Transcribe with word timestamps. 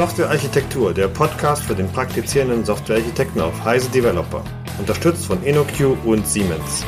Softwarearchitektur, 0.00 0.94
der 0.94 1.08
Podcast 1.08 1.62
für 1.62 1.74
den 1.74 1.86
praktizierenden 1.86 2.64
Softwarearchitekten 2.64 3.42
auf 3.42 3.62
Heise 3.62 3.90
Developer. 3.90 4.42
Unterstützt 4.78 5.26
von 5.26 5.42
InnoQ 5.42 5.94
und 6.06 6.26
Siemens. 6.26 6.86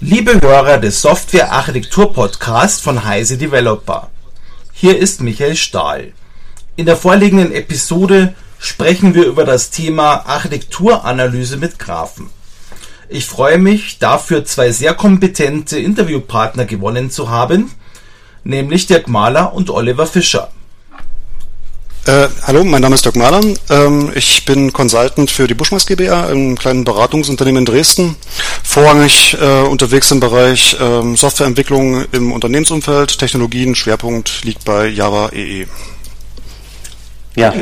Liebe 0.00 0.40
Hörer 0.40 0.78
des 0.78 1.00
Software-Architektur-Podcasts 1.00 2.80
von 2.80 3.04
Heise 3.04 3.38
Developer. 3.38 4.10
Hier 4.72 4.98
ist 4.98 5.20
Michael 5.20 5.54
Stahl. 5.54 6.12
In 6.74 6.86
der 6.86 6.96
vorliegenden 6.96 7.52
Episode 7.52 8.34
sprechen 8.58 9.14
wir 9.14 9.26
über 9.26 9.44
das 9.44 9.70
Thema 9.70 10.26
Architekturanalyse 10.26 11.56
mit 11.56 11.78
Graphen. 11.78 12.30
Ich 13.08 13.26
freue 13.26 13.58
mich, 13.58 13.98
dafür 13.98 14.44
zwei 14.44 14.72
sehr 14.72 14.94
kompetente 14.94 15.78
Interviewpartner 15.78 16.64
gewonnen 16.64 17.10
zu 17.10 17.28
haben, 17.28 17.70
nämlich 18.44 18.86
Dirk 18.86 19.08
Mahler 19.08 19.52
und 19.52 19.70
Oliver 19.70 20.06
Fischer. 20.06 20.50
Äh, 22.06 22.28
hallo, 22.46 22.64
mein 22.64 22.82
Name 22.82 22.94
ist 22.94 23.04
Dirk 23.04 23.16
Mahler. 23.16 23.40
Ähm, 23.70 24.12
ich 24.14 24.44
bin 24.44 24.72
Consultant 24.72 25.30
für 25.30 25.46
die 25.46 25.54
Buschmeiß 25.54 25.86
GbR, 25.86 26.26
einem 26.28 26.56
kleinen 26.56 26.84
Beratungsunternehmen 26.84 27.60
in 27.60 27.64
Dresden. 27.64 28.16
Vorrangig 28.62 29.36
äh, 29.40 29.62
unterwegs 29.62 30.10
im 30.10 30.20
Bereich 30.20 30.76
äh, 30.78 31.16
Softwareentwicklung 31.16 32.04
im 32.12 32.32
Unternehmensumfeld. 32.32 33.18
Technologien, 33.18 33.74
Schwerpunkt 33.74 34.44
liegt 34.44 34.64
bei 34.64 34.86
Java 34.86 35.30
EE. 35.32 35.66
Ja, 37.36 37.54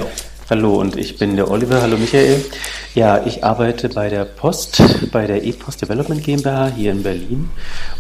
Hallo 0.52 0.74
und 0.74 0.96
ich 0.96 1.16
bin 1.16 1.36
der 1.36 1.50
Oliver. 1.50 1.80
Hallo 1.80 1.96
Michael. 1.96 2.44
Ja, 2.94 3.24
ich 3.24 3.42
arbeite 3.42 3.88
bei 3.88 4.10
der 4.10 4.26
Post, 4.26 4.82
bei 5.10 5.26
der 5.26 5.42
E-Post 5.44 5.80
Development 5.80 6.22
GmbH 6.22 6.66
hier 6.76 6.92
in 6.92 7.02
Berlin 7.02 7.48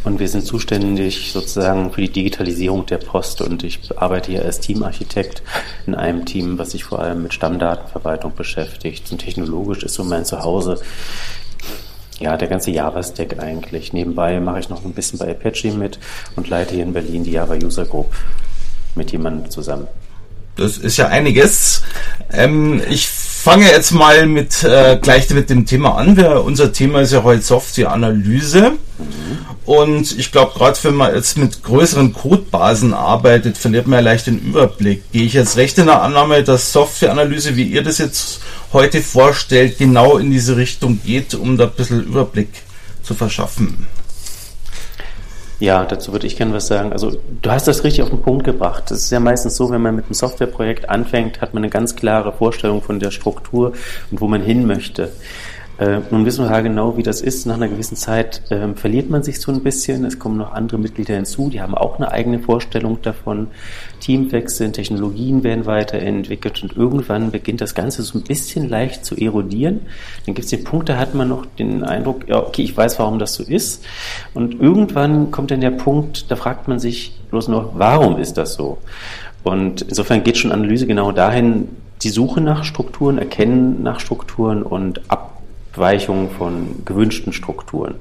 und 0.04 0.20
wir 0.20 0.28
sind 0.28 0.44
zuständig 0.44 1.32
sozusagen 1.32 1.90
für 1.90 2.02
die 2.02 2.12
Digitalisierung 2.12 2.84
der 2.84 2.98
Post 2.98 3.40
und 3.40 3.64
ich 3.64 3.80
arbeite 3.96 4.32
hier 4.32 4.44
als 4.44 4.60
Teamarchitekt 4.60 5.42
in 5.86 5.94
einem 5.94 6.26
Team, 6.26 6.58
was 6.58 6.72
sich 6.72 6.84
vor 6.84 6.98
allem 6.98 7.22
mit 7.22 7.32
Stammdatenverwaltung 7.32 8.34
beschäftigt 8.34 9.10
und 9.10 9.22
technologisch 9.22 9.82
ist 9.82 9.94
so 9.94 10.04
mein 10.04 10.26
Zuhause. 10.26 10.78
Ja, 12.18 12.36
der 12.36 12.48
ganze 12.48 12.70
Java-Stack 12.70 13.42
eigentlich. 13.42 13.94
Nebenbei 13.94 14.38
mache 14.40 14.60
ich 14.60 14.68
noch 14.68 14.84
ein 14.84 14.92
bisschen 14.92 15.18
bei 15.18 15.30
Apache 15.30 15.72
mit 15.72 15.98
und 16.36 16.50
leite 16.50 16.74
hier 16.74 16.84
in 16.84 16.92
Berlin 16.92 17.24
die 17.24 17.32
Java 17.32 17.54
User 17.54 17.86
Group 17.86 18.12
mit 18.94 19.10
jemandem 19.10 19.50
zusammen. 19.50 19.88
Das 20.56 20.76
ist 20.76 20.98
ja 20.98 21.08
einiges. 21.08 21.82
Ähm, 22.30 22.82
ich 22.88 23.08
fange 23.08 23.66
jetzt 23.66 23.92
mal 23.92 24.26
mit 24.26 24.62
äh, 24.62 24.98
gleich 25.00 25.28
mit 25.30 25.50
dem 25.50 25.66
Thema 25.66 25.96
an. 25.96 26.16
Wir, 26.16 26.44
unser 26.44 26.72
Thema 26.72 27.00
ist 27.00 27.12
ja 27.12 27.22
heute 27.22 27.42
Softwareanalyse. 27.42 28.72
Und 29.64 30.18
ich 30.18 30.30
glaube, 30.30 30.52
gerade 30.56 30.78
wenn 30.82 30.94
man 30.94 31.14
jetzt 31.14 31.38
mit 31.38 31.62
größeren 31.62 32.12
Codebasen 32.12 32.94
arbeitet, 32.94 33.56
verliert 33.56 33.86
man 33.86 33.98
ja 33.98 34.10
leicht 34.10 34.26
den 34.26 34.38
Überblick. 34.38 35.10
Gehe 35.12 35.24
ich 35.24 35.32
jetzt 35.32 35.56
recht 35.56 35.78
in 35.78 35.86
der 35.86 36.02
Annahme, 36.02 36.42
dass 36.44 36.72
Softwareanalyse, 36.72 37.56
wie 37.56 37.64
ihr 37.64 37.82
das 37.82 37.98
jetzt 37.98 38.40
heute 38.72 39.02
vorstellt, 39.02 39.78
genau 39.78 40.18
in 40.18 40.30
diese 40.30 40.56
Richtung 40.56 41.00
geht, 41.04 41.34
um 41.34 41.56
da 41.56 41.64
ein 41.64 41.72
bisschen 41.72 42.04
Überblick 42.04 42.50
zu 43.02 43.14
verschaffen? 43.14 43.86
Ja, 45.60 45.84
dazu 45.84 46.12
würde 46.12 46.26
ich 46.26 46.36
gerne 46.36 46.52
was 46.54 46.66
sagen. 46.66 46.92
Also 46.92 47.12
du 47.40 47.50
hast 47.50 47.68
das 47.68 47.84
richtig 47.84 48.02
auf 48.02 48.10
den 48.10 48.20
Punkt 48.20 48.44
gebracht. 48.44 48.90
Es 48.90 49.04
ist 49.04 49.10
ja 49.10 49.20
meistens 49.20 49.56
so, 49.56 49.70
wenn 49.70 49.80
man 49.80 49.94
mit 49.94 50.06
einem 50.06 50.14
Softwareprojekt 50.14 50.88
anfängt, 50.88 51.40
hat 51.40 51.54
man 51.54 51.62
eine 51.62 51.70
ganz 51.70 51.94
klare 51.94 52.32
Vorstellung 52.32 52.82
von 52.82 52.98
der 52.98 53.10
Struktur 53.10 53.72
und 54.10 54.20
wo 54.20 54.26
man 54.26 54.42
hin 54.42 54.66
möchte. 54.66 55.10
Äh, 55.82 56.00
nun 56.12 56.24
wissen 56.24 56.44
wir 56.44 56.52
ja 56.52 56.60
genau, 56.60 56.96
wie 56.96 57.02
das 57.02 57.20
ist. 57.20 57.44
Nach 57.44 57.56
einer 57.56 57.66
gewissen 57.66 57.96
Zeit 57.96 58.42
äh, 58.50 58.72
verliert 58.74 59.10
man 59.10 59.24
sich 59.24 59.40
so 59.40 59.50
ein 59.50 59.64
bisschen. 59.64 60.04
Es 60.04 60.20
kommen 60.20 60.36
noch 60.36 60.52
andere 60.52 60.78
Mitglieder 60.78 61.16
hinzu, 61.16 61.50
die 61.50 61.60
haben 61.60 61.74
auch 61.74 61.96
eine 61.96 62.12
eigene 62.12 62.38
Vorstellung 62.38 63.02
davon. 63.02 63.48
Teamwechseln, 63.98 64.72
Technologien 64.72 65.42
werden 65.42 65.66
weiterentwickelt 65.66 66.62
und 66.62 66.76
irgendwann 66.76 67.32
beginnt 67.32 67.60
das 67.60 67.74
Ganze 67.74 68.02
so 68.02 68.16
ein 68.16 68.22
bisschen 68.22 68.68
leicht 68.68 69.04
zu 69.04 69.16
erodieren. 69.16 69.80
Dann 70.24 70.36
gibt 70.36 70.44
es 70.44 70.50
den 70.50 70.62
Punkt, 70.62 70.88
da 70.88 70.98
hat 70.98 71.16
man 71.16 71.28
noch 71.28 71.46
den 71.46 71.82
Eindruck, 71.82 72.28
ja, 72.28 72.38
okay, 72.38 72.62
ich 72.62 72.76
weiß, 72.76 73.00
warum 73.00 73.18
das 73.18 73.34
so 73.34 73.42
ist. 73.42 73.84
Und 74.34 74.60
irgendwann 74.60 75.32
kommt 75.32 75.50
dann 75.50 75.60
der 75.60 75.72
Punkt, 75.72 76.30
da 76.30 76.36
fragt 76.36 76.68
man 76.68 76.78
sich 76.78 77.18
bloß 77.30 77.48
nur, 77.48 77.72
warum 77.74 78.18
ist 78.18 78.34
das 78.34 78.54
so? 78.54 78.78
Und 79.42 79.82
insofern 79.82 80.22
geht 80.22 80.38
schon 80.38 80.52
Analyse 80.52 80.86
genau 80.86 81.10
dahin, 81.10 81.70
die 82.02 82.10
Suche 82.10 82.40
nach 82.40 82.62
Strukturen, 82.62 83.18
Erkennen 83.18 83.82
nach 83.82 83.98
Strukturen 83.98 84.62
und 84.62 85.00
ab 85.10 85.31
Abweichung 85.72 86.30
von 86.30 86.84
gewünschten 86.84 87.32
Strukturen. 87.32 87.94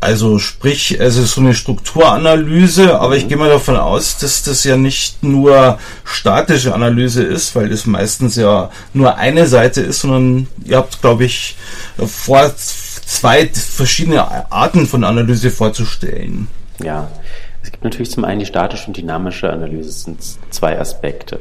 Also 0.00 0.38
sprich, 0.38 0.98
es 0.98 1.16
ist 1.16 1.32
so 1.32 1.40
eine 1.40 1.54
Strukturanalyse, 1.54 2.98
aber 2.98 3.16
ich 3.16 3.28
gehe 3.28 3.36
mal 3.36 3.48
davon 3.48 3.76
aus, 3.76 4.18
dass 4.18 4.42
das 4.42 4.64
ja 4.64 4.76
nicht 4.76 5.22
nur 5.22 5.78
statische 6.04 6.74
Analyse 6.74 7.22
ist, 7.22 7.54
weil 7.56 7.68
das 7.68 7.86
meistens 7.86 8.36
ja 8.36 8.70
nur 8.94 9.16
eine 9.16 9.46
Seite 9.46 9.80
ist, 9.80 10.00
sondern 10.00 10.48
ihr 10.64 10.76
habt, 10.76 11.00
glaube 11.00 11.24
ich, 11.24 11.56
vor 11.98 12.54
zwei 12.56 13.48
verschiedene 13.48 14.50
Arten 14.52 14.86
von 14.86 15.04
Analyse 15.04 15.50
vorzustellen. 15.50 16.48
Ja, 16.82 17.10
es 17.66 17.72
gibt 17.72 17.82
natürlich 17.82 18.12
zum 18.12 18.24
einen 18.24 18.38
die 18.38 18.46
statische 18.46 18.86
und 18.86 18.96
dynamische 18.96 19.52
Analyse. 19.52 19.88
Das 19.88 20.02
sind 20.04 20.22
zwei 20.50 20.78
Aspekte. 20.78 21.40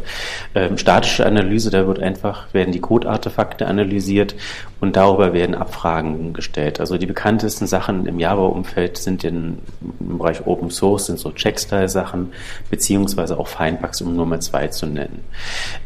Ähm, 0.55 0.75
statische 0.79 1.23
Analyse, 1.23 1.69
da 1.69 1.85
wird 1.85 1.99
einfach, 1.99 2.51
werden 2.51 2.71
die 2.71 2.79
Code-Artefakte 2.79 3.67
analysiert 3.67 4.35
und 4.81 4.95
darüber 4.95 5.33
werden 5.33 5.53
Abfragen 5.53 6.33
gestellt. 6.33 6.79
Also 6.79 6.97
die 6.97 7.05
bekanntesten 7.05 7.67
Sachen 7.67 8.07
im 8.07 8.19
Java-Umfeld 8.19 8.97
sind 8.97 9.23
in, 9.23 9.59
im 9.99 10.17
Bereich 10.17 10.47
Open 10.47 10.71
Source, 10.71 11.05
sind 11.05 11.19
so 11.19 11.31
Checkstyle-Sachen, 11.31 12.33
beziehungsweise 12.71 13.37
auch 13.37 13.47
Findbugs, 13.47 14.01
um 14.01 14.15
nur 14.15 14.25
mal 14.25 14.41
zwei 14.41 14.67
zu 14.69 14.87
nennen. 14.87 15.19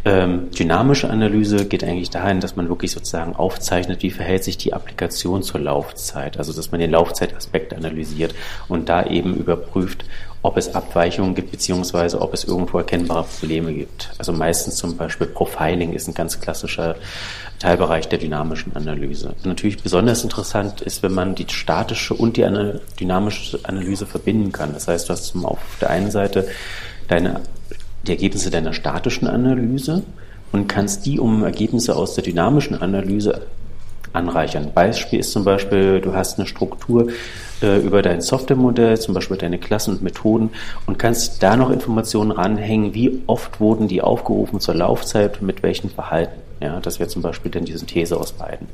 Ähm, 0.06 0.52
dynamische 0.52 1.10
Analyse 1.10 1.66
geht 1.66 1.84
eigentlich 1.84 2.12
dahin, 2.12 2.40
dass 2.40 2.56
man 2.56 2.70
wirklich 2.70 2.92
sozusagen 2.92 3.36
aufzeichnet, 3.36 4.04
wie 4.04 4.12
verhält 4.12 4.46
sich 4.46 4.58
die 4.58 4.74
Applikation 4.74 5.44
zur 5.44 5.60
Laufzeit. 5.60 6.38
Also 6.38 6.54
dass 6.54 6.72
man 6.72 6.80
den 6.80 6.92
Laufzeitaspekt 6.92 7.74
analysiert 7.74 8.34
und 8.70 8.88
da 8.88 9.06
eben 9.06 9.36
überprüft, 9.36 10.06
ob 10.42 10.58
es 10.58 10.74
Abweichungen 10.74 11.36
gibt, 11.36 11.52
beziehungsweise 11.52 12.22
ob 12.22 12.34
es 12.34 12.46
irgendwo 12.46 12.78
erkennbare 12.78 13.26
Probleme 13.26 13.74
gibt. 13.74 14.12
Also 14.18 14.32
meistens 14.32 14.76
zum 14.76 14.96
Beispiel 14.96 15.28
Profiling 15.28 15.94
ist 15.94 16.08
ein 16.08 16.14
ganz 16.14 16.40
klassischer 16.40 16.96
Teilbereich 17.60 18.08
der 18.08 18.20
dynamischen 18.20 18.74
Analyse. 18.76 19.34
Natürlich 19.44 19.84
besonders 19.84 20.24
interessant 20.24 20.80
ist, 20.80 21.04
wenn 21.04 21.14
man 21.14 21.36
die 21.36 21.46
statische 21.50 22.14
und 22.14 22.38
die 22.38 22.48
dynamische 23.00 23.60
Analyse 23.64 24.06
verbinden 24.06 24.54
kann. 24.54 24.72
Das 24.72 24.88
heißt, 24.88 25.10
du 25.10 25.14
hast 25.14 25.36
auf 25.44 25.60
der 25.82 25.90
einen 25.90 26.10
Seite 26.10 26.48
deine, 27.10 27.42
die 28.08 28.12
Ergebnisse 28.12 28.50
deiner 28.50 28.72
statischen 28.72 29.28
Analyse 29.28 30.04
und 30.54 30.68
kannst 30.68 31.06
die 31.06 31.20
um 31.20 31.44
Ergebnisse 31.44 31.98
aus 31.98 32.16
der 32.16 32.24
dynamischen 32.24 32.82
Analyse 32.82 33.42
anreichern. 34.14 34.72
Beispiel 34.74 35.20
ist 35.20 35.32
zum 35.32 35.44
Beispiel, 35.44 36.02
du 36.02 36.14
hast 36.14 36.40
eine 36.40 36.48
Struktur 36.48 37.08
äh, 37.62 37.78
über 37.78 38.02
dein 38.02 38.22
Softwaremodell, 38.22 39.00
zum 39.00 39.14
Beispiel 39.14 39.38
deine 39.38 39.58
Klassen 39.58 39.96
und 39.96 40.02
Methoden 40.02 40.52
und 40.86 40.98
kannst 41.00 41.44
da 41.44 41.56
noch 41.56 41.70
Informationen 41.70 42.32
ranhängen, 42.32 42.94
wie 42.94 43.22
oft 43.28 43.60
wurden 43.60 43.88
die 43.88 44.02
aufgerufen 44.02 44.60
zur 44.60 44.76
Laufzeit 44.76 45.42
mit 45.42 45.64
welchen 45.64 45.90
Verhalten. 45.90 46.40
Ja, 46.62 46.80
das 46.80 47.00
wäre 47.00 47.10
zum 47.10 47.22
Beispiel 47.22 47.52
dann 47.52 47.66
die 47.66 47.78
Synthese 47.78 48.18
aus 48.18 48.34
beiden. 48.34 48.68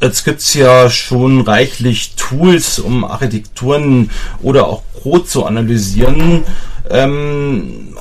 Jetzt 0.00 0.24
gibt's 0.24 0.52
ja 0.52 0.90
schon 0.90 1.40
reichlich 1.40 2.16
Tools, 2.16 2.78
um 2.78 3.04
Architekturen 3.04 4.10
oder 4.42 4.66
auch 4.66 4.82
Code 5.02 5.24
zu 5.24 5.46
analysieren. 5.46 6.44
Ähm, 6.90 7.96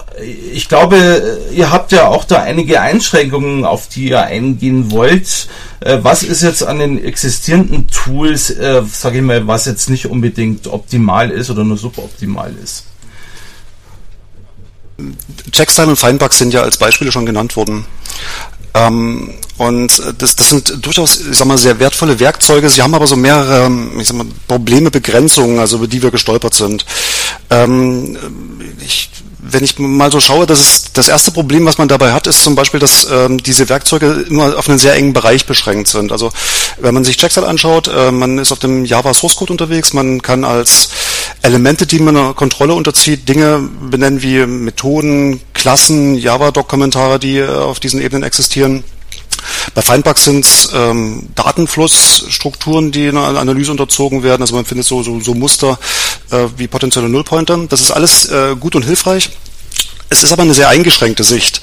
ich 0.54 0.70
glaube, 0.70 1.40
ihr 1.52 1.72
habt 1.72 1.92
ja 1.92 2.08
auch 2.08 2.24
da 2.24 2.42
einige 2.42 2.82
Einschränkungen, 2.82 3.66
auf 3.66 3.88
die 3.88 4.10
ihr 4.10 4.24
eingehen 4.24 4.92
wollt. 4.92 5.48
Äh, 5.82 6.00
was 6.02 6.24
ist 6.24 6.42
jetzt 6.42 6.64
an 6.64 6.80
den 6.80 7.04
existierenden 7.04 7.88
Tools, 7.88 8.50
äh, 8.50 8.84
sage 8.92 9.18
ich 9.18 9.24
mal, 9.24 9.48
was 9.48 9.66
jetzt 9.66 9.90
nicht 9.90 10.08
unbedingt 10.08 10.68
optimal 10.68 11.32
ist 11.32 11.50
oder 11.50 11.64
nur 11.64 11.78
suboptimal 11.78 12.54
ist? 12.64 12.86
Checkstyle 15.52 15.90
und 15.90 15.98
Findbugs 15.98 16.38
sind 16.38 16.54
ja 16.54 16.62
als 16.62 16.78
Beispiele 16.78 17.12
schon 17.12 17.26
genannt 17.26 17.56
worden. 17.58 17.86
Ähm, 18.74 19.34
und 19.58 20.02
das, 20.18 20.36
das 20.36 20.50
sind 20.50 20.86
durchaus, 20.86 21.22
ich 21.22 21.38
sag 21.38 21.48
mal, 21.48 21.58
sehr 21.58 21.80
wertvolle 21.80 22.20
Werkzeuge. 22.20 22.70
Sie 22.70 22.82
haben 22.82 22.94
aber 22.94 23.08
so 23.08 23.16
mehrere, 23.16 23.72
ich 23.98 24.08
sag 24.08 24.18
mal, 24.18 24.26
Probleme, 24.48 24.92
Begrenzungen, 24.92 25.60
also 25.60 25.78
über 25.78 25.88
die 25.88 26.04
wir 26.04 26.12
gestolpert 26.12 26.54
sind. 26.54 26.86
Ähm, 27.50 28.18
ich 28.84 29.10
wenn 29.48 29.64
ich 29.64 29.78
mal 29.78 30.12
so 30.12 30.20
schaue, 30.20 30.46
das 30.46 30.60
ist 30.60 30.98
das 30.98 31.08
erste 31.08 31.32
Problem, 31.32 31.66
was 31.66 31.78
man 31.78 31.88
dabei 31.88 32.14
hat, 32.14 32.28
ist 32.28 32.44
zum 32.44 32.56
Beispiel, 32.56 32.80
dass 32.80 33.08
ähm, 33.12 33.42
diese 33.42 33.70
Werkzeuge 33.70 34.26
immer 34.30 34.58
auf 34.58 34.68
einen 34.68 34.80
sehr 34.80 34.96
engen 34.96 35.14
Bereich 35.14 35.46
beschränkt 35.46 35.88
sind. 35.88 36.12
Also 36.12 36.32
wenn 36.80 36.94
man 36.94 37.04
sich 37.04 37.18
Checkstyle 37.18 37.48
anschaut, 37.48 37.88
äh, 37.88 38.12
man 38.12 38.38
ist 38.38 38.52
auf 38.52 38.60
dem 38.60 38.86
Java 38.86 39.14
Source 39.14 39.36
Code 39.36 39.52
unterwegs, 39.52 39.94
man 39.94 40.22
kann 40.22 40.44
als 40.44 40.90
Elemente, 41.42 41.86
die 41.86 42.00
man 42.00 42.18
einer 42.18 42.34
Kontrolle 42.34 42.74
unterzieht, 42.74 43.30
Dinge 43.30 43.70
benennen 43.90 44.22
wie 44.22 44.46
Methoden, 44.46 45.42
Klassen, 45.54 46.16
Java-Doc-Kommentare, 46.16 47.20
die 47.20 47.38
äh, 47.38 47.48
auf 47.48 47.80
diesen 47.80 48.02
Ebenen 48.02 48.24
existieren. 48.24 48.84
Bei 49.74 49.82
Findbugs 49.82 50.24
sind 50.24 50.46
es 50.46 50.70
ähm, 50.74 51.28
Datenflussstrukturen, 51.36 52.92
die 52.92 53.10
einer 53.10 53.38
Analyse 53.38 53.72
unterzogen 53.72 54.24
werden. 54.24 54.42
Also 54.42 54.56
man 54.56 54.66
findet 54.66 54.88
so, 54.88 55.04
so, 55.04 55.20
so 55.20 55.34
Muster 55.34 55.78
äh, 56.32 56.48
wie 56.58 56.68
potenzielle 56.68 57.10
Nullpointer. 57.10 57.66
Das 57.70 57.82
ist 57.82 57.92
alles 57.92 58.30
äh, 58.30 58.56
gut 58.56 58.76
und 58.76 58.84
hilfreich. 58.84 59.30
Es 60.10 60.24
ist 60.24 60.32
aber 60.32 60.44
eine 60.44 60.54
sehr 60.54 60.70
eingeschränkte 60.70 61.24
Sicht. 61.24 61.62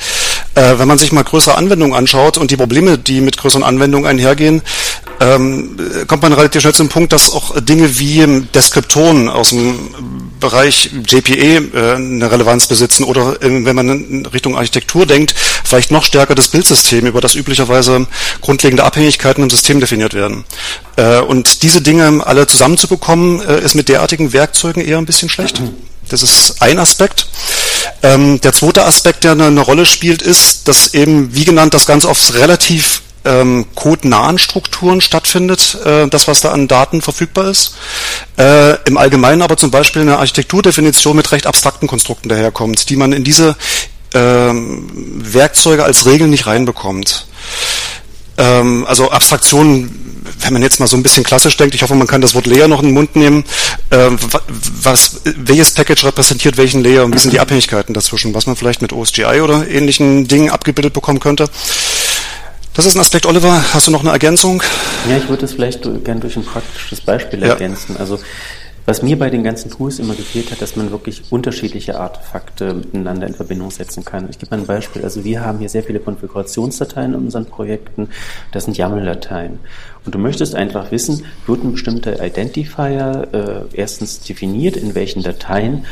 Äh, 0.54 0.78
wenn 0.78 0.88
man 0.88 0.98
sich 0.98 1.12
mal 1.12 1.24
größere 1.24 1.56
Anwendungen 1.56 1.96
anschaut 1.96 2.36
und 2.36 2.50
die 2.50 2.56
Probleme, 2.56 2.98
die 2.98 3.20
mit 3.20 3.38
größeren 3.38 3.62
Anwendungen 3.62 4.06
einhergehen, 4.06 4.62
ähm, 5.20 5.76
kommt 6.08 6.22
man 6.22 6.32
relativ 6.32 6.62
schnell 6.62 6.74
zum 6.74 6.88
Punkt, 6.88 7.12
dass 7.12 7.32
auch 7.32 7.58
Dinge 7.60 7.98
wie 7.98 8.44
Deskriptoren 8.54 9.28
aus 9.28 9.50
dem 9.50 9.78
Bereich 10.40 10.90
JPE 11.06 11.70
äh, 11.74 11.94
eine 11.94 12.30
Relevanz 12.30 12.66
besitzen 12.66 13.04
oder 13.04 13.40
äh, 13.40 13.64
wenn 13.64 13.76
man 13.76 13.88
in 13.88 14.26
Richtung 14.26 14.56
Architektur 14.56 15.06
denkt, 15.06 15.34
vielleicht 15.64 15.92
noch 15.92 16.04
stärker 16.04 16.34
das 16.34 16.48
Bildsystem, 16.48 17.06
über 17.06 17.20
das 17.20 17.36
üblicherweise 17.36 18.08
grundlegende 18.40 18.82
Abhängigkeiten 18.82 19.44
im 19.44 19.50
System 19.50 19.78
definiert 19.78 20.14
werden. 20.14 20.44
Äh, 20.96 21.20
und 21.20 21.62
diese 21.62 21.80
Dinge 21.80 22.26
alle 22.26 22.46
zusammenzubekommen, 22.48 23.40
äh, 23.40 23.60
ist 23.60 23.74
mit 23.74 23.88
derartigen 23.88 24.32
Werkzeugen 24.32 24.84
eher 24.84 24.98
ein 24.98 25.06
bisschen 25.06 25.28
schlecht. 25.28 25.62
Das 26.12 26.22
ist 26.22 26.60
ein 26.60 26.78
Aspekt. 26.78 27.26
Ähm, 28.02 28.40
der 28.40 28.52
zweite 28.52 28.84
Aspekt, 28.84 29.24
der 29.24 29.32
eine, 29.32 29.46
eine, 29.46 29.60
Rolle 29.60 29.86
spielt, 29.86 30.22
ist, 30.22 30.68
dass 30.68 30.94
eben, 30.94 31.34
wie 31.34 31.44
genannt, 31.44 31.74
das 31.74 31.86
Ganze 31.86 32.08
auf 32.08 32.34
relativ 32.34 33.02
ähm, 33.24 33.66
codenahen 33.74 34.38
Strukturen 34.38 35.00
stattfindet, 35.00 35.78
äh, 35.84 36.08
das, 36.08 36.28
was 36.28 36.40
da 36.40 36.50
an 36.50 36.68
Daten 36.68 37.02
verfügbar 37.02 37.48
ist. 37.48 37.74
Äh, 38.36 38.76
Im 38.84 38.96
Allgemeinen 38.96 39.42
aber 39.42 39.56
zum 39.56 39.70
Beispiel 39.70 40.02
eine 40.02 40.18
Architekturdefinition 40.18 41.16
mit 41.16 41.30
recht 41.32 41.46
abstrakten 41.46 41.88
Konstrukten 41.88 42.28
daherkommt, 42.28 42.90
die 42.90 42.96
man 42.96 43.12
in 43.12 43.24
diese 43.24 43.56
ähm, 44.14 44.90
Werkzeuge 44.92 45.84
als 45.84 46.04
Regeln 46.06 46.30
nicht 46.30 46.46
reinbekommt. 46.46 47.26
Ähm, 48.38 48.84
also 48.88 49.10
Abstraktionen, 49.10 50.01
wenn 50.52 50.60
man 50.60 50.62
jetzt 50.62 50.80
mal 50.80 50.86
so 50.86 50.98
ein 50.98 51.02
bisschen 51.02 51.24
klassisch 51.24 51.56
denkt, 51.56 51.74
ich 51.74 51.82
hoffe, 51.82 51.94
man 51.94 52.06
kann 52.06 52.20
das 52.20 52.34
Wort 52.34 52.46
Layer 52.46 52.68
noch 52.68 52.80
in 52.80 52.88
den 52.88 52.94
Mund 52.94 53.16
nehmen, 53.16 53.44
äh, 53.88 54.10
was, 54.82 55.22
welches 55.24 55.70
Package 55.70 56.04
repräsentiert 56.04 56.58
welchen 56.58 56.84
Layer 56.84 57.04
und 57.04 57.14
wie 57.14 57.18
sind 57.18 57.32
die 57.32 57.40
Abhängigkeiten 57.40 57.94
dazwischen, 57.94 58.34
was 58.34 58.46
man 58.46 58.54
vielleicht 58.54 58.82
mit 58.82 58.92
OSGI 58.92 59.40
oder 59.40 59.66
ähnlichen 59.66 60.28
Dingen 60.28 60.50
abgebildet 60.50 60.92
bekommen 60.92 61.20
könnte. 61.20 61.48
Das 62.74 62.84
ist 62.84 62.96
ein 62.96 63.00
Aspekt, 63.00 63.24
Oliver. 63.24 63.64
Hast 63.72 63.86
du 63.86 63.90
noch 63.90 64.00
eine 64.00 64.10
Ergänzung? 64.10 64.62
Ja, 65.08 65.16
ich 65.16 65.28
würde 65.28 65.46
es 65.46 65.52
vielleicht 65.52 65.82
gerne 66.04 66.20
durch 66.20 66.36
ein 66.36 66.44
praktisches 66.44 67.00
Beispiel 67.00 67.42
ergänzen. 67.42 67.96
Also 67.98 68.18
was 68.84 69.02
mir 69.02 69.16
bei 69.16 69.30
den 69.30 69.44
ganzen 69.44 69.70
Tools 69.70 70.00
immer 70.00 70.14
gefehlt 70.14 70.50
hat, 70.50 70.60
dass 70.60 70.74
man 70.74 70.90
wirklich 70.90 71.30
unterschiedliche 71.30 72.00
Artefakte 72.00 72.74
miteinander 72.74 73.28
in 73.28 73.34
Verbindung 73.34 73.70
setzen 73.70 74.04
kann. 74.04 74.28
Ich 74.28 74.38
gebe 74.40 74.50
mal 74.50 74.60
ein 74.60 74.66
Beispiel. 74.66 75.04
Also 75.04 75.24
wir 75.24 75.44
haben 75.44 75.60
hier 75.60 75.68
sehr 75.68 75.84
viele 75.84 76.00
Konfigurationsdateien 76.00 77.14
in 77.14 77.20
unseren 77.20 77.46
Projekten. 77.46 78.08
Das 78.50 78.64
sind 78.64 78.76
YAML-Dateien. 78.76 79.60
Und 80.04 80.14
du 80.14 80.18
möchtest 80.18 80.54
einfach 80.54 80.90
wissen, 80.90 81.24
wird 81.46 81.62
ein 81.62 81.72
bestimmter 81.72 82.24
Identifier 82.24 83.28
äh, 83.32 83.76
erstens 83.76 84.20
definiert, 84.20 84.76
in 84.76 84.94
welchen 84.94 85.22
Dateien 85.22 85.84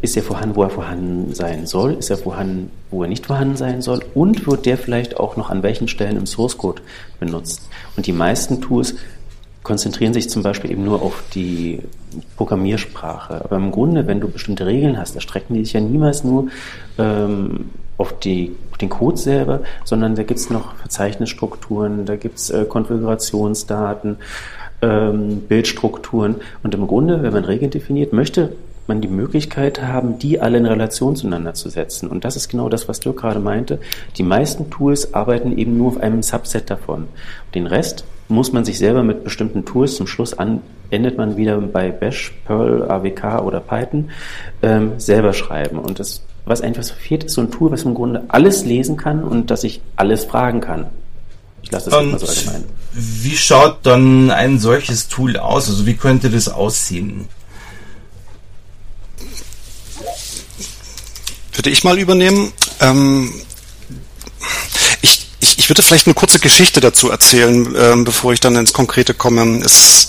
ist 0.00 0.16
er 0.16 0.22
vorhanden, 0.22 0.56
wo 0.56 0.62
er 0.62 0.70
vorhanden 0.70 1.34
sein 1.34 1.66
soll? 1.66 1.94
Ist 1.94 2.10
er 2.10 2.18
vorhanden, 2.18 2.70
wo 2.90 3.02
er 3.02 3.08
nicht 3.08 3.26
vorhanden 3.26 3.56
sein 3.56 3.82
soll? 3.82 4.00
Und 4.14 4.46
wird 4.46 4.64
der 4.64 4.78
vielleicht 4.78 5.18
auch 5.18 5.36
noch 5.36 5.50
an 5.50 5.62
welchen 5.62 5.88
Stellen 5.88 6.16
im 6.16 6.26
Source 6.26 6.56
Code 6.56 6.82
benutzt? 7.18 7.68
Und 7.96 8.06
die 8.06 8.12
meisten 8.12 8.60
Tools 8.60 8.94
konzentrieren 9.64 10.14
sich 10.14 10.30
zum 10.30 10.42
Beispiel 10.42 10.70
eben 10.70 10.84
nur 10.84 11.02
auf 11.02 11.24
die 11.34 11.80
Programmiersprache. 12.36 13.44
Aber 13.44 13.56
im 13.56 13.70
Grunde, 13.70 14.06
wenn 14.06 14.20
du 14.20 14.28
bestimmte 14.28 14.66
Regeln 14.66 14.98
hast, 14.98 15.14
erstrecken 15.14 15.54
die 15.54 15.64
sich 15.64 15.74
ja 15.74 15.80
niemals 15.80 16.24
nur 16.24 16.48
ähm, 16.96 17.70
auf, 17.98 18.18
die, 18.18 18.56
auf 18.70 18.78
den 18.78 18.88
Code 18.88 19.18
selber, 19.18 19.60
sondern 19.84 20.14
da 20.14 20.22
gibt 20.22 20.40
es 20.40 20.50
noch 20.50 20.74
Verzeichnisstrukturen, 20.76 22.06
da 22.06 22.16
gibt 22.16 22.38
es 22.38 22.50
äh, 22.50 22.64
Konfigurationsdaten, 22.64 24.16
ähm, 24.80 25.40
Bildstrukturen. 25.48 26.36
Und 26.62 26.74
im 26.74 26.86
Grunde, 26.86 27.22
wenn 27.22 27.32
man 27.32 27.44
Regeln 27.44 27.70
definiert, 27.70 28.12
möchte 28.12 28.52
man 28.86 29.00
die 29.00 29.08
Möglichkeit 29.08 29.82
haben, 29.82 30.18
die 30.18 30.40
alle 30.40 30.58
in 30.58 30.66
Relation 30.66 31.14
zueinander 31.14 31.54
zu 31.54 31.68
setzen. 31.68 32.08
Und 32.08 32.24
das 32.24 32.36
ist 32.36 32.48
genau 32.48 32.68
das, 32.68 32.88
was 32.88 33.00
Dirk 33.00 33.18
gerade 33.18 33.40
meinte. 33.40 33.80
Die 34.16 34.22
meisten 34.22 34.70
Tools 34.70 35.12
arbeiten 35.12 35.56
eben 35.58 35.76
nur 35.76 35.88
auf 35.88 36.00
einem 36.00 36.22
Subset 36.22 36.70
davon. 36.70 37.08
Den 37.54 37.66
Rest 37.66 38.04
muss 38.28 38.52
man 38.52 38.64
sich 38.64 38.78
selber 38.78 39.02
mit 39.02 39.24
bestimmten 39.24 39.64
Tools 39.64 39.96
zum 39.96 40.06
Schluss 40.06 40.34
an, 40.34 40.60
endet 40.90 41.18
man 41.18 41.36
wieder 41.36 41.58
bei 41.58 41.90
Bash, 41.90 42.34
Perl, 42.46 42.90
AWK 42.90 43.42
oder 43.42 43.60
Python, 43.60 44.10
ähm, 44.62 44.92
selber 44.98 45.32
schreiben. 45.32 45.78
Und 45.78 45.98
das, 45.98 46.22
was 46.48 46.60
einfach 46.60 46.82
so 46.82 46.94
fehlt, 46.94 47.24
ist 47.24 47.34
so 47.34 47.40
ein 47.40 47.50
Tool, 47.50 47.70
was 47.70 47.82
im 47.82 47.94
Grunde 47.94 48.24
alles 48.28 48.64
lesen 48.64 48.96
kann 48.96 49.24
und 49.24 49.50
dass 49.50 49.64
ich 49.64 49.80
alles 49.96 50.24
fragen 50.24 50.60
kann. 50.60 50.86
Ich 51.62 51.70
lasse 51.70 51.90
das 51.90 52.04
mal 52.04 52.18
so 52.18 52.26
allgemein. 52.26 52.64
Wie 52.92 53.36
schaut 53.36 53.78
dann 53.84 54.30
ein 54.30 54.58
solches 54.58 55.08
Tool 55.08 55.36
aus? 55.36 55.68
Also 55.68 55.86
wie 55.86 55.94
könnte 55.94 56.30
das 56.30 56.48
aussehen? 56.48 57.28
Würde 61.52 61.70
ich 61.70 61.84
mal 61.84 61.98
übernehmen. 61.98 62.52
Ähm, 62.80 63.32
ich 65.68 65.70
würde 65.70 65.82
vielleicht 65.82 66.06
eine 66.06 66.14
kurze 66.14 66.38
Geschichte 66.38 66.80
dazu 66.80 67.10
erzählen, 67.10 67.74
ähm, 67.78 68.04
bevor 68.04 68.32
ich 68.32 68.40
dann 68.40 68.56
ins 68.56 68.72
Konkrete 68.72 69.12
komme. 69.12 69.60
Es, 69.62 70.08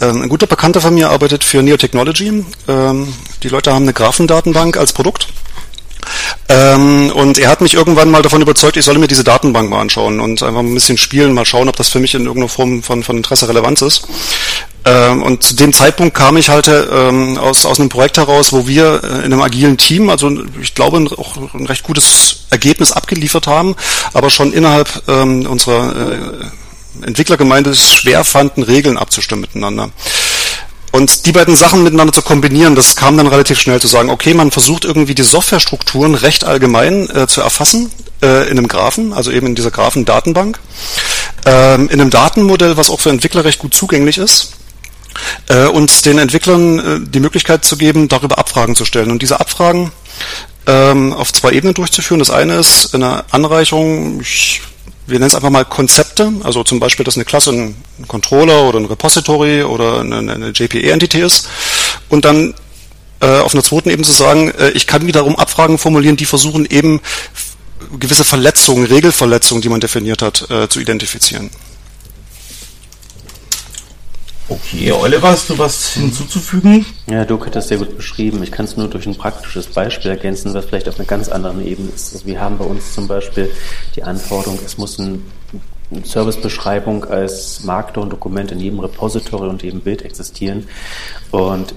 ähm, 0.00 0.22
ein 0.22 0.28
guter 0.28 0.48
Bekannter 0.48 0.80
von 0.80 0.92
mir 0.92 1.10
arbeitet 1.10 1.44
für 1.44 1.62
Neotechnology. 1.62 2.44
Ähm, 2.66 3.14
die 3.44 3.48
Leute 3.48 3.72
haben 3.72 3.84
eine 3.84 3.92
Graphendatenbank 3.92 4.76
als 4.76 4.92
Produkt. 4.92 5.28
Ähm, 6.50 7.10
und 7.14 7.38
er 7.38 7.50
hat 7.50 7.60
mich 7.60 7.74
irgendwann 7.74 8.10
mal 8.10 8.22
davon 8.22 8.40
überzeugt, 8.40 8.78
ich 8.78 8.84
solle 8.84 8.98
mir 8.98 9.06
diese 9.06 9.24
Datenbank 9.24 9.68
mal 9.68 9.80
anschauen 9.80 10.18
und 10.18 10.42
einfach 10.42 10.60
ein 10.60 10.72
bisschen 10.72 10.96
spielen, 10.96 11.34
mal 11.34 11.44
schauen, 11.44 11.68
ob 11.68 11.76
das 11.76 11.90
für 11.90 12.00
mich 12.00 12.14
in 12.14 12.22
irgendeiner 12.22 12.48
Form 12.48 12.82
von, 12.82 13.02
von 13.02 13.18
Interesse 13.18 13.48
relevant 13.48 13.82
ist. 13.82 14.08
Ähm, 14.86 15.22
und 15.22 15.42
zu 15.42 15.54
dem 15.54 15.74
Zeitpunkt 15.74 16.14
kam 16.14 16.38
ich 16.38 16.48
halt 16.48 16.68
ähm, 16.68 17.36
aus, 17.36 17.66
aus 17.66 17.78
einem 17.78 17.90
Projekt 17.90 18.16
heraus, 18.16 18.52
wo 18.52 18.66
wir 18.66 19.02
äh, 19.02 19.06
in 19.18 19.32
einem 19.32 19.42
agilen 19.42 19.76
Team, 19.76 20.08
also 20.08 20.30
ich 20.60 20.74
glaube 20.74 21.06
auch 21.18 21.36
ein 21.52 21.66
recht 21.66 21.82
gutes 21.82 22.46
Ergebnis 22.48 22.92
abgeliefert 22.92 23.46
haben, 23.46 23.76
aber 24.14 24.30
schon 24.30 24.52
innerhalb 24.52 25.02
ähm, 25.06 25.46
unserer 25.46 25.94
äh, 26.12 27.06
Entwicklergemeinde 27.06 27.70
es 27.70 27.90
schwer 27.90 28.24
fanden, 28.24 28.62
Regeln 28.62 28.96
abzustimmen 28.96 29.42
miteinander. 29.42 29.90
Und 30.90 31.26
die 31.26 31.32
beiden 31.32 31.54
Sachen 31.54 31.82
miteinander 31.82 32.12
zu 32.12 32.22
kombinieren, 32.22 32.74
das 32.74 32.96
kam 32.96 33.16
dann 33.16 33.26
relativ 33.26 33.60
schnell 33.60 33.80
zu 33.80 33.88
sagen, 33.88 34.10
okay, 34.10 34.34
man 34.34 34.50
versucht 34.50 34.84
irgendwie 34.84 35.14
die 35.14 35.22
Softwarestrukturen 35.22 36.14
recht 36.14 36.44
allgemein 36.44 37.10
äh, 37.10 37.26
zu 37.26 37.42
erfassen 37.42 37.90
äh, 38.22 38.48
in 38.48 38.58
einem 38.58 38.68
Graphen, 38.68 39.12
also 39.12 39.30
eben 39.30 39.48
in 39.48 39.54
dieser 39.54 39.70
Graphendatenbank, 39.70 40.58
ähm, 41.44 41.88
in 41.88 42.00
einem 42.00 42.10
Datenmodell, 42.10 42.76
was 42.76 42.90
auch 42.90 43.00
für 43.00 43.10
Entwickler 43.10 43.44
recht 43.44 43.58
gut 43.58 43.74
zugänglich 43.74 44.18
ist 44.18 44.52
äh, 45.48 45.66
und 45.66 46.06
den 46.06 46.18
Entwicklern 46.18 46.78
äh, 46.78 47.00
die 47.00 47.20
Möglichkeit 47.20 47.64
zu 47.64 47.76
geben, 47.76 48.08
darüber 48.08 48.38
Abfragen 48.38 48.74
zu 48.74 48.84
stellen. 48.84 49.10
Und 49.10 49.20
diese 49.20 49.40
Abfragen 49.40 49.92
ähm, 50.68 51.12
auf 51.12 51.32
zwei 51.32 51.52
Ebenen 51.52 51.74
durchzuführen. 51.74 52.18
Das 52.18 52.30
eine 52.30 52.56
ist 52.56 52.94
eine 52.94 53.24
Anreicherung, 53.32 54.20
ich, 54.20 54.60
wir 55.08 55.18
nennen 55.18 55.28
es 55.28 55.34
einfach 55.34 55.50
mal 55.50 55.64
Konzepte, 55.64 56.32
also 56.42 56.62
zum 56.64 56.80
Beispiel, 56.80 57.04
dass 57.04 57.16
eine 57.16 57.24
Klasse 57.24 57.50
ein 57.50 57.74
Controller 58.06 58.64
oder 58.64 58.78
ein 58.78 58.84
Repository 58.84 59.62
oder 59.62 60.00
eine, 60.00 60.18
eine 60.18 60.48
JPE-Entität 60.50 61.24
ist. 61.24 61.48
Und 62.10 62.24
dann 62.26 62.54
äh, 63.20 63.38
auf 63.38 63.54
einer 63.54 63.64
zweiten 63.64 63.88
Ebene 63.88 64.06
zu 64.06 64.12
sagen, 64.12 64.52
äh, 64.58 64.70
ich 64.70 64.86
kann 64.86 65.06
wiederum 65.06 65.36
Abfragen 65.36 65.78
formulieren, 65.78 66.16
die 66.16 66.26
versuchen 66.26 66.66
eben 66.66 67.00
gewisse 67.98 68.24
Verletzungen, 68.24 68.84
Regelverletzungen, 68.84 69.62
die 69.62 69.68
man 69.68 69.80
definiert 69.80 70.20
hat, 70.20 70.50
äh, 70.50 70.68
zu 70.68 70.78
identifizieren. 70.78 71.50
Okay, 74.50 74.90
Oliver, 74.92 75.28
hast 75.28 75.50
du 75.50 75.58
was 75.58 75.88
hinzuzufügen? 75.88 76.86
Ja, 77.06 77.26
Dirk 77.26 77.44
hat 77.44 77.54
das 77.54 77.68
sehr 77.68 77.76
gut 77.76 77.96
beschrieben. 77.96 78.42
Ich 78.42 78.50
kann 78.50 78.64
es 78.64 78.78
nur 78.78 78.88
durch 78.88 79.06
ein 79.06 79.14
praktisches 79.14 79.66
Beispiel 79.66 80.10
ergänzen, 80.10 80.54
was 80.54 80.64
vielleicht 80.64 80.88
auf 80.88 80.98
einer 80.98 81.06
ganz 81.06 81.28
anderen 81.28 81.66
Ebene 81.66 81.90
ist. 81.94 82.14
Also 82.14 82.26
wir 82.26 82.40
haben 82.40 82.56
bei 82.56 82.64
uns 82.64 82.94
zum 82.94 83.06
Beispiel 83.08 83.50
die 83.94 84.02
Anforderung, 84.02 84.58
es 84.64 84.78
muss 84.78 84.98
ein 84.98 85.22
Servicebeschreibung 86.02 87.04
als 87.04 87.62
Markdown-Dokument 87.64 88.50
in 88.52 88.60
jedem 88.60 88.80
Repository 88.80 89.48
und 89.48 89.62
jedem 89.62 89.80
Bild 89.80 90.00
existieren. 90.02 90.66
Und 91.30 91.74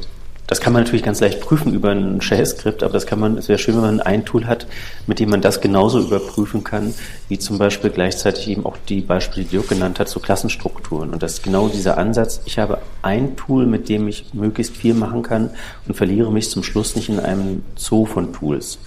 das 0.51 0.59
kann 0.59 0.73
man 0.73 0.83
natürlich 0.83 1.03
ganz 1.03 1.21
leicht 1.21 1.39
prüfen 1.39 1.73
über 1.73 1.91
ein 1.91 2.19
Shell-Skript, 2.19 2.83
aber 2.83 2.91
das 2.91 3.05
kann 3.05 3.21
man, 3.21 3.37
es 3.37 3.47
wäre 3.47 3.57
schön, 3.57 3.75
wenn 3.75 3.83
man 3.83 4.01
ein 4.01 4.25
Tool 4.25 4.47
hat, 4.47 4.67
mit 5.07 5.19
dem 5.19 5.29
man 5.29 5.39
das 5.39 5.61
genauso 5.61 6.01
überprüfen 6.01 6.65
kann, 6.65 6.93
wie 7.29 7.39
zum 7.39 7.57
Beispiel 7.57 7.89
gleichzeitig 7.89 8.49
eben 8.49 8.65
auch 8.65 8.75
die 8.89 8.99
Beispiele, 8.99 9.45
die 9.45 9.51
Dirk 9.51 9.69
genannt 9.69 9.97
hat, 10.01 10.09
zu 10.09 10.19
Klassenstrukturen. 10.19 11.11
Und 11.11 11.23
das 11.23 11.35
ist 11.35 11.43
genau 11.43 11.69
dieser 11.69 11.97
Ansatz. 11.97 12.41
Ich 12.43 12.59
habe 12.59 12.79
ein 13.01 13.37
Tool, 13.37 13.65
mit 13.65 13.87
dem 13.87 14.09
ich 14.09 14.33
möglichst 14.33 14.75
viel 14.75 14.93
machen 14.93 15.23
kann 15.23 15.51
und 15.87 15.95
verliere 15.95 16.33
mich 16.33 16.49
zum 16.49 16.63
Schluss 16.63 16.97
nicht 16.97 17.07
in 17.07 17.21
einem 17.21 17.63
Zoo 17.77 18.05
von 18.05 18.33
Tools. 18.33 18.77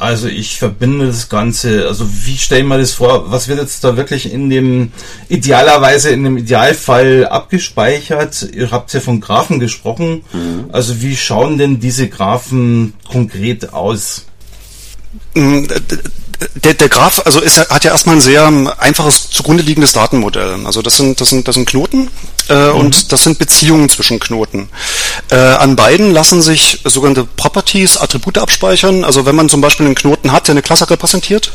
Also 0.00 0.28
ich 0.28 0.58
verbinde 0.58 1.08
das 1.08 1.28
Ganze, 1.28 1.86
also 1.86 2.06
wie 2.24 2.38
stellen 2.38 2.68
wir 2.68 2.78
das 2.78 2.92
vor, 2.92 3.30
was 3.30 3.48
wird 3.48 3.58
jetzt 3.58 3.84
da 3.84 3.98
wirklich 3.98 4.32
in 4.32 4.48
dem, 4.48 4.92
idealerweise 5.28 6.08
in 6.08 6.24
dem 6.24 6.38
Idealfall 6.38 7.26
abgespeichert? 7.26 8.48
Ihr 8.54 8.70
habt 8.70 8.94
ja 8.94 9.00
von 9.00 9.20
Graphen 9.20 9.60
gesprochen. 9.60 10.22
Mhm. 10.32 10.70
Also 10.72 11.02
wie 11.02 11.18
schauen 11.18 11.58
denn 11.58 11.80
diese 11.80 12.08
Graphen 12.08 12.94
konkret 13.06 13.74
aus? 13.74 14.24
Der, 16.54 16.72
der 16.72 16.88
Graph 16.88 17.20
also 17.26 17.40
ist, 17.40 17.68
hat 17.68 17.84
ja 17.84 17.90
erstmal 17.90 18.16
ein 18.16 18.22
sehr 18.22 18.50
einfaches 18.78 19.28
zugrunde 19.28 19.62
liegendes 19.62 19.92
Datenmodell. 19.92 20.64
Also 20.64 20.80
das 20.80 20.96
sind, 20.96 21.20
das 21.20 21.28
sind, 21.28 21.46
das 21.46 21.54
sind 21.54 21.68
Knoten 21.68 22.08
äh, 22.48 22.70
mhm. 22.70 22.76
und 22.76 23.12
das 23.12 23.24
sind 23.24 23.38
Beziehungen 23.38 23.90
zwischen 23.90 24.18
Knoten. 24.20 24.70
Äh, 25.30 25.36
an 25.36 25.76
beiden 25.76 26.12
lassen 26.12 26.40
sich 26.40 26.80
sogenannte 26.84 27.24
Properties, 27.24 27.98
Attribute 27.98 28.38
abspeichern. 28.38 29.04
Also 29.04 29.26
wenn 29.26 29.36
man 29.36 29.50
zum 29.50 29.60
Beispiel 29.60 29.84
einen 29.84 29.94
Knoten 29.94 30.32
hat, 30.32 30.48
der 30.48 30.54
eine 30.54 30.62
Klasse 30.62 30.88
repräsentiert, 30.88 31.52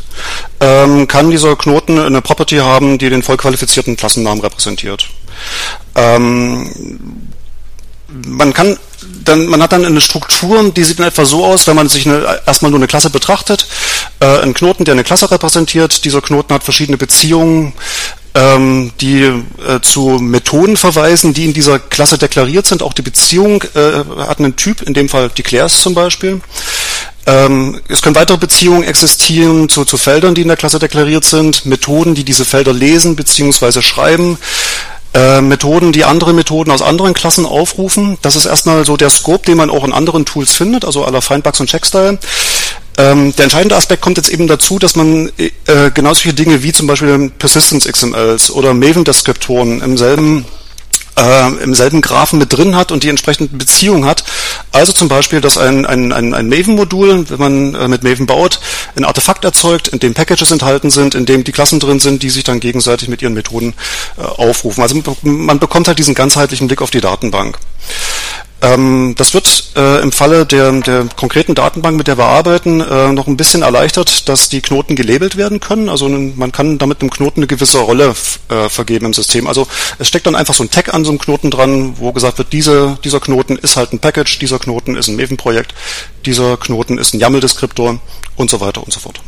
ähm, 0.60 1.08
kann 1.08 1.32
dieser 1.32 1.56
Knoten 1.56 1.98
eine 1.98 2.22
Property 2.22 2.58
haben, 2.58 3.00
die 3.00 3.10
den 3.10 3.24
vollqualifizierten 3.24 3.98
Klassennamen 3.98 4.42
repräsentiert. 4.42 5.08
Ähm, 5.96 6.72
man 8.08 8.54
kann 8.54 8.78
dann, 9.26 9.48
man 9.48 9.62
hat 9.62 9.72
dann 9.72 9.86
eine 9.86 10.02
Struktur, 10.02 10.72
die 10.72 10.84
sieht 10.84 11.00
in 11.00 11.06
etwa 11.06 11.26
so 11.26 11.46
aus, 11.46 11.68
wenn 11.68 11.76
man 11.76 11.90
sich 11.90 12.08
eine, 12.08 12.42
erstmal 12.46 12.72
nur 12.72 12.80
eine 12.80 12.88
Klasse 12.88 13.10
betrachtet, 13.10 13.68
äh, 14.20 14.40
ein 14.40 14.54
Knoten, 14.54 14.86
der 14.86 14.94
eine 14.94 15.04
Klasse 15.04 15.30
repräsentiert. 15.30 16.06
Dieser 16.06 16.22
Knoten 16.22 16.54
hat 16.54 16.64
verschiedene 16.64 16.98
Beziehungen, 16.98 17.74
ähm, 18.36 18.92
die 19.02 19.24
äh, 19.24 19.82
zu 19.82 20.20
Methoden 20.20 20.78
verweisen, 20.78 21.34
die 21.34 21.46
in 21.46 21.54
dieser 21.54 21.80
Klasse 21.80 22.18
deklariert 22.18 22.68
sind. 22.68 22.84
Auch 22.84 22.94
die 22.94 23.02
Beziehung 23.02 23.64
äh, 23.74 24.04
hat 24.20 24.40
einen 24.40 24.56
Typ, 24.56 24.82
in 24.82 24.94
dem 24.94 25.10
Fall 25.10 25.30
Declares 25.30 25.82
zum 25.82 25.94
Beispiel. 25.94 26.42
Ähm, 27.28 27.82
es 27.88 28.02
können 28.02 28.16
weitere 28.16 28.38
Beziehungen 28.38 28.84
existieren 28.84 29.68
zu, 29.70 29.84
zu 29.86 29.98
Feldern, 29.98 30.36
die 30.36 30.42
in 30.42 30.48
der 30.48 30.58
Klasse 30.58 30.78
deklariert 30.78 31.26
sind, 31.26 31.66
Methoden, 31.66 32.14
die 32.14 32.24
diese 32.24 32.46
Felder 32.46 32.74
lesen 32.74 33.16
bzw. 33.16 33.82
schreiben. 33.82 34.38
Äh, 35.16 35.40
Methoden, 35.40 35.94
die 35.94 36.04
andere 36.04 36.34
Methoden 36.34 36.72
aus 36.72 36.82
anderen 36.82 37.14
Klassen 37.14 37.46
aufrufen. 37.46 38.18
Das 38.22 38.36
ist 38.36 38.46
erstmal 38.46 38.84
so 38.84 38.98
der 38.98 39.10
Scope, 39.10 39.46
den 39.46 39.56
man 39.56 39.70
auch 39.70 39.86
in 39.86 39.94
anderen 39.94 40.26
Tools 40.26 40.54
findet, 40.54 40.84
also 40.84 41.06
aller 41.06 41.22
Findbugs 41.22 41.62
und 41.62 41.70
Checkstyle. 41.70 42.20
Ähm, 42.98 43.34
der 43.34 43.44
entscheidende 43.44 43.78
Aspekt 43.78 44.02
kommt 44.02 44.18
jetzt 44.18 44.30
eben 44.30 44.48
dazu, 44.48 44.78
dass 44.78 44.98
man 44.98 45.32
äh, 45.38 45.92
genau 45.94 46.14
solche 46.14 46.34
Dinge 46.34 46.64
wie 46.64 46.74
zum 46.74 46.88
Beispiel 46.88 47.30
Persistence 47.30 47.88
XMLs 47.90 48.52
oder 48.52 48.74
Maven-Deskriptoren 48.74 49.82
im 49.82 49.98
selben 49.98 50.44
äh, 51.18 51.64
im 51.64 51.74
selben 51.74 52.02
Graphen 52.02 52.40
mit 52.40 52.52
drin 52.52 52.76
hat 52.76 52.92
und 52.92 53.04
die 53.04 53.10
entsprechenden 53.10 53.58
Beziehungen 53.58 54.06
hat. 54.06 54.24
Also 54.72 54.94
zum 54.94 55.08
Beispiel, 55.08 55.42
dass 55.42 55.58
ein, 55.58 55.86
ein, 55.86 56.12
ein, 56.12 56.34
ein 56.34 56.50
Maven-Modul, 56.50 57.30
wenn 57.30 57.40
man 57.40 57.76
äh, 57.76 57.88
mit 57.88 58.04
Maven 58.04 58.26
baut, 58.26 58.60
ein 58.96 59.06
Artefakt 59.06 59.46
erzeugt, 59.46 59.88
in 59.88 60.00
dem 60.00 60.14
Packages 60.14 60.52
enthalten 60.52 60.90
sind, 60.90 61.16
in 61.16 61.26
dem 61.26 61.44
die 61.44 61.52
Klassen 61.52 61.80
drin 61.80 62.00
sind, 62.00 62.24
die 62.24 62.30
sich 62.30 62.44
dann 62.44 62.60
gegenseitig 62.60 63.08
mit 63.08 63.22
ihren 63.22 63.34
Methoden 63.34 63.74
äh, 64.18 64.22
aufrufen. 64.22 64.82
Also 64.82 65.02
man 65.22 65.60
bekommt 65.60 65.88
halt 65.88 66.00
diesen 66.00 66.16
ganzheitlichen 66.16 66.68
Blick 66.68 66.82
auf 66.82 66.92
die 66.92 67.02
Datenbank. 67.02 67.58
Ähm, 68.62 69.16
das 69.18 69.34
wird 69.34 69.72
äh, 69.76 70.02
im 70.02 70.12
Falle 70.12 70.46
der, 70.46 70.72
der 70.82 71.06
konkreten 71.16 71.56
Datenbank, 71.56 71.98
mit 71.98 72.08
der 72.08 72.18
wir 72.18 72.26
arbeiten, 72.26 72.82
äh, 72.82 73.12
noch 73.12 73.28
ein 73.28 73.38
bisschen 73.38 73.62
erleichtert, 73.62 74.28
dass 74.30 74.50
die 74.50 74.62
Knoten 74.62 74.96
gelabelt 74.96 75.36
werden 75.36 75.60
können. 75.60 75.90
Also 75.90 76.08
man 76.08 76.52
kann 76.52 76.78
damit 76.78 77.02
einem 77.02 77.12
Knoten 77.12 77.42
eine 77.42 77.48
gewisse 77.48 77.80
Rolle 77.80 78.16
äh, 78.50 78.70
vergeben 78.70 79.08
im 79.08 79.14
System. 79.14 79.48
Also 79.48 79.68
es 80.00 80.08
steckt 80.08 80.26
dann 80.26 80.36
einfach 80.36 80.54
so 80.54 80.64
ein 80.64 80.72
Tag 80.72 80.94
an 80.94 81.04
so 81.04 81.12
einem 81.12 81.20
Knoten 81.20 81.52
dran, 81.52 81.96
wo 81.98 82.12
gesagt 82.14 82.38
wird, 82.38 82.54
diese, 82.54 82.98
dieser 83.04 83.20
Knoten 83.20 83.58
ist 83.58 83.76
halt 83.76 83.94
ein 83.94 84.00
Package, 84.00 84.40
dieser 84.40 84.58
Knoten 84.58 84.96
ist 84.96 85.10
ein 85.10 85.16
Maven-Projekt, 85.18 85.76
dieser 86.26 86.58
Knoten 86.58 86.98
ist 86.98 87.14
ein 87.14 87.20
YAML-Deskriptor 87.20 88.00
und 88.36 88.50
so 88.50 88.62
weiter 88.62 88.84
und 88.84 88.92
so 88.92 89.00
fort. 89.00 89.22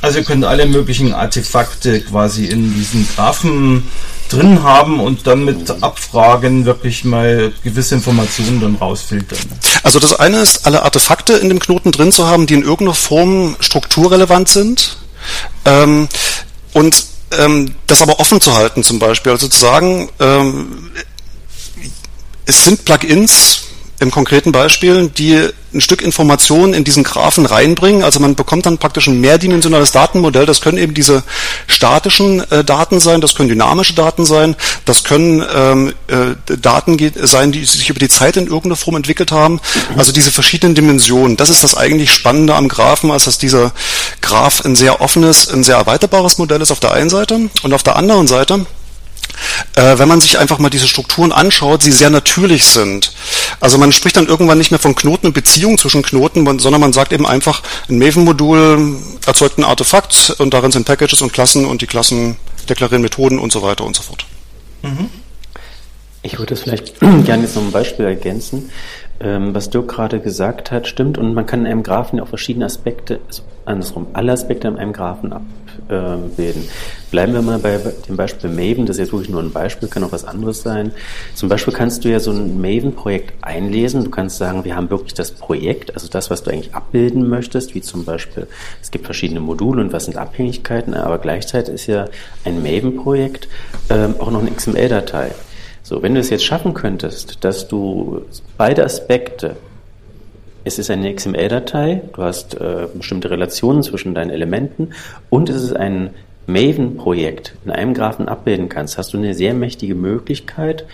Also 0.00 0.18
ihr 0.18 0.24
könnt 0.24 0.44
alle 0.44 0.66
möglichen 0.66 1.12
Artefakte 1.12 2.00
quasi 2.00 2.46
in 2.46 2.74
diesen 2.74 3.08
Graphen 3.14 3.88
drin 4.28 4.62
haben 4.62 5.00
und 5.00 5.26
dann 5.26 5.44
mit 5.44 5.70
Abfragen 5.82 6.66
wirklich 6.66 7.04
mal 7.04 7.52
gewisse 7.64 7.94
Informationen 7.94 8.60
dann 8.60 8.76
rausfiltern. 8.76 9.38
Also 9.82 9.98
das 9.98 10.14
eine 10.14 10.38
ist, 10.38 10.66
alle 10.66 10.82
Artefakte 10.82 11.34
in 11.34 11.48
dem 11.48 11.58
Knoten 11.58 11.92
drin 11.92 12.12
zu 12.12 12.26
haben, 12.26 12.46
die 12.46 12.54
in 12.54 12.62
irgendeiner 12.62 12.94
Form 12.94 13.56
strukturrelevant 13.60 14.48
sind. 14.48 14.98
Ähm, 15.64 16.08
und 16.74 17.04
ähm, 17.38 17.74
das 17.86 18.02
aber 18.02 18.20
offen 18.20 18.40
zu 18.40 18.54
halten 18.54 18.82
zum 18.82 18.98
Beispiel. 18.98 19.32
Also 19.32 19.48
zu 19.48 19.58
sagen, 19.58 20.10
ähm, 20.20 20.90
es 22.44 22.64
sind 22.64 22.84
Plugins, 22.84 23.60
im 24.00 24.10
konkreten 24.10 24.52
Beispiel, 24.52 25.08
die 25.08 25.48
ein 25.74 25.80
Stück 25.80 26.02
Informationen 26.02 26.72
in 26.72 26.84
diesen 26.84 27.04
Graphen 27.04 27.44
reinbringen. 27.44 28.02
Also 28.02 28.20
man 28.20 28.34
bekommt 28.34 28.64
dann 28.64 28.78
praktisch 28.78 29.06
ein 29.06 29.20
mehrdimensionales 29.20 29.92
Datenmodell. 29.92 30.46
Das 30.46 30.60
können 30.60 30.78
eben 30.78 30.94
diese 30.94 31.24
statischen 31.66 32.40
äh, 32.50 32.64
Daten 32.64 33.00
sein, 33.00 33.20
das 33.20 33.34
können 33.34 33.48
dynamische 33.48 33.94
Daten 33.94 34.24
sein, 34.24 34.56
das 34.84 35.04
können 35.04 35.44
ähm, 35.54 35.92
äh, 36.06 36.56
Daten 36.56 36.96
sein, 37.22 37.52
die 37.52 37.64
sich 37.64 37.90
über 37.90 37.98
die 37.98 38.08
Zeit 38.08 38.36
in 38.36 38.46
irgendeiner 38.46 38.76
Form 38.76 38.96
entwickelt 38.96 39.32
haben. 39.32 39.60
Also 39.96 40.12
diese 40.12 40.30
verschiedenen 40.30 40.74
Dimensionen. 40.74 41.36
Das 41.36 41.50
ist 41.50 41.62
das 41.62 41.76
eigentlich 41.76 42.12
Spannende 42.12 42.54
am 42.54 42.68
Graphen, 42.68 43.10
als 43.10 43.24
dass 43.24 43.38
dieser 43.38 43.72
Graph 44.22 44.64
ein 44.64 44.76
sehr 44.76 45.00
offenes, 45.00 45.48
ein 45.52 45.64
sehr 45.64 45.76
erweiterbares 45.76 46.38
Modell 46.38 46.62
ist 46.62 46.70
auf 46.70 46.80
der 46.80 46.92
einen 46.92 47.10
Seite 47.10 47.50
und 47.62 47.74
auf 47.74 47.82
der 47.82 47.96
anderen 47.96 48.26
Seite 48.26 48.64
wenn 49.74 50.08
man 50.08 50.20
sich 50.20 50.38
einfach 50.38 50.58
mal 50.58 50.70
diese 50.70 50.88
Strukturen 50.88 51.32
anschaut, 51.32 51.82
sie 51.82 51.92
sehr 51.92 52.10
natürlich 52.10 52.64
sind. 52.64 53.12
Also 53.60 53.78
man 53.78 53.92
spricht 53.92 54.16
dann 54.16 54.26
irgendwann 54.26 54.58
nicht 54.58 54.70
mehr 54.70 54.80
von 54.80 54.94
Knoten 54.94 55.28
und 55.28 55.32
Beziehungen 55.32 55.78
zwischen 55.78 56.02
Knoten, 56.02 56.44
sondern 56.58 56.80
man 56.80 56.92
sagt 56.92 57.12
eben 57.12 57.26
einfach, 57.26 57.62
ein 57.88 57.98
Maven-Modul 57.98 58.96
erzeugt 59.26 59.58
ein 59.58 59.64
Artefakt 59.64 60.34
und 60.38 60.54
darin 60.54 60.72
sind 60.72 60.84
Packages 60.84 61.22
und 61.22 61.32
Klassen 61.32 61.64
und 61.64 61.82
die 61.82 61.86
Klassen 61.86 62.36
deklarieren 62.68 63.02
Methoden 63.02 63.38
und 63.38 63.52
so 63.52 63.62
weiter 63.62 63.84
und 63.84 63.96
so 63.96 64.02
fort. 64.02 64.26
Mhm. 64.82 65.10
Ich 66.22 66.38
würde 66.38 66.54
das 66.54 66.62
vielleicht 66.62 66.98
gerne 67.00 67.44
jetzt 67.44 67.54
noch 67.54 67.62
ein 67.62 67.72
Beispiel 67.72 68.04
ergänzen. 68.04 68.70
Ähm, 69.20 69.54
was 69.54 69.70
Dirk 69.70 69.88
gerade 69.88 70.20
gesagt 70.20 70.70
hat, 70.70 70.86
stimmt 70.86 71.18
und 71.18 71.34
man 71.34 71.44
kann 71.44 71.60
in 71.60 71.66
einem 71.66 71.82
Graphen 71.82 72.20
auch 72.20 72.28
verschiedene 72.28 72.66
Aspekte, 72.66 73.18
also 73.26 73.42
andersrum, 73.64 74.06
alle 74.12 74.32
Aspekte 74.32 74.68
in 74.68 74.76
einem 74.76 74.92
Graphen 74.92 75.32
abbilden. 75.32 76.68
Bleiben 77.10 77.32
wir 77.32 77.42
mal 77.42 77.58
bei 77.58 77.80
dem 78.08 78.16
Beispiel 78.16 78.48
Maven, 78.48 78.86
das 78.86 78.96
ist 78.96 79.00
jetzt 79.00 79.12
wirklich 79.12 79.30
nur 79.30 79.42
ein 79.42 79.50
Beispiel, 79.50 79.88
kann 79.88 80.04
auch 80.04 80.12
was 80.12 80.24
anderes 80.24 80.62
sein. 80.62 80.92
Zum 81.34 81.48
Beispiel 81.48 81.74
kannst 81.74 82.04
du 82.04 82.10
ja 82.10 82.20
so 82.20 82.30
ein 82.30 82.60
Maven-Projekt 82.60 83.32
einlesen. 83.42 84.04
Du 84.04 84.10
kannst 84.10 84.38
sagen, 84.38 84.64
wir 84.64 84.76
haben 84.76 84.90
wirklich 84.90 85.14
das 85.14 85.32
Projekt, 85.32 85.94
also 85.94 86.08
das, 86.08 86.30
was 86.30 86.42
du 86.42 86.50
eigentlich 86.50 86.74
abbilden 86.74 87.28
möchtest, 87.28 87.74
wie 87.74 87.80
zum 87.80 88.04
Beispiel, 88.04 88.46
es 88.80 88.90
gibt 88.90 89.04
verschiedene 89.04 89.40
Module 89.40 89.80
und 89.80 89.92
was 89.92 90.04
sind 90.04 90.16
Abhängigkeiten, 90.16 90.94
aber 90.94 91.18
gleichzeitig 91.18 91.74
ist 91.74 91.86
ja 91.86 92.06
ein 92.44 92.62
Maven-Projekt 92.62 93.48
ähm, 93.90 94.14
auch 94.18 94.30
noch 94.30 94.40
eine 94.40 94.50
XML-Datei. 94.50 95.32
So, 95.88 96.02
wenn 96.02 96.12
du 96.12 96.20
es 96.20 96.28
jetzt 96.28 96.44
schaffen 96.44 96.74
könntest, 96.74 97.42
dass 97.46 97.66
du 97.66 98.20
beide 98.58 98.84
Aspekte, 98.84 99.56
es 100.62 100.78
ist 100.78 100.90
eine 100.90 101.14
XML-Datei, 101.14 102.02
du 102.12 102.22
hast 102.24 102.60
äh, 102.60 102.88
bestimmte 102.92 103.30
Relationen 103.30 103.82
zwischen 103.82 104.14
deinen 104.14 104.28
Elementen 104.28 104.90
und 105.30 105.48
es 105.48 105.62
ist 105.62 105.74
ein 105.74 106.10
Maven-Projekt 106.46 107.54
in 107.64 107.70
einem 107.70 107.94
Graphen 107.94 108.28
abbilden 108.28 108.68
kannst, 108.68 108.98
hast 108.98 109.14
du 109.14 109.16
eine 109.16 109.32
sehr 109.32 109.54
mächtige 109.54 109.94
Möglichkeit, 109.94 110.84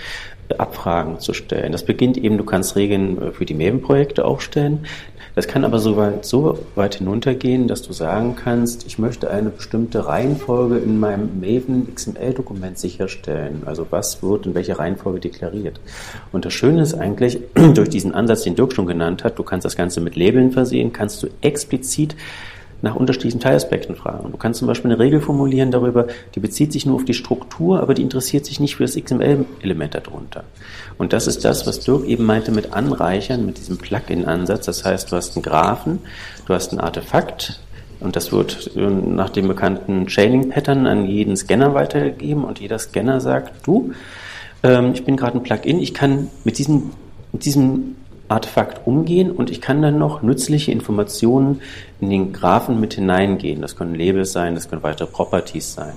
Abfragen 0.58 1.18
zu 1.18 1.32
stellen. 1.32 1.72
Das 1.72 1.84
beginnt 1.84 2.16
eben, 2.16 2.38
du 2.38 2.44
kannst 2.44 2.76
Regeln 2.76 3.20
äh, 3.20 3.32
für 3.32 3.46
die 3.46 3.54
Maven-Projekte 3.54 4.24
aufstellen. 4.24 4.86
Das 5.34 5.48
kann 5.48 5.64
aber 5.64 5.80
so 5.80 5.96
weit, 5.96 6.24
so 6.24 6.58
weit 6.76 6.96
hinuntergehen, 6.96 7.66
dass 7.66 7.82
du 7.82 7.92
sagen 7.92 8.36
kannst, 8.36 8.86
ich 8.86 9.00
möchte 9.00 9.30
eine 9.30 9.50
bestimmte 9.50 10.06
Reihenfolge 10.06 10.78
in 10.78 11.00
meinem 11.00 11.40
Maven 11.40 11.92
XML-Dokument 11.92 12.78
sicherstellen. 12.78 13.62
Also 13.66 13.86
was 13.90 14.22
wird 14.22 14.46
in 14.46 14.54
welcher 14.54 14.78
Reihenfolge 14.78 15.18
deklariert. 15.18 15.80
Und 16.30 16.44
das 16.44 16.52
Schöne 16.52 16.82
ist 16.82 16.94
eigentlich, 16.94 17.40
durch 17.74 17.88
diesen 17.88 18.14
Ansatz, 18.14 18.42
den 18.42 18.54
Dirk 18.54 18.72
schon 18.72 18.86
genannt 18.86 19.24
hat, 19.24 19.38
du 19.38 19.42
kannst 19.42 19.64
das 19.64 19.74
Ganze 19.74 20.00
mit 20.00 20.14
Labeln 20.14 20.52
versehen, 20.52 20.92
kannst 20.92 21.22
du 21.22 21.28
explizit 21.40 22.14
nach 22.84 22.94
unterschiedlichen 22.94 23.40
Teilaspekten 23.40 23.96
fragen. 23.96 24.30
Du 24.30 24.36
kannst 24.36 24.60
zum 24.60 24.68
Beispiel 24.68 24.92
eine 24.92 25.00
Regel 25.00 25.20
formulieren 25.20 25.70
darüber, 25.70 26.06
die 26.34 26.40
bezieht 26.40 26.72
sich 26.72 26.86
nur 26.86 26.96
auf 26.96 27.04
die 27.04 27.14
Struktur, 27.14 27.80
aber 27.80 27.94
die 27.94 28.02
interessiert 28.02 28.46
sich 28.46 28.60
nicht 28.60 28.76
für 28.76 28.84
das 28.84 28.94
XML-Element 28.94 29.94
darunter. 29.94 30.44
Und 30.98 31.12
das 31.12 31.26
ist 31.26 31.44
das, 31.44 31.66
was 31.66 31.80
Dirk 31.80 32.04
eben 32.06 32.24
meinte 32.24 32.52
mit 32.52 32.72
Anreichern, 32.72 33.44
mit 33.44 33.58
diesem 33.58 33.78
Plugin-Ansatz. 33.78 34.66
Das 34.66 34.84
heißt, 34.84 35.10
du 35.10 35.16
hast 35.16 35.34
einen 35.34 35.42
Graphen, 35.42 35.98
du 36.46 36.54
hast 36.54 36.72
ein 36.72 36.78
Artefakt, 36.78 37.58
und 38.00 38.16
das 38.16 38.32
wird 38.32 38.72
nach 38.76 39.30
dem 39.30 39.48
bekannten 39.48 40.06
Chaining-Pattern 40.06 40.86
an 40.86 41.06
jeden 41.06 41.36
Scanner 41.36 41.74
weitergegeben 41.74 42.44
und 42.44 42.60
jeder 42.60 42.78
Scanner 42.78 43.20
sagt, 43.20 43.66
du, 43.66 43.92
ähm, 44.62 44.92
ich 44.92 45.04
bin 45.04 45.16
gerade 45.16 45.38
ein 45.38 45.42
Plugin, 45.42 45.78
ich 45.78 45.94
kann 45.94 46.28
mit 46.44 46.58
diesem, 46.58 46.90
mit 47.32 47.46
diesem 47.46 47.96
Artefakt 48.28 48.86
umgehen 48.86 49.30
und 49.30 49.50
ich 49.50 49.60
kann 49.60 49.82
dann 49.82 49.98
noch 49.98 50.22
nützliche 50.22 50.72
Informationen 50.72 51.60
in 52.00 52.10
den 52.10 52.32
Graphen 52.32 52.80
mit 52.80 52.94
hineingehen. 52.94 53.60
Das 53.60 53.76
können 53.76 53.94
Labels 53.94 54.32
sein, 54.32 54.54
das 54.54 54.68
können 54.68 54.82
weitere 54.82 55.06
Properties 55.06 55.74
sein. 55.74 55.94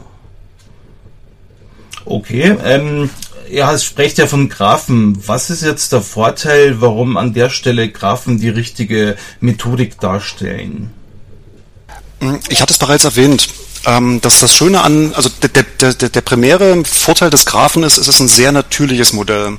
Okay, 2.06 2.56
ähm, 2.64 3.10
ja, 3.50 3.74
es 3.74 3.84
spricht 3.84 4.18
ja 4.18 4.28
von 4.28 4.50
Graphen. 4.50 5.18
Was 5.28 5.50
ist 5.50 5.62
jetzt 5.62 5.92
der 5.92 6.02
Vorteil, 6.02 6.82
warum 6.82 7.18
an 7.18 7.34
der 7.34 7.50
Stelle 7.50 7.90
Graphen 7.90 8.40
die 8.40 8.50
richtige 8.50 9.18
Methodik 9.40 10.00
darstellen? 10.00 10.92
Ich 12.50 12.62
hatte 12.62 12.74
es 12.74 12.80
bereits 12.80 13.06
erwähnt. 13.06 13.50
Ähm, 13.86 14.20
dass 14.22 14.40
das 14.40 14.54
Schöne 14.54 14.82
an, 14.82 15.14
also 15.14 15.30
der, 15.30 15.50
der, 15.50 15.94
der, 15.94 16.10
der 16.10 16.22
primäre 16.22 16.84
Vorteil 16.84 17.30
des 17.30 17.46
Graphen 17.46 17.84
ist, 17.84 17.98
es 17.98 18.08
ist 18.08 18.20
ein 18.20 18.28
sehr 18.28 18.52
natürliches 18.52 19.14
Modell. 19.14 19.58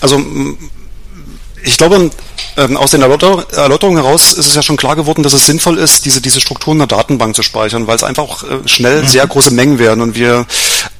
Also 0.00 0.20
ich 1.62 1.76
glaube, 1.76 2.10
ähm, 2.56 2.76
aus 2.76 2.90
den 2.90 3.02
Erläuterungen 3.02 4.02
heraus 4.02 4.32
ist 4.32 4.46
es 4.46 4.54
ja 4.54 4.62
schon 4.62 4.76
klar 4.76 4.96
geworden, 4.96 5.22
dass 5.22 5.32
es 5.32 5.46
sinnvoll 5.46 5.78
ist, 5.78 6.04
diese, 6.04 6.20
diese 6.20 6.40
Strukturen 6.40 6.80
in 6.80 6.88
der 6.88 6.98
Datenbank 6.98 7.36
zu 7.36 7.42
speichern, 7.42 7.86
weil 7.86 7.96
es 7.96 8.04
einfach 8.04 8.22
auch 8.22 8.42
äh, 8.44 8.66
schnell 8.66 9.02
mhm. 9.02 9.06
sehr 9.06 9.26
große 9.26 9.52
Mengen 9.52 9.78
werden. 9.78 10.00
Und 10.00 10.14
wir 10.14 10.46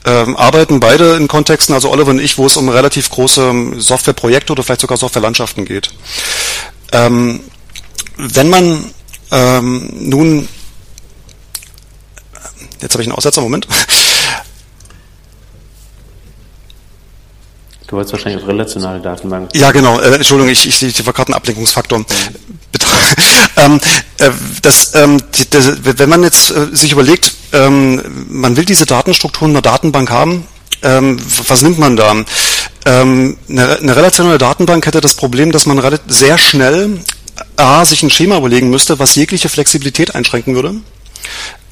ähm, 0.05 0.37
arbeiten 0.37 0.81
beide 0.81 1.17
in 1.17 1.29
Kontexten, 1.29 1.75
also 1.75 1.91
Oliver 1.91 2.11
und 2.11 2.21
ich, 2.21 2.39
wo 2.39 2.47
es 2.47 2.57
um 2.57 2.69
relativ 2.69 3.11
große 3.11 3.43
ähm, 3.43 3.81
Softwareprojekte 3.81 4.53
oder 4.53 4.63
vielleicht 4.63 4.81
sogar 4.81 4.97
Softwarelandschaften 4.97 5.65
geht. 5.65 5.91
Ähm, 6.93 7.41
wenn 8.17 8.51
man 8.51 8.93
ähm, 9.31 9.89
nun, 9.93 10.49
jetzt 12.81 12.95
habe 12.95 13.03
ich 13.03 13.09
einen 13.09 13.17
Aussetzer, 13.17 13.41
Moment. 13.41 13.67
Du 17.91 17.97
wolltest 17.97 18.13
wahrscheinlich 18.13 18.41
auf 18.41 18.49
relationale 18.49 19.01
Datenbanken. 19.01 19.61
Ja, 19.61 19.73
genau. 19.73 19.99
Äh, 19.99 20.15
Entschuldigung, 20.15 20.53
ich, 20.53 20.65
ich, 20.65 20.81
ich 20.81 21.07
war 21.07 21.13
gerade 21.13 21.33
ein 21.33 21.35
Ablenkungsfaktor. 21.35 21.99
Mhm. 21.99 22.05
ähm, 23.57 23.81
äh, 24.19 24.31
das, 24.63 24.95
ähm, 24.95 25.21
die, 25.35 25.51
das, 25.51 25.73
wenn 25.83 26.09
man 26.09 26.23
jetzt 26.23 26.53
äh, 26.53 26.69
sich 26.71 26.93
überlegt, 26.93 27.35
ähm, 27.53 28.01
man 28.29 28.57
will 28.57 28.65
diese 28.65 28.87
Datenstrukturen 28.87 29.51
in 29.51 29.55
der 29.55 29.63
Datenbank 29.63 30.09
haben, 30.09 30.47
ähm, 30.85 31.19
was 31.49 31.63
nimmt 31.63 31.81
man 31.81 31.97
da? 31.97 32.15
Ähm, 32.87 33.37
eine, 33.49 33.79
eine, 33.79 33.97
relationale 33.97 34.39
Datenbank 34.39 34.87
hätte 34.87 35.01
das 35.01 35.15
Problem, 35.15 35.51
dass 35.51 35.67
man 35.67 35.83
sehr 36.07 36.39
schnell 36.39 37.01
A, 37.57 37.85
sich 37.85 38.05
ein 38.05 38.11
Schema 38.11 38.37
überlegen 38.37 38.71
müsste, 38.71 39.01
was 39.01 39.17
jegliche 39.17 39.49
Flexibilität 39.49 40.15
einschränken 40.15 40.55
würde. 40.55 40.77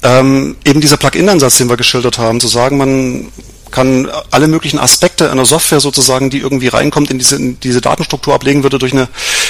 Ähm, 0.03 0.57
eben 0.65 0.81
dieser 0.81 0.97
Plugin-Ansatz, 0.97 1.57
den 1.59 1.69
wir 1.69 1.77
geschildert 1.77 2.17
haben, 2.17 2.41
zu 2.41 2.47
sagen, 2.47 2.77
man 2.77 3.31
kann 3.71 4.09
alle 4.31 4.47
möglichen 4.47 4.79
Aspekte 4.79 5.31
einer 5.31 5.45
Software 5.45 5.79
sozusagen, 5.79 6.29
die 6.29 6.39
irgendwie 6.39 6.67
reinkommt, 6.67 7.11
in 7.11 7.19
diese, 7.19 7.35
in 7.35 7.59
diese 7.59 7.81
Datenstruktur 7.81 8.33
ablegen 8.33 8.63
würde, 8.63 8.79
durch 8.79 8.93
eine 8.93 9.07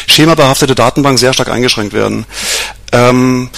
schemabehaftete 0.07 0.75
Datenbank 0.75 1.19
sehr 1.19 1.33
stark 1.33 1.49
eingeschränkt 1.49 1.93
werden. 1.93 2.25
Ähm, 2.91 3.49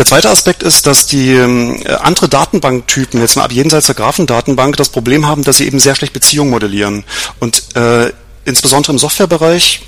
der 0.00 0.06
zweite 0.06 0.30
Aspekt 0.30 0.62
ist, 0.62 0.86
dass 0.86 1.06
die 1.06 1.32
äh, 1.34 1.88
andere 2.00 2.26
Datenbanktypen, 2.26 3.20
jetzt 3.20 3.36
mal 3.36 3.44
ab 3.44 3.52
jenseits 3.52 3.84
der 3.84 3.94
Graphendatenbank, 3.94 4.78
das 4.78 4.88
Problem 4.88 5.26
haben, 5.26 5.44
dass 5.44 5.58
sie 5.58 5.66
eben 5.66 5.78
sehr 5.78 5.94
schlecht 5.94 6.14
Beziehungen 6.14 6.50
modellieren. 6.50 7.04
Und 7.38 7.76
äh, 7.76 8.10
insbesondere 8.46 8.92
im 8.92 8.98
Softwarebereich, 8.98 9.82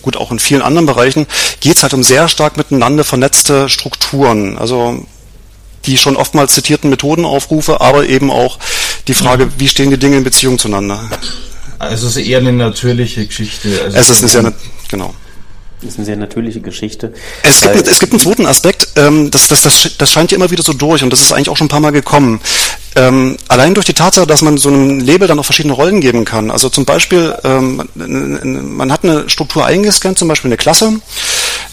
gut 0.00 0.16
auch 0.16 0.30
in 0.32 0.38
vielen 0.38 0.62
anderen 0.62 0.86
Bereichen, 0.86 1.26
geht 1.60 1.76
es 1.76 1.82
halt 1.82 1.92
um 1.92 2.02
sehr 2.02 2.28
stark 2.28 2.56
miteinander 2.56 3.04
vernetzte 3.04 3.68
Strukturen. 3.68 4.56
Also 4.56 5.04
die 5.86 5.96
schon 5.96 6.16
oftmals 6.16 6.54
zitierten 6.54 6.90
Methoden 6.90 7.24
aufrufe, 7.24 7.80
aber 7.80 8.06
eben 8.06 8.30
auch 8.30 8.58
die 9.08 9.14
Frage, 9.14 9.48
wie 9.58 9.68
stehen 9.68 9.90
die 9.90 9.98
Dinge 9.98 10.18
in 10.18 10.24
Beziehung 10.24 10.58
zueinander. 10.58 11.08
Also 11.78 12.06
es 12.08 12.16
ist 12.16 12.26
eher 12.26 12.38
eine 12.38 12.52
natürliche 12.52 13.26
Geschichte. 13.26 13.68
Also 13.84 13.98
es 13.98 14.10
ist 14.10 14.22
eine 14.22 14.28
sehr, 14.28 14.52
genau. 14.88 15.14
Das 15.82 15.92
ist 15.92 15.98
eine 15.98 16.04
sehr 16.04 16.16
natürliche 16.16 16.60
Geschichte. 16.60 17.14
Es 17.42 17.60
gibt, 17.60 17.88
es 17.88 18.00
gibt 18.00 18.12
einen 18.12 18.20
zweiten 18.20 18.46
Aspekt, 18.46 18.88
ähm, 18.96 19.30
das, 19.30 19.48
das, 19.48 19.62
das, 19.62 19.96
das 19.96 20.12
scheint 20.12 20.30
ja 20.30 20.36
immer 20.36 20.50
wieder 20.50 20.62
so 20.62 20.74
durch 20.74 21.02
und 21.02 21.10
das 21.10 21.22
ist 21.22 21.32
eigentlich 21.32 21.48
auch 21.48 21.56
schon 21.56 21.66
ein 21.66 21.70
paar 21.70 21.80
Mal 21.80 21.92
gekommen. 21.92 22.40
Ähm, 22.96 23.36
allein 23.48 23.74
durch 23.74 23.86
die 23.86 23.94
Tatsache, 23.94 24.26
dass 24.26 24.42
man 24.42 24.58
so 24.58 24.68
einem 24.68 25.00
Label 25.00 25.26
dann 25.26 25.38
auch 25.38 25.44
verschiedene 25.44 25.74
Rollen 25.74 26.00
geben 26.00 26.24
kann. 26.24 26.50
Also 26.50 26.68
zum 26.68 26.84
Beispiel, 26.84 27.34
ähm, 27.44 27.88
man 27.94 28.92
hat 28.92 29.04
eine 29.04 29.30
Struktur 29.30 29.64
eingescannt, 29.64 30.18
zum 30.18 30.28
Beispiel 30.28 30.48
eine 30.48 30.56
Klasse, 30.56 31.00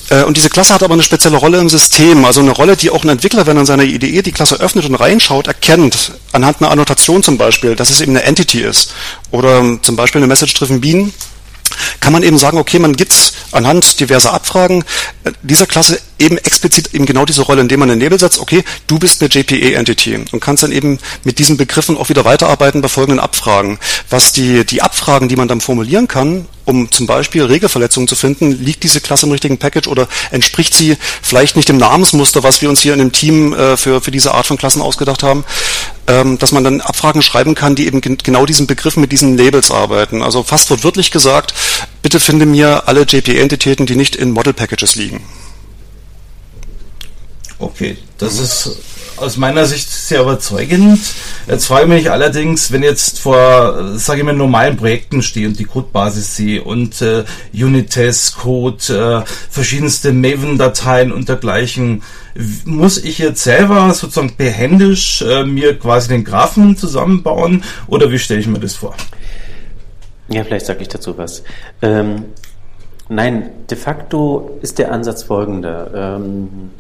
äh, 0.10 0.24
und 0.24 0.38
diese 0.38 0.50
Klasse 0.50 0.74
hat 0.74 0.84
aber 0.84 0.94
eine 0.94 1.04
spezielle 1.04 1.38
Rolle 1.38 1.60
im 1.60 1.70
System, 1.70 2.24
also 2.26 2.42
eine 2.42 2.52
Rolle, 2.52 2.78
die 2.78 2.90
auch 2.90 3.04
ein 3.04 3.10
Entwickler, 3.10 3.46
wenn 3.46 3.58
er 3.58 3.62
in 3.62 3.66
seiner 3.66 3.84
IDE 3.84 4.22
die 4.22 4.32
Klasse 4.32 4.60
öffnet 4.60 4.86
und 4.86 4.96
reinschaut, 4.96 5.48
erkennt, 5.48 6.14
anhand 6.32 6.62
einer 6.62 6.72
Annotation 6.72 7.24
zum 7.24 7.38
Beispiel, 7.38 7.76
dass 7.76 7.90
es 7.90 8.02
eben 8.02 8.12
eine 8.12 8.24
Entity 8.24 8.62
ist. 8.62 8.94
Oder 9.32 9.80
zum 9.82 9.96
Beispiel 9.96 10.20
eine 10.20 10.28
Message-Driven 10.28 10.82
Bean 10.82 11.14
kann 12.00 12.14
man 12.14 12.24
eben 12.24 12.38
sagen, 12.38 12.58
okay, 12.58 12.80
man 12.80 12.96
gibt 12.96 13.34
anhand 13.52 14.00
diverser 14.00 14.34
Abfragen 14.34 14.84
äh, 15.24 15.32
dieser 15.42 15.66
Klasse 15.66 16.00
eben 16.20 16.38
explizit 16.38 16.94
eben 16.94 17.06
genau 17.06 17.26
diese 17.26 17.44
Rolle, 17.44 17.62
indem 17.62 17.80
man 17.80 17.90
den 17.90 18.00
Nebel 18.00 18.20
setzt, 18.20 18.40
okay, 18.40 18.64
du 18.88 18.98
bist 19.00 19.22
eine 19.22 19.30
JPA-Entity 19.30 20.26
und 20.32 20.40
kannst 20.40 20.64
dann 20.64 20.72
eben 20.72 21.00
mit 21.24 21.40
diesen 21.40 21.58
Begriffen 21.58 21.98
auch 21.98 22.10
wieder 22.10 22.26
weiterarbeiten 22.26 22.82
bei 22.82 22.88
folgenden 22.88 23.20
Abfragen. 23.20 23.78
Was 24.10 24.34
die, 24.34 24.66
die 24.66 24.82
Abfragen, 24.82 25.30
die 25.30 25.36
man 25.36 25.48
dann 25.48 25.62
formulieren 25.62 26.08
kann, 26.08 26.46
um 26.66 26.92
zum 26.92 27.08
Beispiel 27.08 27.44
Regelverletzungen 27.44 28.08
zu 28.08 28.16
finden, 28.16 28.52
liegt 28.52 28.84
diese 28.84 29.00
Klasse 29.00 29.26
im 29.26 29.32
richtigen 29.32 29.58
Package 29.58 29.88
oder 29.88 30.08
entspricht 30.32 30.74
sie 30.74 30.98
vielleicht 31.22 31.56
nicht 31.56 31.70
dem 31.70 31.78
Namensmuster, 31.78 32.44
was 32.44 32.62
wir 32.62 32.70
uns 32.70 32.82
hier 32.82 32.94
in 32.94 33.00
dem 33.00 33.12
Team 33.12 33.54
äh, 33.54 33.78
für, 33.78 34.02
für 34.02 34.12
diese 34.12 34.34
Art 34.34 34.48
von 34.48 34.58
Klassen 34.58 34.82
ausgedacht 34.82 35.24
haben, 35.24 35.46
ähm, 36.08 36.38
dass 36.38 36.52
man 36.52 36.64
dann 36.64 36.82
Abfragen 36.82 37.22
schreiben 37.22 37.54
kann, 37.54 37.76
die 37.76 37.86
eben 37.86 38.02
genau 38.02 38.46
diesen 38.46 38.68
Begriffen 38.68 39.02
mit 39.02 39.12
diesen 39.12 39.38
Labels 39.38 39.72
arbeiten. 39.72 40.22
Also 40.22 40.44
fast 40.44 40.70
wortwörtlich 40.70 41.12
gesagt, 41.12 41.54
bitte 42.02 42.20
finde 42.20 42.46
mir 42.46 42.88
alle 42.88 43.02
JPA-Entitäten, 43.02 43.86
die 43.86 43.96
nicht 43.96 44.16
in 44.16 44.32
Model-Packages 44.32 44.96
liegen. 44.96 45.24
Okay, 47.60 47.98
das 48.18 48.40
ist 48.40 48.78
aus 49.18 49.38
meiner 49.38 49.66
Sicht 49.66 49.90
sehr 49.90 50.22
überzeugend. 50.22 51.00
Jetzt 51.48 51.66
frage 51.66 51.84
ich 51.84 51.90
mich 51.90 52.12
allerdings, 52.12 52.72
wenn 52.72 52.84
jetzt 52.84 53.20
vor, 53.20 53.98
sage 53.98 54.20
ich 54.20 54.26
mal, 54.26 54.34
normalen 54.34 54.78
Projekten 54.78 55.22
stehe 55.22 55.48
und 55.48 55.60
die 55.60 55.66
Codebasis 55.66 56.36
sehe 56.36 56.64
und 56.64 57.02
äh, 57.02 57.24
Unit-Test-Code, 57.54 59.24
äh, 59.26 59.30
verschiedenste 59.50 60.14
Maven-Dateien 60.14 61.12
und 61.12 61.30
dergleichen, 61.30 62.04
muss 62.66 62.98
ich 62.98 63.18
jetzt 63.18 63.44
selber 63.44 63.94
sozusagen 63.94 64.36
behändisch 64.38 65.22
äh, 65.22 65.44
mir 65.44 65.78
quasi 65.78 66.10
den 66.10 66.24
Graphen 66.24 66.78
zusammenbauen 66.78 67.64
oder 67.88 68.12
wie 68.12 68.20
stelle 68.20 68.40
ich 68.40 68.48
mir 68.48 68.60
das 68.60 68.76
vor? 68.76 68.96
Ja, 70.30 70.44
vielleicht 70.44 70.66
sage 70.66 70.82
ich 70.82 70.90
dazu 70.90 71.18
was. 71.18 71.44
Ähm, 71.82 72.26
nein, 73.10 73.50
de 73.70 73.78
facto 73.78 74.60
ist 74.62 74.78
der 74.78 74.92
Ansatz 74.92 75.24
folgender. 75.24 76.18
Ähm, 76.18 76.72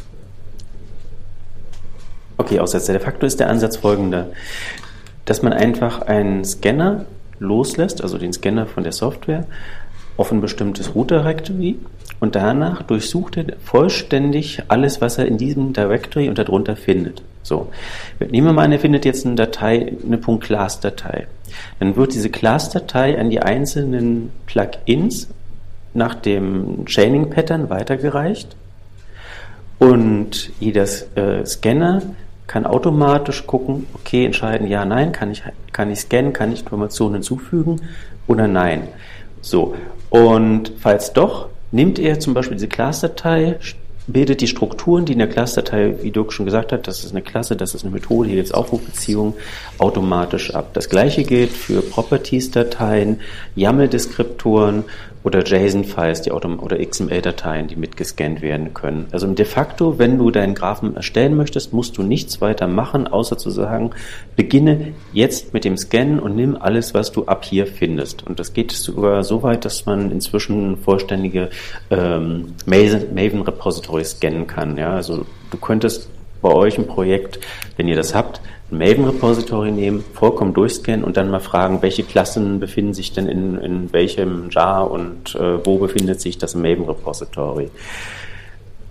Okay, 2.38 2.60
Aussetzer. 2.60 2.94
De 2.94 3.02
facto 3.02 3.26
ist 3.26 3.40
der 3.40 3.50
Ansatz 3.50 3.78
folgender, 3.78 4.28
dass 5.26 5.42
man 5.42 5.54
einfach 5.54 6.04
einen 6.04 6.46
Scanner 6.46 7.06
loslässt, 7.40 8.02
also 8.02 8.18
den 8.18 8.32
Scanner 8.34 8.68
von 8.68 8.84
der 8.84 8.92
Software, 8.92 9.46
auf 10.18 10.32
ein 10.32 10.42
bestimmtes 10.42 10.96
Root 10.96 11.12
Directory 11.12 11.78
und 12.20 12.36
danach 12.36 12.82
durchsucht 12.82 13.38
er 13.38 13.46
vollständig 13.64 14.64
alles, 14.68 15.02
was 15.02 15.18
er 15.18 15.26
in 15.26 15.38
diesem 15.38 15.74
Directory 15.74 16.30
und 16.30 16.38
darunter 16.38 16.76
findet. 16.76 17.22
So, 17.44 17.70
nehmen 18.20 18.48
wir 18.48 18.54
mal 18.54 18.66
an, 18.66 18.72
er 18.72 18.80
findet 18.80 19.06
jetzt 19.06 19.26
eine 19.26 19.36
Datei, 19.36 19.94
eine 20.06 20.18
.class-Datei. 20.18 21.28
Dann 21.80 21.96
wird 21.96 22.14
diese 22.14 22.30
Class-Datei 22.30 23.20
an 23.20 23.30
die 23.30 23.42
einzelnen 23.42 24.32
Plugins 24.48 25.30
nach 25.94 26.16
dem 26.16 26.86
Chaining-Pattern 26.86 27.70
weitergereicht 27.70 28.56
und 29.80 30.52
jeder 30.60 30.86
äh, 31.16 31.46
Scanner 31.46 32.02
kann 32.48 32.66
automatisch 32.66 33.46
gucken, 33.46 33.86
okay, 33.94 34.26
entscheiden, 34.26 34.68
ja, 34.68 34.86
nein, 34.86 35.12
kann 35.12 35.32
ich, 35.32 35.44
kann 35.74 35.92
ich 35.92 36.00
scannen, 36.00 36.34
kann 36.34 36.52
ich 36.52 36.62
Informationen 36.62 37.16
hinzufügen 37.16 37.82
oder 38.26 38.48
nein. 38.48 38.88
So. 39.42 39.76
Und 40.10 40.72
falls 40.80 41.14
doch, 41.14 41.50
nimmt 41.72 42.00
er 42.00 42.20
zum 42.20 42.34
Beispiel 42.34 42.56
diese 42.56 42.70
Class-Datei, 42.70 43.58
bildet 44.08 44.40
die 44.40 44.48
Strukturen, 44.48 45.06
die 45.06 45.14
in 45.14 45.20
der 45.20 45.28
Class-Datei, 45.28 45.96
wie 46.02 46.12
Dirk 46.12 46.32
schon 46.32 46.46
gesagt 46.46 46.72
hat, 46.72 46.88
das 46.88 47.04
ist 47.04 47.12
eine 47.12 47.22
Klasse, 47.22 47.58
das 47.58 47.76
ist 47.76 47.84
eine 47.84 47.94
Methode, 47.94 48.30
hier 48.30 48.38
jetzt 48.38 48.54
Aufrufbeziehung, 48.54 49.34
automatisch 49.78 50.56
ab. 50.56 50.70
Das 50.74 50.88
gleiche 50.90 51.24
gilt 51.24 51.52
für 51.52 51.82
Properties-Dateien, 51.82 53.20
YAML-Deskriptoren 53.56 54.86
oder 55.28 55.44
JSON-Files 55.44 56.22
die 56.22 56.32
Autom 56.32 56.58
oder 56.58 56.78
XML-Dateien, 56.80 57.68
die 57.68 57.76
mitgescannt 57.76 58.42
werden 58.42 58.74
können. 58.74 59.08
Also 59.12 59.28
de 59.28 59.46
facto, 59.46 60.00
wenn 60.00 60.18
du 60.18 60.32
deinen 60.32 60.56
Graphen 60.56 60.96
erstellen 60.96 61.36
möchtest, 61.36 61.74
musst 61.74 61.98
du 61.98 62.04
nichts 62.04 62.40
weiter 62.40 62.66
machen, 62.70 63.08
außer 63.08 63.38
zu 63.38 63.50
sagen, 63.50 63.92
beginne 64.38 64.94
jetzt 65.12 65.54
mit 65.54 65.66
dem 65.66 65.76
Scannen 65.76 66.22
und 66.22 66.38
nimm 66.38 66.56
alles, 66.56 66.94
was 66.94 67.12
du 67.12 67.26
ab 67.26 67.44
hier 67.44 67.68
findest. 67.68 68.26
Und 68.26 68.40
das 68.40 68.54
geht 68.54 68.72
sogar 68.72 69.26
so 69.26 69.44
weit, 69.44 69.66
dass 69.66 69.86
man 69.86 70.12
inzwischen 70.12 70.78
vollständige 70.78 71.50
ähm, 71.90 72.54
Maven-Repositories 72.66 74.12
scannen 74.12 74.48
kann. 74.48 74.78
Ja, 74.78 74.94
also 74.94 75.26
du 75.52 75.58
könntest 75.58 76.10
bei 76.42 76.54
euch 76.54 76.78
ein 76.78 76.88
Projekt, 76.88 77.40
wenn 77.76 77.90
ihr 77.90 77.98
das 77.98 78.16
habt, 78.16 78.40
Maven-Repository 78.70 79.72
nehmen, 79.72 80.04
vollkommen 80.14 80.54
durchscannen 80.54 81.06
und 81.06 81.16
dann 81.16 81.32
mal 81.32 81.40
fragen, 81.40 81.82
welche 81.82 82.04
Klassen 82.04 82.60
befinden 82.60 82.94
sich 82.94 83.14
denn 83.14 83.28
in, 83.28 83.58
in 83.60 83.94
welchem 83.94 84.50
Jar 84.50 84.92
und 84.92 85.36
äh, 85.36 85.66
wo 85.66 85.78
befindet 85.78 86.20
sich 86.20 86.38
das 86.38 86.54
Maven-Repository. 86.56 87.70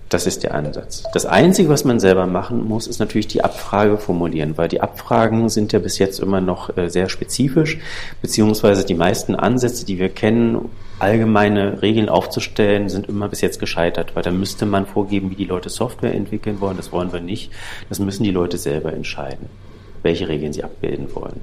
Das 0.09 0.27
ist 0.27 0.45
der 0.45 0.55
Ansatz. 0.55 1.03
Das 1.13 1.27
Einzige, 1.27 1.69
was 1.69 1.85
man 1.85 1.99
selber 1.99 2.27
machen 2.27 2.67
muss, 2.67 2.87
ist 2.87 3.01
natürlich 3.01 3.27
die 3.27 3.43
Abfrage 3.43 3.99
formulieren, 3.99 4.57
weil 4.57 4.69
die 4.69 4.81
Abfragen 4.81 5.49
sind 5.49 5.73
ja 5.73 5.81
bis 5.81 5.99
jetzt 5.99 6.21
immer 6.21 6.41
noch 6.41 6.77
äh, 6.77 6.89
sehr 6.89 7.09
spezifisch, 7.09 7.79
beziehungsweise 8.23 8.87
die 8.87 8.95
meisten 8.95 9.35
Ansätze, 9.35 9.85
die 9.85 9.99
wir 9.99 10.09
kennen, 10.09 10.71
allgemeine 11.01 11.83
Regeln 11.83 12.09
aufzustellen, 12.09 12.89
sind 12.89 13.09
immer 13.09 13.29
bis 13.29 13.41
jetzt 13.41 13.59
gescheitert, 13.59 14.15
weil 14.15 14.23
da 14.23 14.31
müsste 14.31 14.65
man 14.65 14.87
vorgeben, 14.87 15.31
wie 15.31 15.35
die 15.35 15.45
Leute 15.45 15.69
Software 15.69 16.15
entwickeln 16.15 16.61
wollen. 16.61 16.77
Das 16.77 16.93
wollen 16.93 17.13
wir 17.13 17.21
nicht. 17.21 17.51
Das 17.89 17.99
müssen 17.99 18.23
die 18.23 18.31
Leute 18.31 18.59
selber 18.59 18.93
entscheiden 18.93 19.51
welche 20.07 20.29
Regeln 20.29 20.53
sie 20.53 20.65
abbilden 20.65 21.09
wollen. 21.15 21.41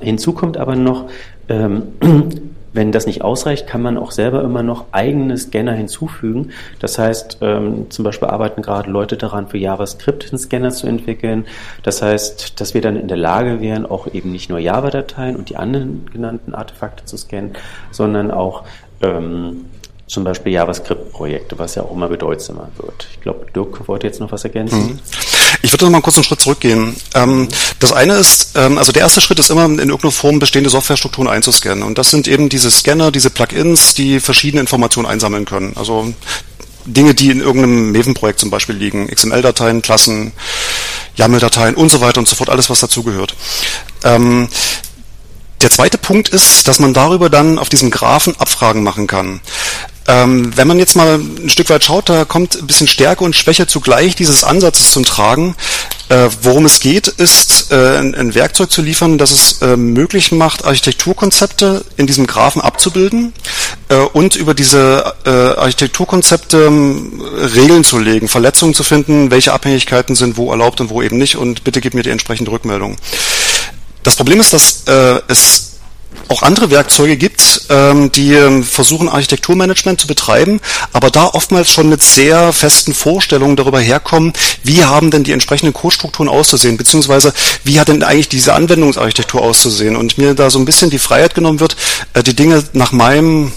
Hinzu 0.00 0.32
kommt 0.32 0.56
aber 0.56 0.76
noch, 0.76 1.08
ähm, 1.48 1.82
wenn 2.74 2.92
das 2.92 3.06
nicht 3.06 3.22
ausreicht, 3.22 3.66
kann 3.66 3.82
man 3.82 3.98
auch 3.98 4.12
selber 4.12 4.42
immer 4.42 4.62
noch 4.62 4.86
eigene 4.92 5.36
Scanner 5.36 5.72
hinzufügen. 5.72 6.50
Das 6.80 6.98
heißt, 6.98 7.38
ähm, 7.42 7.90
zum 7.90 8.04
Beispiel 8.04 8.28
arbeiten 8.28 8.62
gerade 8.62 8.90
Leute 8.90 9.16
daran, 9.18 9.48
für 9.48 9.58
JavaScript 9.58 10.30
einen 10.30 10.38
Scanner 10.38 10.70
zu 10.70 10.86
entwickeln. 10.86 11.44
Das 11.82 12.00
heißt, 12.00 12.60
dass 12.60 12.72
wir 12.72 12.80
dann 12.80 12.96
in 12.96 13.08
der 13.08 13.18
Lage 13.18 13.60
wären, 13.60 13.84
auch 13.84 14.06
eben 14.12 14.32
nicht 14.32 14.48
nur 14.48 14.58
Java-Dateien 14.58 15.36
und 15.36 15.50
die 15.50 15.56
anderen 15.56 16.06
genannten 16.10 16.54
Artefakte 16.54 17.04
zu 17.04 17.18
scannen, 17.18 17.52
sondern 17.90 18.30
auch 18.30 18.64
ähm, 19.02 19.66
zum 20.06 20.24
Beispiel 20.24 20.52
JavaScript-Projekte, 20.52 21.58
was 21.58 21.74
ja 21.74 21.82
auch 21.82 21.92
immer 21.92 22.08
bedeutsamer 22.08 22.68
wird. 22.76 23.08
Ich 23.10 23.20
glaube, 23.20 23.46
Dirk 23.54 23.86
wollte 23.88 24.06
jetzt 24.06 24.20
noch 24.20 24.32
was 24.32 24.44
ergänzen. 24.44 24.92
Mhm. 24.92 24.98
Ich 25.62 25.72
würde 25.72 25.84
noch 25.84 25.92
mal 25.92 26.00
kurz 26.00 26.16
einen 26.16 26.24
Schritt 26.24 26.40
zurückgehen. 26.40 26.96
Ähm, 27.14 27.48
das 27.78 27.92
eine 27.92 28.14
ist, 28.14 28.52
ähm, 28.56 28.78
also 28.78 28.90
der 28.90 29.02
erste 29.02 29.20
Schritt 29.20 29.38
ist 29.38 29.50
immer 29.50 29.64
in 29.64 29.78
irgendeiner 29.78 30.10
Form 30.10 30.40
bestehende 30.40 30.70
Softwarestrukturen 30.70 31.28
einzuscannen. 31.28 31.84
Und 31.84 31.98
das 31.98 32.10
sind 32.10 32.26
eben 32.26 32.48
diese 32.48 32.70
Scanner, 32.70 33.12
diese 33.12 33.30
Plugins, 33.30 33.94
die 33.94 34.18
verschiedene 34.18 34.60
Informationen 34.60 35.06
einsammeln 35.06 35.44
können. 35.44 35.72
Also 35.76 36.12
Dinge, 36.84 37.14
die 37.14 37.30
in 37.30 37.40
irgendeinem 37.40 37.92
Maven-Projekt 37.92 38.40
zum 38.40 38.50
Beispiel 38.50 38.74
liegen, 38.74 39.06
XML-Dateien, 39.06 39.82
Klassen, 39.82 40.32
YAML-Dateien 41.16 41.76
und 41.76 41.90
so 41.90 42.00
weiter 42.00 42.18
und 42.18 42.28
so 42.28 42.34
fort, 42.34 42.50
alles 42.50 42.68
was 42.68 42.80
dazugehört. 42.80 43.36
Ähm, 44.02 44.48
der 45.60 45.70
zweite 45.70 45.96
Punkt 45.96 46.28
ist, 46.28 46.66
dass 46.66 46.80
man 46.80 46.92
darüber 46.92 47.30
dann 47.30 47.60
auf 47.60 47.68
diesen 47.68 47.92
Graphen 47.92 48.34
Abfragen 48.40 48.82
machen 48.82 49.06
kann. 49.06 49.40
Ähm, 50.08 50.56
wenn 50.56 50.66
man 50.68 50.78
jetzt 50.78 50.96
mal 50.96 51.16
ein 51.18 51.48
Stück 51.48 51.70
weit 51.70 51.84
schaut, 51.84 52.08
da 52.08 52.24
kommt 52.24 52.56
ein 52.56 52.66
bisschen 52.66 52.88
Stärke 52.88 53.22
und 53.24 53.36
Schwäche 53.36 53.66
zugleich 53.66 54.16
dieses 54.16 54.44
Ansatzes 54.44 54.92
zum 54.92 55.04
Tragen. 55.04 55.54
Äh, 56.08 56.28
worum 56.42 56.66
es 56.66 56.80
geht, 56.80 57.08
ist 57.08 57.72
äh, 57.72 57.98
ein, 57.98 58.34
Werkzeug 58.34 58.70
zu 58.70 58.82
liefern, 58.82 59.16
das 59.16 59.30
es 59.30 59.62
äh, 59.62 59.76
möglich 59.76 60.30
macht, 60.32 60.64
Architekturkonzepte 60.64 61.84
in 61.96 62.06
diesem 62.06 62.26
Graphen 62.26 62.60
abzubilden 62.60 63.32
äh, 63.88 63.96
und 63.96 64.36
über 64.36 64.52
diese 64.52 65.14
äh, 65.24 65.30
Architekturkonzepte 65.30 66.66
ähm, 66.66 67.22
Regeln 67.54 67.84
zu 67.84 67.98
legen, 67.98 68.28
Verletzungen 68.28 68.74
zu 68.74 68.82
finden, 68.82 69.30
welche 69.30 69.52
Abhängigkeiten 69.52 70.14
sind 70.14 70.36
wo 70.36 70.50
erlaubt 70.50 70.80
und 70.82 70.90
wo 70.90 71.00
eben 71.00 71.16
nicht 71.16 71.36
und 71.36 71.64
bitte 71.64 71.80
gib 71.80 71.94
mir 71.94 72.02
die 72.02 72.10
entsprechende 72.10 72.50
Rückmeldung. 72.50 72.96
Das 74.02 74.16
Problem 74.16 74.40
ist, 74.40 74.52
dass 74.52 74.82
äh, 74.88 75.20
es 75.28 75.71
auch 76.28 76.42
andere 76.42 76.70
Werkzeuge 76.70 77.16
gibt, 77.16 77.62
ähm, 77.68 78.10
die 78.10 78.32
ähm, 78.34 78.64
versuchen, 78.64 79.08
Architekturmanagement 79.08 80.00
zu 80.00 80.06
betreiben, 80.06 80.60
aber 80.92 81.10
da 81.10 81.26
oftmals 81.26 81.70
schon 81.70 81.88
mit 81.88 82.02
sehr 82.02 82.52
festen 82.52 82.94
Vorstellungen 82.94 83.56
darüber 83.56 83.80
herkommen, 83.80 84.32
wie 84.64 84.84
haben 84.84 85.10
denn 85.10 85.24
die 85.24 85.32
entsprechenden 85.32 85.74
Codestrukturen 85.74 86.28
auszusehen, 86.28 86.76
beziehungsweise 86.76 87.32
wie 87.64 87.78
hat 87.78 87.88
denn 87.88 88.02
eigentlich 88.02 88.28
diese 88.28 88.54
Anwendungsarchitektur 88.54 89.42
auszusehen 89.42 89.96
und 89.96 90.18
mir 90.18 90.34
da 90.34 90.50
so 90.50 90.58
ein 90.58 90.64
bisschen 90.64 90.90
die 90.90 90.98
Freiheit 90.98 91.34
genommen 91.34 91.60
wird, 91.60 91.76
äh, 92.14 92.22
die 92.22 92.34
Dinge 92.34 92.64
nach 92.72 92.92
meinem 92.92 93.52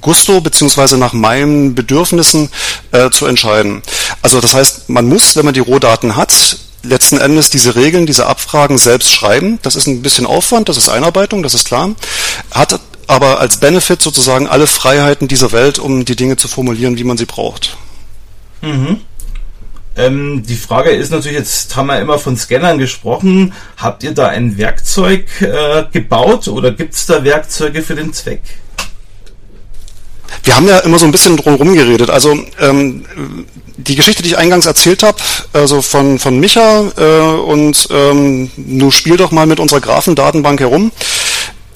Gusto 0.00 0.40
beziehungsweise 0.40 0.96
nach 0.96 1.12
meinen 1.12 1.74
Bedürfnissen 1.74 2.48
äh, 2.92 3.10
zu 3.10 3.26
entscheiden. 3.26 3.82
Also 4.22 4.40
das 4.40 4.54
heißt, 4.54 4.88
man 4.88 5.06
muss, 5.06 5.36
wenn 5.36 5.44
man 5.44 5.54
die 5.54 5.60
Rohdaten 5.60 6.16
hat, 6.16 6.58
letzten 6.82 7.18
Endes 7.18 7.50
diese 7.50 7.74
Regeln, 7.74 8.06
diese 8.06 8.26
Abfragen 8.26 8.78
selbst 8.78 9.12
schreiben. 9.12 9.58
Das 9.62 9.76
ist 9.76 9.86
ein 9.86 10.02
bisschen 10.02 10.26
Aufwand, 10.26 10.68
das 10.68 10.76
ist 10.76 10.88
Einarbeitung, 10.88 11.42
das 11.42 11.54
ist 11.54 11.66
klar. 11.66 11.90
Hat 12.50 12.80
aber 13.06 13.40
als 13.40 13.58
Benefit 13.58 14.02
sozusagen 14.02 14.46
alle 14.48 14.66
Freiheiten 14.66 15.28
dieser 15.28 15.52
Welt, 15.52 15.78
um 15.78 16.04
die 16.04 16.16
Dinge 16.16 16.36
zu 16.36 16.48
formulieren, 16.48 16.96
wie 16.96 17.04
man 17.04 17.16
sie 17.16 17.26
braucht. 17.26 17.76
Mhm. 18.62 19.00
Ähm, 19.94 20.42
die 20.46 20.56
Frage 20.56 20.90
ist 20.90 21.10
natürlich, 21.10 21.36
jetzt 21.36 21.76
haben 21.76 21.88
wir 21.88 22.00
immer 22.00 22.18
von 22.18 22.36
Scannern 22.36 22.78
gesprochen. 22.78 23.52
Habt 23.76 24.02
ihr 24.02 24.12
da 24.12 24.28
ein 24.28 24.56
Werkzeug 24.56 25.26
äh, 25.42 25.84
gebaut 25.92 26.48
oder 26.48 26.72
gibt 26.72 26.94
es 26.94 27.06
da 27.06 27.22
Werkzeuge 27.24 27.82
für 27.82 27.94
den 27.94 28.12
Zweck? 28.12 28.40
Wir 30.44 30.56
haben 30.56 30.66
ja 30.66 30.78
immer 30.80 30.98
so 30.98 31.04
ein 31.06 31.12
bisschen 31.12 31.36
drum 31.36 31.74
geredet. 31.74 32.10
Also 32.10 32.36
ähm, 32.58 33.04
die 33.76 33.96
Geschichte, 33.96 34.22
die 34.22 34.30
ich 34.30 34.38
eingangs 34.38 34.66
erzählt 34.66 35.02
habe, 35.02 35.18
also 35.52 35.82
von, 35.82 36.18
von 36.18 36.38
Micha 36.38 36.84
äh, 36.96 37.40
und 37.40 37.88
ähm, 37.90 38.50
nu 38.56 38.90
spiel 38.90 39.16
doch 39.16 39.30
mal 39.30 39.46
mit 39.46 39.60
unserer 39.60 39.80
Graphendatenbank 39.80 40.60
herum, 40.60 40.92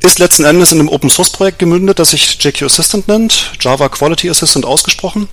ist 0.03 0.19
letzten 0.19 0.45
Endes 0.45 0.73
in 0.73 0.81
einem 0.81 0.89
Open 0.89 1.11
Source 1.11 1.31
Projekt 1.31 1.59
gemündet, 1.59 1.99
das 1.99 2.11
sich 2.11 2.43
JQ 2.43 2.63
Assistant 2.63 3.09
nennt, 3.09 3.53
Java 3.61 3.89
Quality 3.89 4.31
Assistant 4.31 4.65
ausgesprochen. 4.65 5.29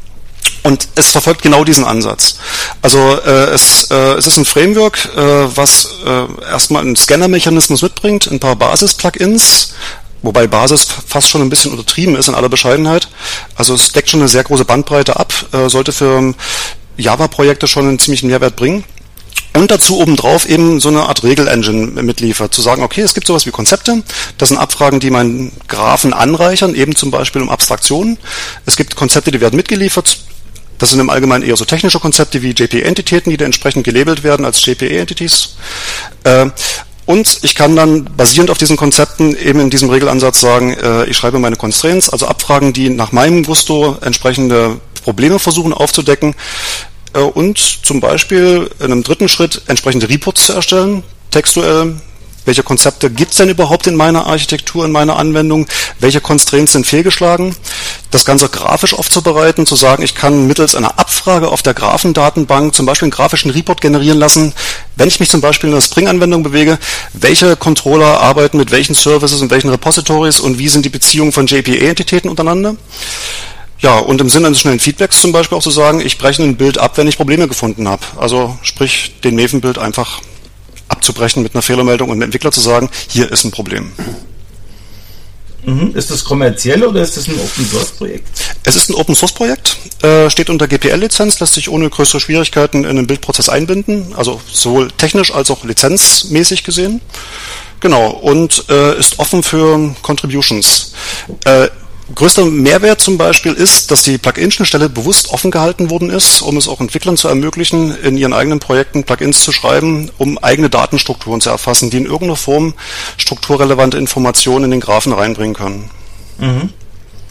Und 0.63 0.87
es 0.95 1.11
verfolgt 1.11 1.41
genau 1.41 1.63
diesen 1.63 1.83
Ansatz. 1.83 2.37
Also 2.81 2.97
äh, 2.97 3.49
es, 3.51 3.89
äh, 3.91 4.13
es 4.13 4.27
ist 4.27 4.37
ein 4.37 4.45
Framework, 4.45 5.09
äh, 5.15 5.55
was 5.55 5.89
äh, 6.05 6.45
erstmal 6.49 6.83
einen 6.83 6.95
Scanner-Mechanismus 6.95 7.81
mitbringt, 7.81 8.27
ein 8.27 8.39
paar 8.39 8.55
Basis-Plugins, 8.55 9.73
wobei 10.23 10.47
Basis 10.47 10.87
fast 11.05 11.29
schon 11.29 11.41
ein 11.41 11.49
bisschen 11.49 11.71
untertrieben 11.71 12.15
ist 12.15 12.27
in 12.27 12.35
aller 12.35 12.49
Bescheidenheit. 12.49 13.09
Also 13.55 13.75
es 13.75 13.91
deckt 13.91 14.09
schon 14.09 14.21
eine 14.21 14.29
sehr 14.29 14.43
große 14.43 14.65
Bandbreite 14.65 15.17
ab, 15.17 15.33
äh, 15.51 15.69
sollte 15.69 15.91
für 15.91 16.33
Java-Projekte 16.97 17.67
schon 17.67 17.87
einen 17.87 17.99
ziemlichen 17.99 18.27
Mehrwert 18.27 18.55
bringen. 18.55 18.83
Und 19.55 19.69
dazu 19.69 19.99
obendrauf 19.99 20.49
eben 20.49 20.79
so 20.79 20.89
eine 20.89 21.03
Art 21.03 21.23
Regel-Engine 21.23 22.01
mitliefert. 22.01 22.53
Zu 22.55 22.63
sagen, 22.63 22.81
okay, 22.81 23.01
es 23.01 23.13
gibt 23.13 23.27
sowas 23.27 23.45
wie 23.45 23.51
Konzepte. 23.51 24.01
Das 24.39 24.49
sind 24.49 24.57
Abfragen, 24.57 24.99
die 24.99 25.11
meinen 25.11 25.51
Graphen 25.67 26.11
anreichern, 26.11 26.73
eben 26.73 26.95
zum 26.95 27.11
Beispiel 27.11 27.41
um 27.41 27.49
Abstraktionen. 27.49 28.17
Es 28.65 28.77
gibt 28.77 28.95
Konzepte, 28.95 29.29
die 29.29 29.41
werden 29.41 29.55
mitgeliefert. 29.55 30.17
Das 30.79 30.89
sind 30.89 30.99
im 30.99 31.11
Allgemeinen 31.11 31.43
eher 31.43 31.55
so 31.55 31.65
technische 31.65 31.99
Konzepte 31.99 32.41
wie 32.41 32.49
JPA-Entitäten, 32.49 33.29
die 33.29 33.37
dann 33.37 33.47
entsprechend 33.47 33.83
gelabelt 33.83 34.23
werden 34.23 34.43
als 34.43 34.65
JPA-Entities. 34.65 35.55
Und 37.05 37.39
ich 37.41 37.55
kann 37.55 37.75
dann 37.75 38.05
basierend 38.15 38.49
auf 38.49 38.57
diesen 38.57 38.77
Konzepten 38.77 39.35
eben 39.35 39.59
in 39.59 39.69
diesem 39.69 39.89
Regelansatz 39.89 40.39
sagen, 40.39 40.73
äh, 40.73 41.05
ich 41.05 41.17
schreibe 41.17 41.39
meine 41.39 41.57
Constraints, 41.57 42.09
also 42.09 42.27
Abfragen, 42.27 42.71
die 42.71 42.89
nach 42.89 43.11
meinem 43.11 43.43
Gusto 43.43 43.97
entsprechende 44.01 44.79
Probleme 45.03 45.37
versuchen 45.39 45.73
aufzudecken 45.73 46.33
äh, 47.13 47.19
und 47.19 47.57
zum 47.57 47.99
Beispiel 47.99 48.69
in 48.79 48.85
einem 48.85 49.03
dritten 49.03 49.27
Schritt 49.27 49.63
entsprechende 49.67 50.07
Reports 50.07 50.45
zu 50.45 50.53
erstellen, 50.53 51.03
textuell 51.29 51.95
welche 52.45 52.63
Konzepte 52.63 53.09
gibt 53.09 53.31
es 53.31 53.37
denn 53.37 53.49
überhaupt 53.49 53.87
in 53.87 53.95
meiner 53.95 54.25
Architektur, 54.27 54.85
in 54.85 54.91
meiner 54.91 55.17
Anwendung? 55.17 55.65
Welche 55.99 56.19
Constraints 56.19 56.73
sind 56.73 56.85
fehlgeschlagen? 56.85 57.55
Das 58.13 58.25
Ganze 58.25 58.47
grafisch 58.47 58.93
aufzubereiten, 58.93 59.65
zu 59.65 59.75
sagen, 59.75 60.03
ich 60.03 60.13
kann 60.13 60.45
mittels 60.45 60.75
einer 60.75 60.99
Abfrage 60.99 61.47
auf 61.47 61.63
der 61.63 61.73
Graphendatenbank 61.73 62.75
zum 62.75 62.85
Beispiel 62.85 63.07
einen 63.07 63.11
grafischen 63.11 63.49
Report 63.49 63.81
generieren 63.81 64.19
lassen, 64.19 64.53
wenn 64.95 65.07
ich 65.07 65.19
mich 65.19 65.31
zum 65.31 65.41
Beispiel 65.41 65.69
in 65.69 65.73
einer 65.73 65.81
Spring-Anwendung 65.81 66.43
bewege, 66.43 66.77
welche 67.13 67.55
Controller 67.55 68.19
arbeiten 68.19 68.57
mit 68.57 68.69
welchen 68.69 68.93
Services 68.93 69.41
und 69.41 69.49
welchen 69.49 69.71
Repositories 69.71 70.39
und 70.39 70.59
wie 70.59 70.67
sind 70.67 70.85
die 70.85 70.89
Beziehungen 70.89 71.31
von 71.31 71.47
JPA-Entitäten 71.47 72.29
untereinander? 72.29 72.75
Ja, 73.79 73.97
und 73.97 74.21
im 74.21 74.29
Sinne 74.29 74.45
eines 74.45 74.59
schnellen 74.59 74.79
Feedbacks 74.79 75.19
zum 75.19 75.31
Beispiel 75.31 75.57
auch 75.57 75.63
zu 75.63 75.71
sagen, 75.71 75.99
ich 75.99 76.19
breche 76.19 76.43
ein 76.43 76.55
Bild 76.55 76.77
ab, 76.77 76.99
wenn 76.99 77.07
ich 77.07 77.17
Probleme 77.17 77.47
gefunden 77.47 77.87
habe. 77.87 78.03
Also 78.17 78.59
sprich, 78.61 79.15
den 79.23 79.35
Maven-Bild 79.35 79.79
einfach 79.79 80.21
abzubrechen 80.87 81.41
mit 81.41 81.55
einer 81.55 81.63
Fehlermeldung 81.63 82.11
und 82.11 82.19
dem 82.19 82.25
Entwickler 82.25 82.51
zu 82.51 82.61
sagen, 82.61 82.91
hier 83.07 83.31
ist 83.31 83.43
ein 83.43 83.49
Problem. 83.49 83.91
Mhm. 85.65 85.95
Ist 85.95 86.11
das 86.11 86.23
kommerziell 86.23 86.83
oder 86.83 87.01
ist 87.01 87.17
das 87.17 87.27
ein 87.27 87.39
Open 87.39 87.65
Source 87.65 87.91
Projekt? 87.91 88.27
Es 88.63 88.75
ist 88.75 88.89
ein 88.89 88.95
Open 88.95 89.15
Source 89.15 89.33
Projekt, 89.33 89.77
äh, 90.01 90.29
steht 90.29 90.49
unter 90.49 90.67
GPL-Lizenz, 90.67 91.39
lässt 91.39 91.53
sich 91.53 91.69
ohne 91.69 91.89
größere 91.89 92.19
Schwierigkeiten 92.19 92.83
in 92.83 92.95
den 92.95 93.07
Bildprozess 93.07 93.49
einbinden, 93.49 94.13
also 94.15 94.41
sowohl 94.51 94.91
technisch 94.91 95.33
als 95.33 95.51
auch 95.51 95.63
lizenzmäßig 95.63 96.63
gesehen. 96.63 97.01
Genau, 97.79 98.09
und 98.11 98.65
äh, 98.69 98.97
ist 98.97 99.19
offen 99.19 99.43
für 99.43 99.93
Contributions. 100.01 100.93
Äh, 101.43 101.67
Größter 102.15 102.45
Mehrwert 102.45 103.01
zum 103.01 103.17
Beispiel 103.17 103.53
ist, 103.53 103.89
dass 103.89 104.03
die 104.03 104.17
Plugin-Schnittstelle 104.17 104.89
bewusst 104.89 105.31
offen 105.31 105.51
gehalten 105.51 105.89
worden 105.89 106.09
ist, 106.09 106.41
um 106.41 106.57
es 106.57 106.67
auch 106.67 106.79
Entwicklern 106.79 107.17
zu 107.17 107.27
ermöglichen, 107.27 107.95
in 108.03 108.17
ihren 108.17 108.33
eigenen 108.33 108.59
Projekten 108.59 109.03
Plugins 109.03 109.41
zu 109.41 109.51
schreiben, 109.51 110.11
um 110.17 110.37
eigene 110.37 110.69
Datenstrukturen 110.69 111.41
zu 111.41 111.49
erfassen, 111.49 111.89
die 111.89 111.97
in 111.97 112.05
irgendeiner 112.05 112.35
Form 112.35 112.75
strukturrelevante 113.17 113.97
Informationen 113.97 114.65
in 114.65 114.71
den 114.71 114.79
Graphen 114.79 115.13
reinbringen 115.13 115.55
können. 115.55 115.89
Mhm. 116.37 116.69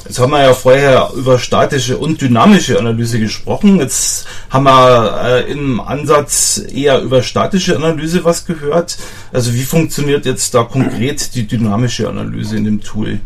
Jetzt 0.05 0.19
haben 0.19 0.33
wir 0.33 0.43
ja 0.43 0.53
vorher 0.53 1.11
über 1.15 1.39
statische 1.39 1.97
und 1.97 2.21
dynamische 2.21 2.77
Analyse 2.77 3.21
gesprochen. 3.21 3.79
Jetzt 3.79 4.27
haben 4.51 4.65
wir 4.65 5.23
äh, 5.25 5.53
im 5.53 5.81
Ansatz 5.81 6.61
eher 6.75 7.01
über 7.03 7.23
statische 7.23 7.77
Analyse 7.77 8.25
was 8.25 8.45
gehört. 8.45 8.99
Also 9.33 9.55
wie 9.55 9.63
funktioniert 9.63 10.27
jetzt 10.27 10.55
da 10.55 10.65
konkret 10.65 11.37
die 11.37 11.47
dynamische 11.47 12.09
Analyse 12.09 12.57
in 12.57 12.65
dem 12.65 12.81
Tool? 12.81 13.21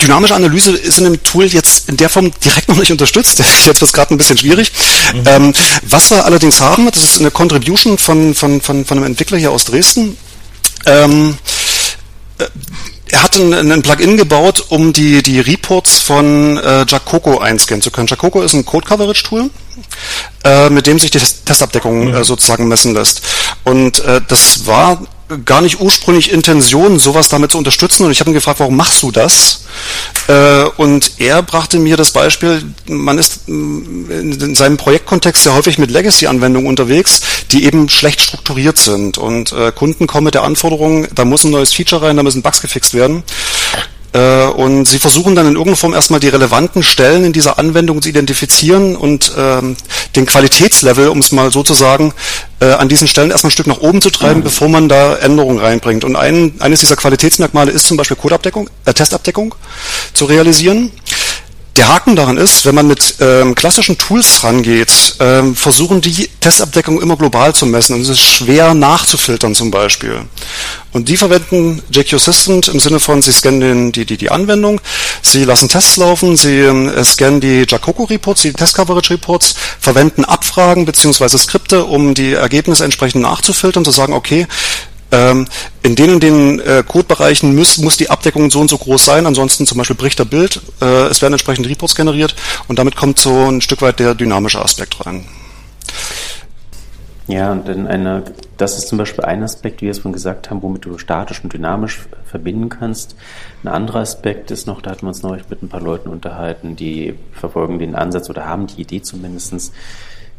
Dynamische 0.00 0.34
Analyse 0.34 0.72
ist 0.72 0.98
in 0.98 1.04
dem 1.04 1.22
Tool 1.22 1.46
jetzt 1.46 1.88
in 1.88 1.96
der 1.96 2.08
Form 2.08 2.32
direkt 2.44 2.68
noch 2.68 2.76
nicht 2.76 2.92
unterstützt. 2.92 3.38
Jetzt 3.38 3.66
wird 3.66 3.80
es 3.82 3.92
gerade 3.92 4.14
ein 4.14 4.18
bisschen 4.18 4.38
schwierig. 4.38 4.72
Mhm. 5.14 5.22
Ähm, 5.26 5.52
was 5.82 6.10
wir 6.10 6.24
allerdings 6.24 6.60
haben, 6.60 6.90
das 6.90 7.02
ist 7.02 7.20
eine 7.20 7.30
Contribution 7.30 7.98
von, 7.98 8.34
von, 8.34 8.60
von, 8.60 8.84
von 8.84 8.98
einem 8.98 9.06
Entwickler 9.06 9.38
hier 9.38 9.52
aus 9.52 9.64
Dresden. 9.64 10.16
Ähm, 10.86 11.38
äh, 12.38 12.46
er 13.08 13.22
hat 13.22 13.36
ein, 13.36 13.52
ein 13.72 13.82
Plugin 13.82 14.16
gebaut, 14.16 14.66
um 14.68 14.92
die, 14.92 15.22
die 15.22 15.38
Reports 15.38 15.98
von 15.98 16.58
äh, 16.58 16.84
Jacoco 16.88 17.38
einscannen 17.38 17.82
zu 17.82 17.90
können. 17.90 18.08
Jacoco 18.08 18.42
ist 18.42 18.52
ein 18.52 18.64
Code-Coverage-Tool, 18.64 19.50
äh, 20.44 20.70
mit 20.70 20.86
dem 20.88 20.98
sich 20.98 21.12
die 21.12 21.20
Testabdeckung 21.20 22.12
äh, 22.12 22.24
sozusagen 22.24 22.66
messen 22.66 22.94
lässt. 22.94 23.22
Und 23.62 24.00
äh, 24.00 24.20
das 24.26 24.66
war 24.66 25.06
gar 25.44 25.60
nicht 25.60 25.80
ursprünglich 25.80 26.32
Intention, 26.32 26.98
sowas 26.98 27.28
damit 27.28 27.52
zu 27.52 27.58
unterstützen. 27.58 28.04
Und 28.04 28.12
ich 28.12 28.20
habe 28.20 28.30
ihn 28.30 28.34
gefragt, 28.34 28.60
warum 28.60 28.76
machst 28.76 29.02
du 29.02 29.10
das? 29.10 29.64
Äh, 30.28 30.64
und 30.76 31.12
er 31.18 31.42
brachte 31.42 31.78
mir 31.78 31.96
das 31.96 32.12
Beispiel, 32.12 32.62
man 32.86 33.18
ist 33.18 33.48
mm, 33.48 34.10
in 34.10 34.54
seinem 34.54 34.76
Projektkontext 34.76 35.42
sehr 35.42 35.54
häufig 35.54 35.78
mit 35.78 35.90
Legacy-Anwendungen 35.90 36.68
unterwegs, 36.68 37.20
die 37.50 37.64
eben 37.64 37.88
schlecht 37.88 38.20
strukturiert 38.20 38.78
sind. 38.78 39.18
Und 39.18 39.52
äh, 39.52 39.72
Kunden 39.72 40.06
kommen 40.06 40.24
mit 40.24 40.34
der 40.34 40.44
Anforderung, 40.44 41.08
da 41.14 41.24
muss 41.24 41.44
ein 41.44 41.50
neues 41.50 41.72
Feature 41.74 42.02
rein, 42.02 42.16
da 42.16 42.22
müssen 42.22 42.42
Bugs 42.42 42.60
gefixt 42.60 42.94
werden. 42.94 43.22
Äh, 44.16 44.46
und 44.46 44.88
sie 44.88 44.98
versuchen 44.98 45.34
dann 45.34 45.46
in 45.46 45.52
irgendeiner 45.52 45.76
Form 45.76 45.92
erstmal 45.92 46.20
die 46.20 46.28
relevanten 46.28 46.82
Stellen 46.82 47.24
in 47.24 47.32
dieser 47.34 47.58
Anwendung 47.58 48.00
zu 48.00 48.08
identifizieren 48.08 48.96
und 48.96 49.32
ähm, 49.36 49.76
den 50.14 50.24
Qualitätslevel, 50.24 51.08
um 51.08 51.18
es 51.18 51.32
mal 51.32 51.50
so 51.50 51.62
zu 51.62 51.74
sagen, 51.74 52.14
äh, 52.60 52.66
an 52.66 52.88
diesen 52.88 53.08
Stellen 53.08 53.30
erstmal 53.30 53.50
ein 53.50 53.52
Stück 53.52 53.66
nach 53.66 53.80
oben 53.80 54.00
zu 54.00 54.08
treiben, 54.08 54.40
mhm. 54.40 54.44
bevor 54.44 54.68
man 54.70 54.88
da 54.88 55.16
Änderungen 55.16 55.58
reinbringt. 55.58 56.02
Und 56.02 56.16
ein, 56.16 56.54
eines 56.60 56.80
dieser 56.80 56.96
Qualitätsmerkmale 56.96 57.70
ist 57.70 57.86
zum 57.86 57.98
Beispiel 57.98 58.16
Codeabdeckung, 58.16 58.70
äh, 58.86 58.94
Testabdeckung 58.94 59.54
zu 60.14 60.24
realisieren. 60.24 60.92
Der 61.76 61.88
Haken 61.88 62.16
daran 62.16 62.38
ist, 62.38 62.64
wenn 62.64 62.74
man 62.74 62.86
mit 62.86 63.16
ähm, 63.20 63.54
klassischen 63.54 63.98
Tools 63.98 64.42
rangeht, 64.42 65.16
ähm, 65.20 65.54
versuchen 65.54 66.00
die 66.00 66.28
Testabdeckung 66.40 67.02
immer 67.02 67.16
global 67.16 67.54
zu 67.54 67.66
messen 67.66 67.96
und 67.96 68.00
es 68.00 68.08
ist 68.08 68.20
schwer 68.20 68.72
nachzufiltern 68.72 69.54
zum 69.54 69.70
Beispiel. 69.70 70.22
Und 70.92 71.10
die 71.10 71.18
verwenden 71.18 71.82
JQ 71.90 72.14
Assistant 72.14 72.68
im 72.68 72.80
Sinne 72.80 72.98
von, 72.98 73.20
sie 73.20 73.32
scannen 73.32 73.92
die, 73.92 74.06
die, 74.06 74.16
die 74.16 74.30
Anwendung, 74.30 74.80
sie 75.20 75.44
lassen 75.44 75.68
Tests 75.68 75.98
laufen, 75.98 76.36
sie 76.36 76.60
äh, 76.60 77.04
scannen 77.04 77.42
die 77.42 77.66
Jacoco 77.68 78.04
Reports, 78.04 78.40
die 78.40 78.54
Test 78.54 78.74
Coverage 78.74 79.12
Reports, 79.12 79.54
verwenden 79.78 80.24
Abfragen 80.24 80.86
beziehungsweise 80.86 81.36
Skripte, 81.36 81.84
um 81.84 82.14
die 82.14 82.32
Ergebnisse 82.32 82.84
entsprechend 82.84 83.20
nachzufiltern, 83.20 83.84
zu 83.84 83.90
sagen, 83.90 84.14
okay, 84.14 84.46
ähm, 85.12 85.46
in 85.82 85.94
den 85.94 86.10
und 86.10 86.22
den 86.22 86.60
äh, 86.60 86.82
Codebereichen 86.86 87.54
muss, 87.54 87.78
muss 87.78 87.96
die 87.96 88.10
Abdeckung 88.10 88.50
so 88.50 88.60
und 88.60 88.68
so 88.68 88.78
groß 88.78 89.04
sein, 89.04 89.26
ansonsten 89.26 89.66
zum 89.66 89.78
Beispiel 89.78 89.96
bricht 89.96 90.18
der 90.18 90.24
Bild, 90.24 90.60
äh, 90.80 91.06
es 91.06 91.22
werden 91.22 91.34
entsprechend 91.34 91.68
Reports 91.68 91.94
generiert 91.94 92.34
und 92.68 92.78
damit 92.78 92.96
kommt 92.96 93.18
so 93.18 93.48
ein 93.48 93.60
Stück 93.60 93.82
weit 93.82 94.00
der 94.00 94.14
dynamische 94.14 94.60
Aspekt 94.60 95.04
rein. 95.06 95.24
Ja, 97.28 97.50
und 97.50 97.68
in 97.68 97.88
einer, 97.88 98.22
das 98.56 98.78
ist 98.78 98.86
zum 98.86 98.98
Beispiel 98.98 99.24
ein 99.24 99.42
Aspekt, 99.42 99.80
wie 99.80 99.86
wir 99.86 99.90
es 99.90 99.98
vorhin 99.98 100.12
gesagt 100.12 100.48
haben, 100.48 100.62
womit 100.62 100.84
du 100.84 100.96
statisch 100.96 101.42
und 101.42 101.52
dynamisch 101.52 102.06
verbinden 102.24 102.68
kannst. 102.68 103.16
Ein 103.64 103.68
anderer 103.68 104.00
Aspekt 104.00 104.52
ist 104.52 104.68
noch, 104.68 104.80
da 104.80 104.92
hatten 104.92 105.02
wir 105.02 105.08
uns 105.08 105.24
neulich 105.24 105.48
mit 105.48 105.60
ein 105.60 105.68
paar 105.68 105.80
Leuten 105.80 106.08
unterhalten, 106.08 106.76
die 106.76 107.14
verfolgen 107.32 107.80
den 107.80 107.96
Ansatz 107.96 108.30
oder 108.30 108.46
haben 108.46 108.68
die 108.68 108.80
Idee 108.80 109.02
zumindestens 109.02 109.72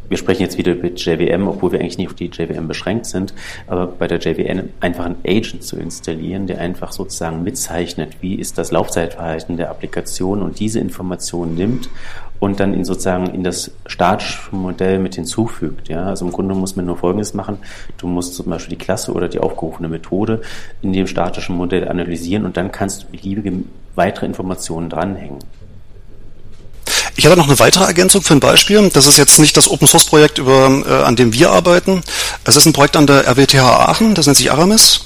wir 0.10 0.18
sprechen 0.18 0.44
jetzt 0.44 0.58
wieder 0.58 0.74
über 0.74 0.90
JVM, 0.90 1.48
obwohl 1.48 1.72
wir 1.72 1.80
eigentlich 1.80 1.98
nicht 1.98 2.08
auf 2.08 2.16
die 2.16 2.26
JVM 2.26 2.68
beschränkt 2.68 3.06
sind, 3.06 3.34
aber 3.68 3.88
bei 3.88 4.08
der 4.08 4.20
JVM 4.20 4.70
einfach 4.80 5.06
einen 5.06 5.18
Agent 5.26 5.64
zu 5.64 5.78
installieren, 5.78 6.48
der 6.48 6.60
einfach 6.60 6.92
sozusagen 6.92 7.44
mitzeichnet, 7.44 8.18
wie 8.22 8.36
ist 8.36 8.58
das 8.58 8.72
Laufzeitverhalten 8.72 9.58
der 9.58 9.70
Applikation 9.70 10.42
und 10.42 10.60
diese 10.60 10.80
Informationen 10.80 11.56
nimmt 11.56 11.90
und 12.40 12.60
dann 12.60 12.74
in 12.74 12.86
sozusagen 12.86 13.28
in 13.28 13.44
das 13.44 13.72
statische 13.86 14.56
Modell 14.56 15.00
mit 15.00 15.16
hinzufügt. 15.16 15.90
Ja, 15.90 16.06
also 16.06 16.26
im 16.26 16.32
Grunde 16.32 16.56
muss 16.56 16.76
man 16.76 16.86
nur 16.86 16.98
Folgendes 16.98 17.34
machen. 17.34 17.58
Du 17.98 18.08
musst 18.08 18.36
zum 18.36 18.48
Beispiel 18.48 18.78
die 18.78 18.84
Klasse 18.84 19.12
oder 19.12 19.28
die 19.28 19.40
aufgerufene 19.40 19.90
Methode 19.90 20.42
in 20.82 20.94
dem 20.94 21.08
statischen 21.08 21.56
Modell 21.56 21.88
analysieren 21.88 22.46
und 22.46 22.58
dann 22.58 22.72
kannst 22.72 23.04
du 23.04 23.08
beliebige 23.08 23.52
weitere 23.96 24.28
Informationen 24.28 24.90
dranhängen. 24.90 25.40
Ich 27.18 27.26
habe 27.26 27.36
noch 27.36 27.48
eine 27.48 27.58
weitere 27.58 27.84
Ergänzung 27.84 28.22
für 28.22 28.36
ein 28.36 28.40
Beispiel. 28.40 28.90
Das 28.94 29.08
ist 29.08 29.18
jetzt 29.18 29.40
nicht 29.40 29.58
das 29.58 29.68
Open 29.68 29.88
Source 29.88 30.06
Projekt, 30.06 30.38
über, 30.38 30.84
äh, 30.88 31.04
an 31.04 31.16
dem 31.16 31.34
wir 31.34 31.50
arbeiten. 31.50 32.04
Es 32.44 32.56
ist 32.56 32.68
ein 32.68 32.74
Projekt 32.74 32.96
an 32.96 33.08
der 33.08 33.28
RWTH 33.28 33.58
Aachen, 33.58 34.14
das 34.14 34.28
nennt 34.28 34.38
sich 34.38 34.52
Aramis. 34.52 35.02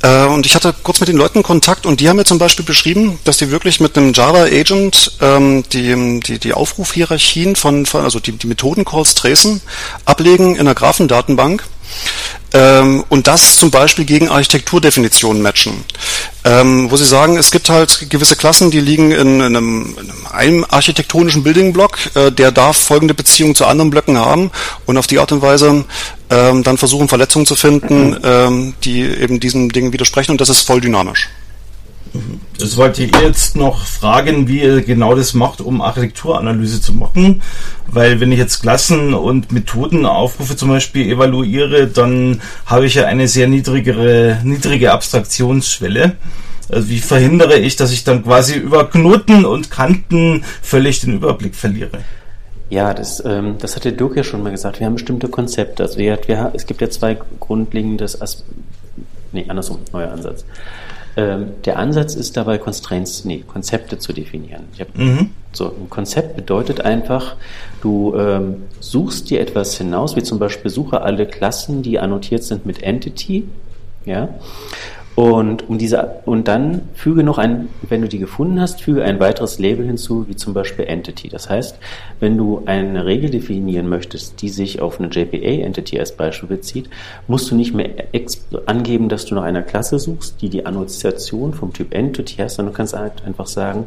Äh, 0.00 0.24
und 0.24 0.46
ich 0.46 0.54
hatte 0.54 0.74
kurz 0.82 0.98
mit 1.00 1.10
den 1.10 1.18
Leuten 1.18 1.42
Kontakt 1.42 1.84
und 1.84 2.00
die 2.00 2.08
haben 2.08 2.16
mir 2.16 2.24
zum 2.24 2.38
Beispiel 2.38 2.64
beschrieben, 2.64 3.18
dass 3.24 3.36
die 3.36 3.50
wirklich 3.50 3.80
mit 3.80 3.98
einem 3.98 4.14
Java 4.14 4.44
Agent 4.44 5.12
ähm, 5.20 5.62
die, 5.72 6.20
die, 6.20 6.38
die 6.38 6.54
Aufrufhierarchien 6.54 7.54
von, 7.54 7.84
von 7.84 8.04
also 8.04 8.18
die, 8.18 8.32
die 8.32 8.46
Methodencalls 8.46 9.14
tracen, 9.14 9.60
ablegen 10.06 10.54
in 10.54 10.62
einer 10.62 10.74
Graphendatenbank 10.74 11.64
und 13.08 13.26
das 13.26 13.58
zum 13.58 13.70
Beispiel 13.70 14.06
gegen 14.06 14.30
Architekturdefinitionen 14.30 15.42
matchen. 15.42 15.84
Ähm, 16.44 16.90
wo 16.90 16.96
sie 16.96 17.04
sagen, 17.04 17.36
es 17.36 17.50
gibt 17.50 17.68
halt 17.68 18.08
gewisse 18.08 18.36
Klassen, 18.36 18.70
die 18.70 18.80
liegen 18.80 19.10
in, 19.10 19.40
in, 19.40 19.42
einem, 19.42 19.96
in 20.00 20.12
einem, 20.30 20.66
architektonischen 20.68 21.42
Building-Block, 21.42 21.98
äh, 22.14 22.30
der 22.30 22.52
darf 22.52 22.76
folgende 22.76 23.14
Beziehung 23.14 23.54
zu 23.54 23.66
anderen 23.66 23.90
Blöcken 23.90 24.16
haben 24.16 24.52
und 24.86 24.96
auf 24.96 25.08
die 25.08 25.18
Art 25.18 25.32
und 25.32 25.42
Weise 25.42 25.84
ähm, 26.30 26.62
dann 26.62 26.78
versuchen, 26.78 27.08
Verletzungen 27.08 27.46
zu 27.46 27.56
finden, 27.56 28.16
ähm, 28.22 28.74
die 28.84 29.00
eben 29.02 29.40
diesen 29.40 29.68
Dingen 29.70 29.92
widersprechen 29.92 30.30
und 30.30 30.40
das 30.40 30.48
ist 30.48 30.60
voll 30.60 30.80
dynamisch. 30.80 31.28
Das 32.58 32.76
wollte 32.76 33.04
ich 33.04 33.12
jetzt 33.20 33.56
noch 33.56 33.84
fragen, 33.84 34.48
wie 34.48 34.62
ihr 34.62 34.82
genau 34.82 35.14
das 35.14 35.34
macht, 35.34 35.60
um 35.60 35.80
Architekturanalyse 35.80 36.80
zu 36.80 36.94
machen. 36.94 37.42
Weil 37.86 38.20
wenn 38.20 38.32
ich 38.32 38.38
jetzt 38.38 38.60
Klassen 38.60 39.14
und 39.14 39.52
Methodenaufrufe 39.52 40.56
zum 40.56 40.70
Beispiel 40.70 41.10
evaluiere, 41.10 41.86
dann 41.86 42.40
habe 42.66 42.86
ich 42.86 42.94
ja 42.94 43.06
eine 43.06 43.28
sehr 43.28 43.48
niedrigere, 43.48 44.40
niedrige 44.42 44.92
Abstraktionsschwelle. 44.92 46.16
Also 46.68 46.88
wie 46.88 46.98
verhindere 46.98 47.58
ich, 47.58 47.76
dass 47.76 47.92
ich 47.92 48.04
dann 48.04 48.24
quasi 48.24 48.56
über 48.56 48.88
Knoten 48.90 49.44
und 49.44 49.70
Kanten 49.70 50.44
völlig 50.62 51.00
den 51.00 51.14
Überblick 51.14 51.54
verliere? 51.54 52.00
Ja, 52.68 52.92
das, 52.94 53.24
ähm, 53.24 53.56
das 53.60 53.76
hat 53.76 53.84
der 53.84 53.92
Dirk 53.92 54.16
ja 54.16 54.24
schon 54.24 54.42
mal 54.42 54.50
gesagt. 54.50 54.80
Wir 54.80 54.86
haben 54.86 54.94
bestimmte 54.94 55.28
Konzepte. 55.28 55.84
Also 55.84 55.98
wir, 55.98 56.18
wir, 56.26 56.50
es 56.54 56.66
gibt 56.66 56.80
ja 56.80 56.90
zwei 56.90 57.16
grundlegende, 57.38 58.06
nee, 59.32 59.44
andersrum, 59.46 59.78
neuer 59.92 60.10
Ansatz. 60.10 60.44
Ähm, 61.16 61.48
der 61.64 61.78
Ansatz 61.78 62.14
ist 62.14 62.36
dabei, 62.36 62.58
Constraints, 62.58 63.24
nee, 63.24 63.42
Konzepte 63.46 63.98
zu 63.98 64.12
definieren. 64.12 64.64
Hab, 64.78 64.96
mhm. 64.96 65.30
So, 65.52 65.68
ein 65.68 65.88
Konzept 65.88 66.36
bedeutet 66.36 66.82
einfach, 66.82 67.36
du 67.80 68.14
ähm, 68.14 68.64
suchst 68.80 69.30
dir 69.30 69.40
etwas 69.40 69.78
hinaus, 69.78 70.14
wie 70.16 70.22
zum 70.22 70.38
Beispiel 70.38 70.70
suche 70.70 71.00
alle 71.00 71.26
Klassen, 71.26 71.82
die 71.82 71.98
annotiert 71.98 72.44
sind 72.44 72.66
mit 72.66 72.82
Entity, 72.82 73.48
ja, 74.04 74.28
und, 75.16 75.66
um 75.70 75.78
diese, 75.78 76.20
und 76.26 76.46
dann 76.46 76.82
füge 76.92 77.24
noch 77.24 77.38
ein, 77.38 77.70
wenn 77.88 78.02
du 78.02 78.08
die 78.08 78.18
gefunden 78.18 78.60
hast, 78.60 78.82
füge 78.82 79.02
ein 79.02 79.18
weiteres 79.18 79.58
Label 79.58 79.86
hinzu, 79.86 80.28
wie 80.28 80.36
zum 80.36 80.52
Beispiel 80.52 80.84
Entity. 80.84 81.30
Das 81.30 81.48
heißt, 81.48 81.78
wenn 82.20 82.36
du 82.36 82.62
eine 82.66 83.06
Regel 83.06 83.30
definieren 83.30 83.88
möchtest, 83.88 84.42
die 84.42 84.50
sich 84.50 84.82
auf 84.82 85.00
eine 85.00 85.08
JPA-Entity 85.08 85.98
als 85.98 86.14
Beispiel 86.14 86.50
bezieht, 86.50 86.90
musst 87.28 87.50
du 87.50 87.54
nicht 87.54 87.72
mehr 87.72 87.88
angeben, 88.66 89.08
dass 89.08 89.24
du 89.24 89.34
nach 89.34 89.44
einer 89.44 89.62
Klasse 89.62 89.98
suchst, 89.98 90.42
die 90.42 90.50
die 90.50 90.66
Annotation 90.66 91.54
vom 91.54 91.72
Typ 91.72 91.94
Entity 91.94 92.36
hast, 92.36 92.56
sondern 92.56 92.74
du 92.74 92.76
kannst 92.76 92.94
halt 92.94 93.24
einfach 93.24 93.46
sagen, 93.46 93.86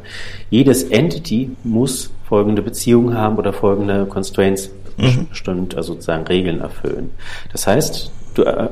jedes 0.49 0.81
Entity 0.81 1.51
muss 1.63 2.09
folgende 2.27 2.63
Beziehungen 2.63 3.15
haben 3.15 3.37
oder 3.37 3.53
folgende 3.53 4.07
Constraints 4.07 4.71
mhm. 4.97 5.27
bestimmt, 5.29 5.75
also 5.75 5.93
sozusagen 5.93 6.25
Regeln 6.25 6.61
erfüllen. 6.61 7.11
Das 7.51 7.67
heißt, 7.67 8.11
du 8.33 8.43
äh, 8.43 8.69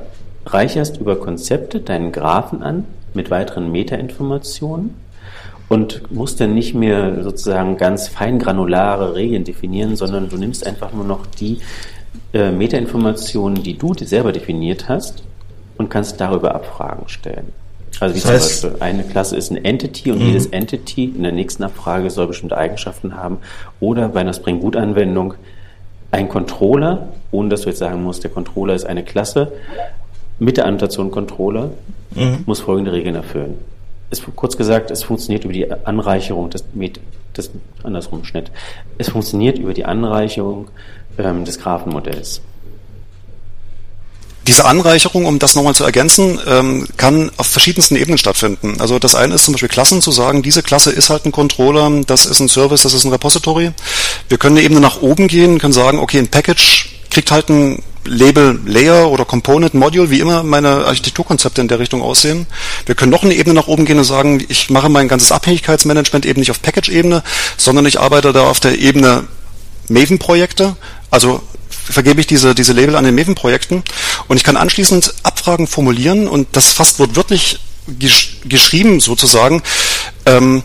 reicherst 0.53 0.97
über 0.97 1.17
Konzepte 1.17 1.79
deinen 1.79 2.11
Graphen 2.11 2.63
an 2.63 2.85
mit 3.13 3.29
weiteren 3.31 3.71
Metainformationen 3.71 4.95
und 5.69 6.11
musst 6.11 6.39
dann 6.39 6.53
nicht 6.53 6.73
mehr 6.73 7.23
sozusagen 7.23 7.77
ganz 7.77 8.07
feingranulare 8.07 9.15
Regeln 9.15 9.43
definieren, 9.43 9.95
sondern 9.95 10.29
du 10.29 10.37
nimmst 10.37 10.65
einfach 10.65 10.93
nur 10.93 11.03
noch 11.03 11.25
die 11.25 11.59
äh, 12.33 12.51
Metainformationen, 12.51 13.63
die 13.63 13.77
du 13.77 13.93
selber 13.93 14.31
definiert 14.31 14.87
hast 14.87 15.23
und 15.77 15.89
kannst 15.89 16.19
darüber 16.21 16.55
Abfragen 16.55 17.09
stellen. 17.09 17.51
Also 17.99 18.15
wie 18.15 18.19
das 18.19 18.31
heißt, 18.31 18.61
zum 18.61 18.69
Beispiel 18.71 18.87
eine 18.87 19.03
Klasse 19.03 19.35
ist 19.35 19.51
ein 19.51 19.63
Entity 19.63 20.11
und 20.11 20.19
mhm. 20.19 20.27
jedes 20.27 20.47
Entity 20.47 21.05
in 21.05 21.23
der 21.23 21.31
nächsten 21.31 21.63
Abfrage 21.63 22.09
soll 22.09 22.27
bestimmte 22.27 22.57
Eigenschaften 22.57 23.15
haben. 23.15 23.37
Oder 23.79 24.09
bei 24.09 24.21
einer 24.21 24.33
Spring 24.33 24.59
Boot 24.59 24.75
Anwendung 24.75 25.33
ein 26.11 26.29
Controller, 26.29 27.09
ohne 27.31 27.49
dass 27.49 27.61
du 27.61 27.69
jetzt 27.69 27.79
sagen 27.79 28.03
musst, 28.03 28.23
der 28.23 28.31
Controller 28.31 28.75
ist 28.75 28.85
eine 28.85 29.03
Klasse, 29.03 29.51
mit 30.39 30.57
der 30.57 30.65
Annotation 30.65 31.11
Controller 31.11 31.71
mhm. 32.11 32.43
muss 32.45 32.59
folgende 32.59 32.91
Regeln 32.91 33.15
erfüllen. 33.15 33.57
Es, 34.09 34.21
kurz 34.35 34.57
gesagt, 34.57 34.91
es 34.91 35.03
funktioniert 35.03 35.43
über 35.43 35.53
die 35.53 35.69
Anreicherung 35.69 36.49
des, 36.49 36.63
des 37.35 37.51
andersrum 37.83 38.23
Schnitt. 38.23 38.51
Es 38.97 39.09
funktioniert 39.09 39.57
über 39.57 39.73
die 39.73 39.85
Anreicherung 39.85 40.69
ähm, 41.17 41.43
des 41.43 41.59
Graphenmodells. 41.59 42.41
Diese 44.47 44.63
Anreicherung, 44.63 45.25
um 45.25 45.39
das 45.39 45.55
nochmal 45.55 45.75
zu 45.75 45.83
ergänzen, 45.83 46.39
ähm, 46.47 46.87
kann 46.95 47.31
auf 47.35 47.47
verschiedensten 47.47 47.97
Ebenen 47.97 48.17
stattfinden. 48.17 48.77
Also 48.79 48.97
das 48.97 49.13
eine 49.13 49.33
ist 49.35 49.43
zum 49.43 49.51
Beispiel 49.51 49.67
Klassen 49.67 50.01
zu 50.01 50.11
sagen, 50.11 50.41
diese 50.41 50.63
Klasse 50.63 50.89
ist 50.89 51.09
halt 51.09 51.25
ein 51.25 51.33
Controller, 51.33 51.91
das 52.07 52.25
ist 52.25 52.39
ein 52.39 52.47
Service, 52.47 52.83
das 52.83 52.93
ist 52.93 53.03
ein 53.03 53.11
Repository. 53.11 53.71
Wir 54.29 54.37
können 54.37 54.55
eine 54.55 54.65
Ebene 54.65 54.79
nach 54.79 55.01
oben 55.01 55.27
gehen, 55.27 55.59
können 55.59 55.73
sagen, 55.73 55.99
okay, 55.99 56.19
ein 56.19 56.29
Package 56.29 56.89
kriegt 57.09 57.29
halt 57.29 57.49
ein 57.49 57.83
Label 58.07 58.59
Layer 58.65 59.11
oder 59.11 59.25
Component 59.25 59.73
Module, 59.73 60.09
wie 60.09 60.19
immer 60.19 60.43
meine 60.43 60.85
Architekturkonzepte 60.85 61.61
in 61.61 61.67
der 61.67 61.79
Richtung 61.79 62.01
aussehen. 62.01 62.47
Wir 62.85 62.95
können 62.95 63.11
noch 63.11 63.23
eine 63.23 63.33
Ebene 63.35 63.53
nach 63.53 63.67
oben 63.67 63.85
gehen 63.85 63.99
und 63.99 64.05
sagen, 64.05 64.43
ich 64.47 64.69
mache 64.69 64.89
mein 64.89 65.07
ganzes 65.07 65.31
Abhängigkeitsmanagement 65.31 66.25
eben 66.25 66.39
nicht 66.39 66.51
auf 66.51 66.61
Package-Ebene, 66.61 67.23
sondern 67.57 67.85
ich 67.85 67.99
arbeite 67.99 68.33
da 68.33 68.43
auf 68.43 68.59
der 68.59 68.79
Ebene 68.79 69.25
Maven-Projekte, 69.89 70.75
also 71.11 71.41
vergebe 71.69 72.19
ich 72.19 72.27
diese, 72.27 72.53
diese 72.55 72.73
Label 72.73 72.95
an 72.95 73.05
den 73.05 73.15
Maven-Projekten 73.15 73.83
und 74.27 74.37
ich 74.37 74.43
kann 74.43 74.57
anschließend 74.57 75.13
Abfragen 75.23 75.67
formulieren 75.67 76.27
und 76.27 76.47
das 76.53 76.71
fast 76.71 76.99
wortwörtlich 76.99 77.59
gesch 77.87 78.37
geschrieben 78.45 78.99
sozusagen. 78.99 79.61
Ähm, 80.25 80.63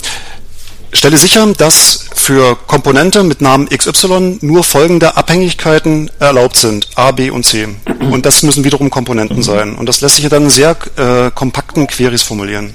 stelle 0.92 1.16
sicher, 1.16 1.46
dass 1.57 2.07
für 2.14 2.57
Komponente 2.66 3.24
mit 3.24 3.40
Namen 3.40 3.68
XY 3.68 4.38
nur 4.42 4.62
folgende 4.64 5.16
Abhängigkeiten 5.16 6.11
erlaubt 6.18 6.57
sind, 6.57 6.88
A, 6.94 7.11
B 7.11 7.31
und 7.31 7.44
C. 7.44 7.68
Und 8.11 8.26
das 8.26 8.42
müssen 8.42 8.64
wiederum 8.64 8.90
Komponenten 8.90 9.38
mhm. 9.38 9.42
sein. 9.42 9.74
Und 9.74 9.87
das 9.87 10.00
lässt 10.00 10.16
sich 10.16 10.28
dann 10.28 10.50
sehr 10.50 10.76
äh, 10.96 11.31
kompakten 11.35 11.87
Queries 11.87 12.22
formulieren. 12.22 12.72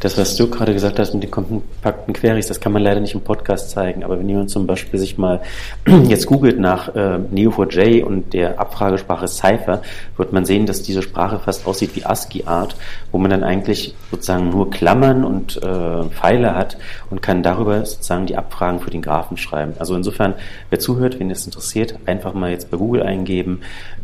Das, 0.00 0.18
was 0.18 0.36
du 0.36 0.48
gerade 0.48 0.74
gesagt 0.74 0.98
hast 0.98 1.14
mit 1.14 1.22
den 1.22 1.30
kompakten 1.30 2.12
Queries, 2.12 2.48
das 2.48 2.60
kann 2.60 2.72
man 2.72 2.82
leider 2.82 3.00
nicht 3.00 3.14
im 3.14 3.22
Podcast 3.22 3.70
zeigen, 3.70 4.04
aber 4.04 4.18
wenn 4.18 4.28
jemand 4.28 4.50
zum 4.50 4.66
Beispiel 4.66 5.00
sich 5.00 5.16
mal 5.16 5.40
jetzt 6.08 6.26
googelt 6.26 6.58
nach 6.58 6.94
äh, 6.94 7.18
Neo4j 7.32 8.02
und 8.02 8.34
der 8.34 8.60
Abfragesprache 8.60 9.26
Cypher, 9.26 9.80
wird 10.18 10.32
man 10.34 10.44
sehen, 10.44 10.66
dass 10.66 10.82
diese 10.82 11.00
Sprache 11.00 11.38
fast 11.38 11.66
aussieht 11.66 11.96
wie 11.96 12.04
ASCII-Art, 12.04 12.76
wo 13.10 13.18
man 13.18 13.30
dann 13.30 13.42
eigentlich 13.42 13.94
sozusagen 14.10 14.50
nur 14.50 14.70
Klammern 14.70 15.24
und 15.24 15.56
äh, 15.62 16.04
Pfeile 16.10 16.54
hat 16.54 16.76
und 17.10 17.22
kann 17.22 17.42
darüber 17.42 17.84
sozusagen 17.86 18.26
die 18.26 18.36
Abfragen 18.36 18.80
für 18.80 18.90
den 18.90 19.00
Graphen 19.00 19.38
schreiben. 19.38 19.72
Also 19.78 19.96
insofern, 19.96 20.34
wer 20.68 20.78
zuhört, 20.78 21.18
wenn 21.18 21.30
es 21.30 21.46
interessiert, 21.46 21.94
einfach 22.04 22.34
mal 22.34 22.50
jetzt 22.50 22.70
bei 22.70 22.76
Google 22.76 23.02
eingeben, 23.02 23.60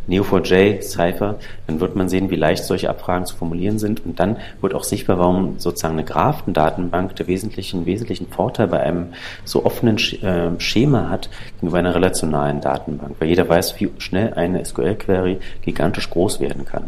Neo4j 0.08 0.82
Cypher, 0.82 1.38
dann 1.66 1.80
wird 1.80 1.96
man 1.96 2.08
sehen, 2.08 2.30
wie 2.30 2.36
leicht 2.36 2.64
solche 2.64 2.90
Abfragen 2.90 3.26
zu 3.26 3.36
formulieren 3.36 3.78
sind 3.78 4.04
und 4.04 4.18
dann 4.18 4.36
wird 4.60 4.74
auch 4.74 4.84
sichtbar, 4.84 5.18
warum 5.18 5.58
sozusagen 5.58 5.94
eine 5.94 6.04
Graphendatenbank 6.04 7.16
der 7.16 7.26
wesentlichen, 7.26 7.86
wesentlichen 7.86 8.28
Vorteil 8.28 8.66
bei 8.66 8.80
einem 8.80 9.08
so 9.44 9.64
offenen 9.64 9.98
äh, 9.98 10.60
Schema 10.60 11.08
hat 11.08 11.30
gegenüber 11.54 11.78
einer 11.78 11.94
relationalen 11.94 12.60
Datenbank, 12.60 13.16
weil 13.18 13.28
jeder 13.28 13.48
weiß, 13.48 13.78
wie 13.80 13.90
schnell 13.98 14.34
eine 14.34 14.64
SQL-Query 14.64 15.38
gigantisch 15.62 16.10
groß 16.10 16.40
werden 16.40 16.64
kann. 16.64 16.84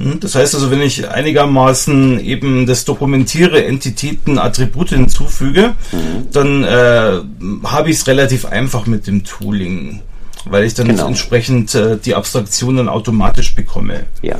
Hm, 0.00 0.18
das 0.18 0.34
heißt 0.34 0.54
also, 0.54 0.70
wenn 0.70 0.80
ich 0.80 1.08
einigermaßen 1.08 2.20
eben 2.20 2.66
das 2.66 2.86
dokumentiere, 2.86 3.64
Entitäten, 3.64 4.38
Attribute 4.38 4.90
hinzufüge, 4.90 5.74
mhm. 5.92 6.26
dann 6.32 6.64
äh, 6.64 7.20
habe 7.64 7.90
ich 7.90 7.96
es 7.96 8.06
relativ 8.06 8.46
einfach 8.46 8.86
mit 8.86 9.06
dem 9.06 9.24
Tooling 9.24 10.00
weil 10.46 10.64
ich 10.64 10.74
dann 10.74 10.88
genau. 10.88 11.06
entsprechend 11.06 11.74
äh, 11.74 11.96
die 11.98 12.14
Abstraktionen 12.14 12.88
automatisch 12.88 13.54
bekomme. 13.54 14.04
Ja. 14.22 14.36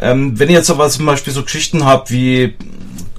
Ähm, 0.00 0.38
wenn 0.38 0.48
ich 0.48 0.54
jetzt 0.54 0.70
aber 0.70 0.88
zum 0.88 1.06
Beispiel 1.06 1.32
so 1.32 1.42
Geschichten 1.42 1.84
habe 1.84 2.10
wie, 2.10 2.54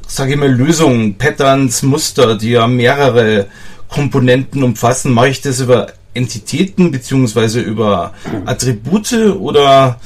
sage 0.07 0.33
ich 0.33 0.37
mal, 0.37 0.51
Lösungen, 0.51 1.17
Patterns, 1.17 1.81
Muster, 1.81 2.37
die 2.37 2.51
ja 2.51 2.67
mehrere 2.67 3.47
Komponenten 3.89 4.63
umfassen, 4.63 5.13
mache 5.13 5.29
ich 5.29 5.41
das 5.41 5.59
über 5.59 5.87
Entitäten 6.13 6.91
beziehungsweise 6.91 7.61
über. 7.61 8.13
Attribute 8.45 9.13
oder 9.39 9.99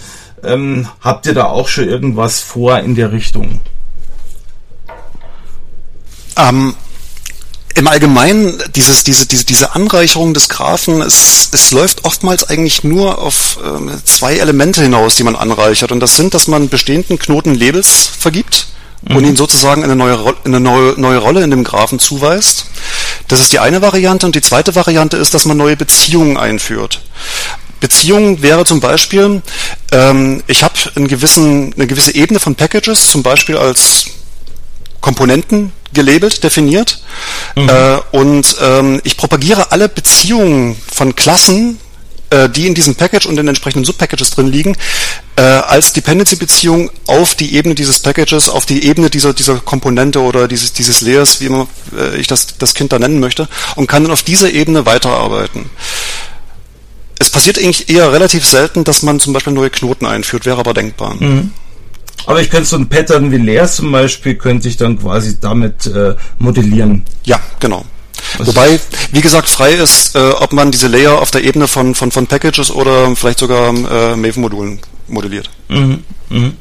ähm, 0.43 0.87
habt 1.01 1.25
ihr 1.25 1.33
da 1.33 1.45
auch 1.45 1.67
schon 1.67 1.87
irgendwas 1.87 2.41
vor 2.41 2.79
in 2.79 2.95
der 2.95 3.11
Richtung? 3.11 3.59
Ähm, 6.37 6.73
im 7.75 7.87
Allgemeinen, 7.87 8.61
dieses, 8.75 9.03
diese, 9.03 9.25
diese, 9.25 9.45
diese 9.45 9.75
Anreicherung 9.75 10.33
des 10.33 10.49
Graphen, 10.49 11.01
es, 11.01 11.49
es 11.51 11.71
läuft 11.71 12.05
oftmals 12.05 12.43
eigentlich 12.43 12.83
nur 12.83 13.19
auf 13.19 13.57
ähm, 13.63 13.91
zwei 14.03 14.37
Elemente 14.37 14.81
hinaus, 14.81 15.15
die 15.15 15.23
man 15.23 15.35
anreichert. 15.35 15.91
Und 15.91 15.99
das 15.99 16.15
sind, 16.15 16.33
dass 16.33 16.47
man 16.47 16.69
bestehenden 16.69 17.19
Knoten 17.19 17.55
Labels 17.55 18.09
vergibt 18.17 18.67
mhm. 19.07 19.15
und 19.15 19.25
ihnen 19.25 19.35
sozusagen 19.35 19.83
eine 19.83 19.95
neue, 19.95 20.35
eine 20.43 20.59
neue, 20.59 20.99
neue 20.99 21.17
Rolle 21.17 21.43
in 21.43 21.51
dem 21.51 21.63
Graphen 21.63 21.99
zuweist. 21.99 22.65
Das 23.27 23.39
ist 23.39 23.53
die 23.53 23.59
eine 23.59 23.81
Variante. 23.81 24.25
Und 24.25 24.35
die 24.35 24.41
zweite 24.41 24.75
Variante 24.75 25.17
ist, 25.17 25.33
dass 25.33 25.45
man 25.45 25.57
neue 25.57 25.77
Beziehungen 25.77 26.37
einführt. 26.37 27.01
Beziehung 27.79 28.41
wäre 28.41 28.63
zum 28.65 28.79
Beispiel, 28.79 29.41
ähm, 29.91 30.43
ich 30.47 30.63
habe 30.63 30.75
einen 30.95 31.07
gewissen, 31.07 31.73
eine 31.73 31.87
gewisse 31.87 32.13
Ebene 32.13 32.39
von 32.39 32.55
Packages, 32.55 33.09
zum 33.09 33.23
Beispiel 33.23 33.57
als 33.57 34.05
Komponenten 34.99 35.73
gelabelt, 35.93 36.43
definiert. 36.43 37.01
Mhm. 37.55 37.69
Äh, 37.69 37.97
und 38.11 38.55
ähm, 38.61 39.01
ich 39.03 39.17
propagiere 39.17 39.71
alle 39.71 39.89
Beziehungen 39.89 40.75
von 40.91 41.15
Klassen, 41.15 41.79
äh, 42.31 42.49
die 42.49 42.65
in 42.65 42.73
diesem 42.73 42.95
Package 42.95 43.25
und 43.25 43.37
in 43.37 43.47
entsprechenden 43.47 43.83
Subpackages 43.83 44.29
drin 44.31 44.47
liegen, 44.47 44.77
äh, 45.35 45.41
als 45.41 45.93
Dependency-Beziehung 45.93 46.89
auf 47.07 47.35
die 47.35 47.55
Ebene 47.55 47.75
dieses 47.75 47.99
Packages, 47.99 48.47
auf 48.47 48.65
die 48.65 48.85
Ebene 48.85 49.09
dieser, 49.09 49.33
dieser 49.33 49.59
Komponente 49.59 50.21
oder 50.21 50.47
dieses, 50.47 50.73
dieses 50.73 51.01
Layers, 51.01 51.41
wie 51.41 51.47
immer 51.47 51.67
äh, 51.97 52.17
ich 52.17 52.27
das, 52.27 52.47
das 52.57 52.73
Kind 52.73 52.93
da 52.93 52.99
nennen 52.99 53.19
möchte, 53.19 53.49
und 53.75 53.87
kann 53.87 54.03
dann 54.03 54.13
auf 54.13 54.23
dieser 54.23 54.49
Ebene 54.51 54.85
weiterarbeiten. 54.85 55.69
Es 57.19 57.29
passiert 57.29 57.59
eigentlich 57.59 57.89
eher 57.89 58.11
relativ 58.13 58.45
selten, 58.45 58.83
dass 58.83 59.03
man 59.03 59.19
zum 59.19 59.33
Beispiel 59.33 59.53
neue 59.53 59.69
Knoten 59.69 60.05
einführt, 60.05 60.45
wäre 60.45 60.57
aber 60.57 60.73
denkbar. 60.73 61.15
Mhm. 61.15 61.51
Aber 62.25 62.41
ich 62.41 62.49
könnte 62.49 62.67
so 62.67 62.75
ein 62.75 62.87
Pattern 62.87 63.31
wie 63.31 63.37
Layers 63.37 63.77
zum 63.77 63.91
Beispiel, 63.91 64.35
könnte 64.35 64.67
ich 64.67 64.77
dann 64.77 64.99
quasi 64.99 65.39
damit 65.39 65.87
äh, 65.87 66.15
modellieren. 66.37 67.03
Ja, 67.23 67.39
genau. 67.59 67.85
Was 68.37 68.47
Wobei, 68.47 68.79
wie 69.11 69.21
gesagt, 69.21 69.49
frei 69.49 69.73
ist, 69.73 70.15
äh, 70.15 70.19
ob 70.19 70.53
man 70.53 70.71
diese 70.71 70.87
Layer 70.87 71.19
auf 71.19 71.31
der 71.31 71.43
Ebene 71.43 71.67
von, 71.67 71.95
von, 71.95 72.11
von 72.11 72.27
Packages 72.27 72.71
oder 72.71 73.15
vielleicht 73.15 73.39
sogar 73.39 73.69
äh, 73.69 74.15
Maven-Modulen 74.15 74.79
modelliert. 75.07 75.49
Mhm. 75.69 76.03
Mhm. 76.29 76.53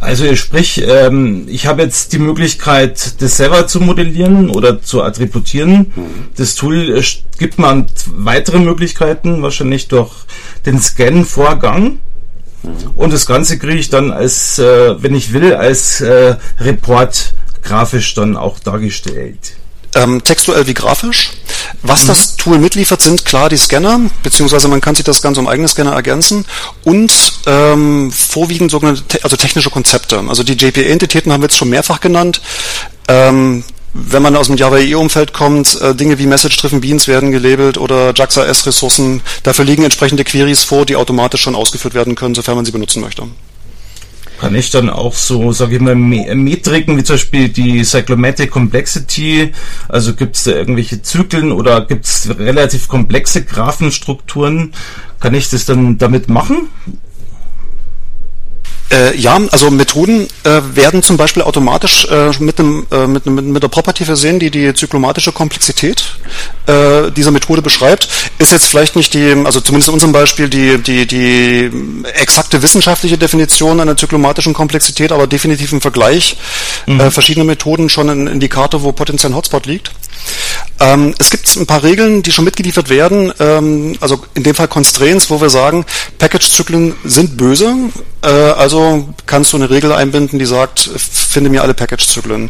Also 0.00 0.34
sprich, 0.34 0.82
ähm, 0.86 1.46
ich 1.48 1.66
habe 1.66 1.82
jetzt 1.82 2.14
die 2.14 2.18
Möglichkeit, 2.18 3.20
das 3.20 3.36
selber 3.36 3.66
zu 3.66 3.80
modellieren 3.80 4.48
oder 4.48 4.80
zu 4.82 5.02
attributieren. 5.02 5.92
Mhm. 5.94 6.28
Das 6.36 6.54
Tool 6.54 6.98
äh, 6.98 7.02
gibt 7.38 7.58
man 7.58 7.86
weitere 8.06 8.58
Möglichkeiten, 8.58 9.42
wahrscheinlich 9.42 9.88
durch 9.88 10.12
den 10.64 10.80
Scan-Vorgang. 10.80 11.98
Und 12.94 13.12
das 13.12 13.26
Ganze 13.26 13.58
kriege 13.58 13.78
ich 13.78 13.90
dann 13.90 14.12
als, 14.12 14.58
äh, 14.58 15.02
wenn 15.02 15.14
ich 15.14 15.32
will, 15.32 15.54
als 15.54 16.00
äh, 16.00 16.36
Report 16.58 17.32
grafisch 17.62 18.14
dann 18.14 18.36
auch 18.36 18.58
dargestellt. 18.58 19.52
Ähm, 19.94 20.22
textuell 20.22 20.66
wie 20.66 20.74
grafisch. 20.74 21.32
Was 21.82 22.04
mhm. 22.04 22.08
das 22.08 22.36
Tool 22.36 22.58
mitliefert, 22.58 23.02
sind 23.02 23.24
klar 23.24 23.48
die 23.48 23.56
Scanner, 23.56 24.00
beziehungsweise 24.22 24.68
man 24.68 24.80
kann 24.80 24.94
sich 24.94 25.04
das 25.04 25.20
Ganze 25.20 25.40
um 25.40 25.48
eigene 25.48 25.66
Scanner 25.66 25.92
ergänzen 25.92 26.44
und 26.84 27.12
ähm, 27.46 28.12
vorwiegend 28.12 28.70
sogenannte, 28.70 29.02
te 29.02 29.24
also 29.24 29.36
technische 29.36 29.70
Konzepte. 29.70 30.22
Also 30.28 30.44
die 30.44 30.52
JPA-Entitäten 30.52 31.32
haben 31.32 31.40
wir 31.40 31.46
jetzt 31.46 31.56
schon 31.56 31.70
mehrfach 31.70 32.00
genannt. 32.00 32.40
Ähm, 33.08 33.64
wenn 33.92 34.22
man 34.22 34.36
aus 34.36 34.46
dem 34.46 34.56
Java 34.56 34.78
EE-Umfeld 34.78 35.32
kommt, 35.32 35.80
äh, 35.80 35.94
Dinge 35.94 36.18
wie 36.18 36.26
Message-Driven 36.26 36.80
Beans 36.80 37.08
werden 37.08 37.32
gelabelt 37.32 37.76
oder 37.76 38.12
JAX-AS-Ressourcen. 38.14 39.20
Dafür 39.42 39.64
liegen 39.64 39.82
entsprechende 39.82 40.24
Queries 40.24 40.62
vor, 40.62 40.86
die 40.86 40.96
automatisch 40.96 41.42
schon 41.42 41.56
ausgeführt 41.56 41.94
werden 41.94 42.14
können, 42.14 42.34
sofern 42.34 42.56
man 42.56 42.64
sie 42.64 42.72
benutzen 42.72 43.02
möchte. 43.02 43.24
Kann 44.40 44.54
ich 44.54 44.70
dann 44.70 44.88
auch 44.88 45.14
so, 45.14 45.52
sage 45.52 45.76
ich 45.76 45.82
mal, 45.82 45.94
Metriken 45.94 46.96
wie 46.96 47.04
zum 47.04 47.16
Beispiel 47.16 47.50
die 47.50 47.84
Cyclomatic 47.84 48.50
Complexity, 48.50 49.52
also 49.86 50.14
gibt 50.14 50.36
es 50.36 50.44
da 50.44 50.52
irgendwelche 50.52 51.02
Zyklen 51.02 51.52
oder 51.52 51.84
gibt 51.84 52.06
es 52.06 52.30
relativ 52.38 52.88
komplexe 52.88 53.44
Graphenstrukturen, 53.44 54.72
kann 55.18 55.34
ich 55.34 55.50
das 55.50 55.66
dann 55.66 55.98
damit 55.98 56.30
machen? 56.30 56.68
Äh, 58.92 59.16
ja, 59.16 59.40
also 59.52 59.70
Methoden 59.70 60.26
äh, 60.44 60.60
werden 60.74 61.02
zum 61.02 61.16
Beispiel 61.16 61.42
automatisch 61.42 62.06
äh, 62.06 62.30
mit, 62.40 62.58
einem, 62.58 62.86
äh, 62.90 63.06
mit, 63.06 63.24
mit, 63.26 63.44
mit 63.44 63.62
der 63.62 63.68
Property 63.68 64.04
versehen, 64.04 64.40
die 64.40 64.50
die 64.50 64.74
zyklomatische 64.74 65.30
Komplexität 65.30 66.16
äh, 66.66 67.10
dieser 67.12 67.30
Methode 67.30 67.62
beschreibt. 67.62 68.08
Ist 68.38 68.50
jetzt 68.50 68.66
vielleicht 68.66 68.96
nicht 68.96 69.14
die, 69.14 69.32
also 69.44 69.60
zumindest 69.60 69.88
in 69.88 69.94
unserem 69.94 70.12
Beispiel, 70.12 70.48
die, 70.48 70.78
die, 70.78 71.06
die 71.06 71.70
exakte 72.14 72.62
wissenschaftliche 72.62 73.16
Definition 73.16 73.80
einer 73.80 73.96
zyklomatischen 73.96 74.54
Komplexität, 74.54 75.12
aber 75.12 75.28
definitiv 75.28 75.72
im 75.72 75.80
Vergleich 75.80 76.36
mhm. 76.86 77.00
äh, 77.00 77.10
verschiedener 77.12 77.46
Methoden 77.46 77.88
schon 77.88 78.08
ein 78.08 78.26
Indikator, 78.26 78.82
wo 78.82 78.90
potenziell 78.90 79.30
ein 79.32 79.36
Hotspot 79.36 79.66
liegt. 79.66 79.92
Ähm, 80.80 81.14
es 81.18 81.30
gibt 81.30 81.54
ein 81.56 81.66
paar 81.66 81.82
Regeln, 81.82 82.22
die 82.22 82.32
schon 82.32 82.46
mitgeliefert 82.46 82.88
werden, 82.88 83.32
ähm, 83.38 83.96
also 84.00 84.24
in 84.34 84.42
dem 84.42 84.54
Fall 84.54 84.66
Constraints, 84.66 85.28
wo 85.28 85.40
wir 85.40 85.50
sagen, 85.50 85.84
Package-Zyklen 86.18 86.94
sind 87.04 87.36
böse, 87.36 87.74
äh, 88.22 88.28
also 88.28 89.10
kannst 89.26 89.52
du 89.52 89.58
eine 89.58 89.68
Regel 89.68 89.92
einbinden, 89.92 90.38
die 90.38 90.46
sagt, 90.46 90.90
finde 90.96 91.50
mir 91.50 91.62
alle 91.62 91.74
Package-Zyklen. 91.74 92.48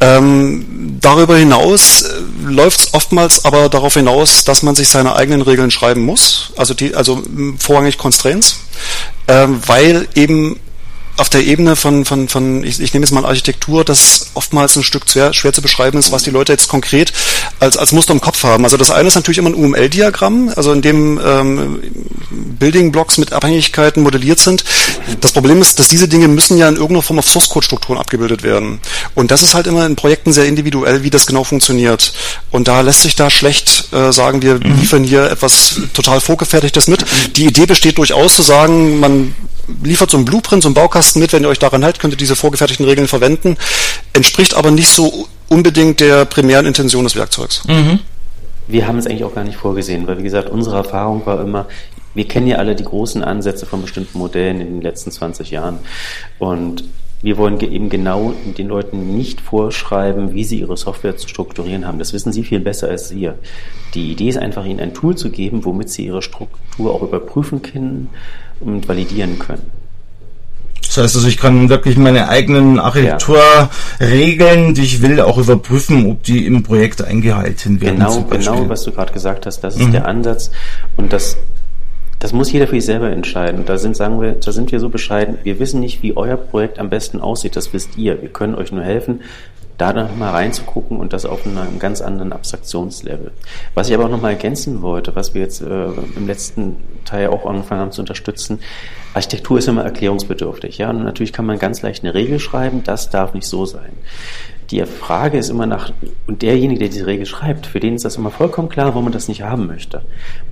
Ähm, 0.00 0.98
darüber 1.00 1.36
hinaus 1.36 2.02
äh, 2.02 2.20
läuft 2.46 2.78
es 2.78 2.94
oftmals 2.94 3.44
aber 3.44 3.68
darauf 3.68 3.94
hinaus, 3.94 4.44
dass 4.44 4.62
man 4.62 4.76
sich 4.76 4.88
seine 4.88 5.16
eigenen 5.16 5.42
Regeln 5.42 5.72
schreiben 5.72 6.02
muss, 6.02 6.52
also 6.56 6.74
die, 6.74 6.94
also 6.94 7.20
vorrangig 7.58 7.98
Constraints, 7.98 8.60
äh, 9.26 9.48
weil 9.66 10.06
eben 10.14 10.60
auf 11.18 11.28
der 11.28 11.44
Ebene 11.44 11.76
von, 11.76 12.04
von, 12.04 12.28
von 12.28 12.64
ich, 12.64 12.80
ich 12.80 12.92
nehme 12.92 13.04
jetzt 13.04 13.12
mal 13.12 13.24
Architektur, 13.24 13.84
das 13.84 14.30
oftmals 14.34 14.76
ein 14.76 14.82
Stück 14.82 15.08
schwer, 15.08 15.32
schwer 15.34 15.52
zu 15.52 15.62
beschreiben 15.62 15.98
ist, 15.98 16.12
was 16.12 16.22
die 16.22 16.30
Leute 16.30 16.52
jetzt 16.52 16.68
konkret 16.68 17.12
als, 17.60 17.76
als 17.76 17.92
Muster 17.92 18.12
im 18.12 18.20
Kopf 18.20 18.44
haben. 18.44 18.64
Also 18.64 18.76
das 18.76 18.90
eine 18.90 19.08
ist 19.08 19.16
natürlich 19.16 19.38
immer 19.38 19.50
ein 19.50 19.54
UML-Diagramm, 19.54 20.52
also 20.54 20.72
in 20.72 20.82
dem 20.82 21.20
ähm, 21.24 21.80
Building-Blocks 22.30 23.18
mit 23.18 23.32
Abhängigkeiten 23.32 24.02
modelliert 24.02 24.38
sind. 24.38 24.64
Das 25.20 25.32
Problem 25.32 25.60
ist, 25.60 25.78
dass 25.78 25.88
diese 25.88 26.08
Dinge 26.08 26.28
müssen 26.28 26.56
ja 26.56 26.68
in 26.68 26.74
irgendeiner 26.76 27.02
Form 27.02 27.18
auf 27.18 27.28
Source-Code-Strukturen 27.28 27.98
abgebildet 27.98 28.42
werden. 28.42 28.80
Und 29.14 29.30
das 29.30 29.42
ist 29.42 29.54
halt 29.54 29.66
immer 29.66 29.86
in 29.86 29.96
Projekten 29.96 30.32
sehr 30.32 30.46
individuell, 30.46 31.02
wie 31.02 31.10
das 31.10 31.26
genau 31.26 31.44
funktioniert. 31.44 32.12
Und 32.50 32.68
da 32.68 32.80
lässt 32.80 33.02
sich 33.02 33.16
da 33.16 33.30
schlecht 33.30 33.92
äh, 33.92 34.12
sagen, 34.12 34.42
wir 34.42 34.54
mhm. 34.54 34.78
liefern 34.80 35.04
hier 35.04 35.30
etwas 35.30 35.80
total 35.94 36.20
vorgefertigtes 36.20 36.86
mit. 36.86 37.04
Die 37.36 37.46
Idee 37.46 37.66
besteht 37.66 37.98
durchaus 37.98 38.36
zu 38.36 38.42
sagen, 38.42 39.00
man 39.00 39.34
liefert 39.82 40.10
so 40.10 40.16
einen 40.16 40.24
Blueprint, 40.24 40.62
so 40.62 40.68
einen 40.68 40.74
Baukasten 40.74 41.20
mit, 41.20 41.32
wenn 41.32 41.42
ihr 41.42 41.48
euch 41.48 41.58
daran 41.58 41.84
haltet, 41.84 42.00
könnt 42.00 42.14
ihr 42.14 42.18
diese 42.18 42.36
vorgefertigten 42.36 42.86
Regeln 42.86 43.08
verwenden, 43.08 43.56
entspricht 44.12 44.54
aber 44.54 44.70
nicht 44.70 44.88
so 44.88 45.28
unbedingt 45.48 46.00
der 46.00 46.24
primären 46.24 46.66
Intention 46.66 47.04
des 47.04 47.16
Werkzeugs. 47.16 47.64
Mhm. 47.66 48.00
Wir 48.66 48.86
haben 48.86 48.98
es 48.98 49.06
eigentlich 49.06 49.24
auch 49.24 49.34
gar 49.34 49.44
nicht 49.44 49.56
vorgesehen, 49.56 50.06
weil 50.06 50.18
wie 50.18 50.22
gesagt, 50.22 50.50
unsere 50.50 50.76
Erfahrung 50.76 51.24
war 51.24 51.40
immer, 51.40 51.66
wir 52.14 52.26
kennen 52.26 52.46
ja 52.46 52.56
alle 52.56 52.74
die 52.74 52.84
großen 52.84 53.22
Ansätze 53.22 53.64
von 53.64 53.80
bestimmten 53.82 54.18
Modellen 54.18 54.60
in 54.60 54.66
den 54.74 54.82
letzten 54.82 55.10
20 55.10 55.50
Jahren 55.50 55.78
und 56.38 56.84
wir 57.20 57.36
wollen 57.36 57.60
eben 57.60 57.88
genau 57.88 58.32
den 58.56 58.68
Leuten 58.68 59.16
nicht 59.16 59.40
vorschreiben, 59.40 60.34
wie 60.34 60.44
sie 60.44 60.60
ihre 60.60 60.76
Software 60.76 61.16
zu 61.16 61.26
strukturieren 61.26 61.84
haben. 61.84 61.98
Das 61.98 62.12
wissen 62.12 62.32
sie 62.32 62.44
viel 62.44 62.60
besser 62.60 62.88
als 62.88 63.12
wir. 63.12 63.36
Die 63.94 64.12
Idee 64.12 64.28
ist 64.28 64.38
einfach, 64.38 64.64
ihnen 64.64 64.78
ein 64.78 64.94
Tool 64.94 65.16
zu 65.16 65.30
geben, 65.30 65.64
womit 65.64 65.90
sie 65.90 66.06
ihre 66.06 66.22
Struktur 66.22 66.94
auch 66.94 67.02
überprüfen 67.02 67.60
können 67.62 68.10
und 68.60 68.88
validieren 68.88 69.38
können. 69.38 69.62
Das 70.82 70.96
heißt 70.96 71.16
also, 71.16 71.28
ich 71.28 71.36
kann 71.36 71.68
wirklich 71.68 71.96
meine 71.98 72.28
eigenen 72.28 72.78
Architekturregeln, 72.78 74.74
die 74.74 74.82
ich 74.82 75.02
will, 75.02 75.20
auch 75.20 75.36
überprüfen, 75.36 76.10
ob 76.10 76.22
die 76.22 76.46
im 76.46 76.62
Projekt 76.62 77.02
eingehalten 77.02 77.80
werden. 77.80 77.96
Genau, 77.96 78.22
genau, 78.22 78.68
was 78.68 78.84
du 78.84 78.92
gerade 78.92 79.12
gesagt 79.12 79.44
hast, 79.44 79.60
das 79.60 79.76
ist 79.76 79.88
mhm. 79.88 79.92
der 79.92 80.08
Ansatz. 80.08 80.50
Und 80.96 81.12
das 81.12 81.36
das 82.18 82.32
muss 82.32 82.50
jeder 82.50 82.66
für 82.66 82.74
sich 82.74 82.86
selber 82.86 83.10
entscheiden. 83.10 83.64
Da 83.64 83.78
sind, 83.78 83.96
sagen 83.96 84.20
wir, 84.20 84.32
da 84.32 84.50
sind 84.50 84.72
wir 84.72 84.80
so 84.80 84.88
bescheiden. 84.88 85.38
Wir 85.44 85.60
wissen 85.60 85.78
nicht, 85.80 86.02
wie 86.02 86.16
euer 86.16 86.36
Projekt 86.36 86.80
am 86.80 86.90
besten 86.90 87.20
aussieht. 87.20 87.54
Das 87.54 87.72
wisst 87.72 87.96
ihr. 87.96 88.20
Wir 88.20 88.28
können 88.28 88.56
euch 88.56 88.72
nur 88.72 88.82
helfen, 88.82 89.20
da 89.78 89.92
dann 89.92 90.18
mal 90.18 90.30
reinzugucken 90.30 90.98
und 90.98 91.12
das 91.12 91.24
auf 91.24 91.46
einem 91.46 91.78
ganz 91.78 92.00
anderen 92.00 92.32
Abstraktionslevel. 92.32 93.32
Was 93.74 93.88
ich 93.88 93.94
aber 93.94 94.06
auch 94.06 94.10
noch 94.10 94.20
mal 94.20 94.30
ergänzen 94.30 94.82
wollte, 94.82 95.14
was 95.16 95.34
wir 95.34 95.42
jetzt 95.42 95.62
äh, 95.62 95.86
im 96.16 96.26
letzten 96.26 96.76
Teil 97.04 97.28
auch 97.28 97.46
angefangen 97.46 97.80
haben 97.80 97.92
zu 97.92 98.02
unterstützen, 98.02 98.60
Architektur 99.14 99.58
ist 99.58 99.68
immer 99.68 99.84
erklärungsbedürftig, 99.84 100.78
ja, 100.78 100.90
und 100.90 101.02
natürlich 101.02 101.32
kann 101.32 101.46
man 101.46 101.58
ganz 101.58 101.80
leicht 101.82 102.04
eine 102.04 102.12
Regel 102.12 102.38
schreiben, 102.38 102.82
das 102.84 103.08
darf 103.08 103.34
nicht 103.34 103.46
so 103.46 103.64
sein 103.64 103.92
die 104.70 104.84
Frage 104.84 105.38
ist 105.38 105.48
immer 105.48 105.64
nach, 105.64 105.92
und 106.26 106.42
derjenige, 106.42 106.80
der 106.80 106.88
diese 106.88 107.06
Regel 107.06 107.24
schreibt, 107.24 107.66
für 107.66 107.80
den 107.80 107.94
ist 107.94 108.04
das 108.04 108.16
immer 108.16 108.30
vollkommen 108.30 108.68
klar, 108.68 108.88
warum 108.88 109.04
man 109.04 109.12
das 109.12 109.28
nicht 109.28 109.42
haben 109.42 109.66
möchte. 109.66 110.02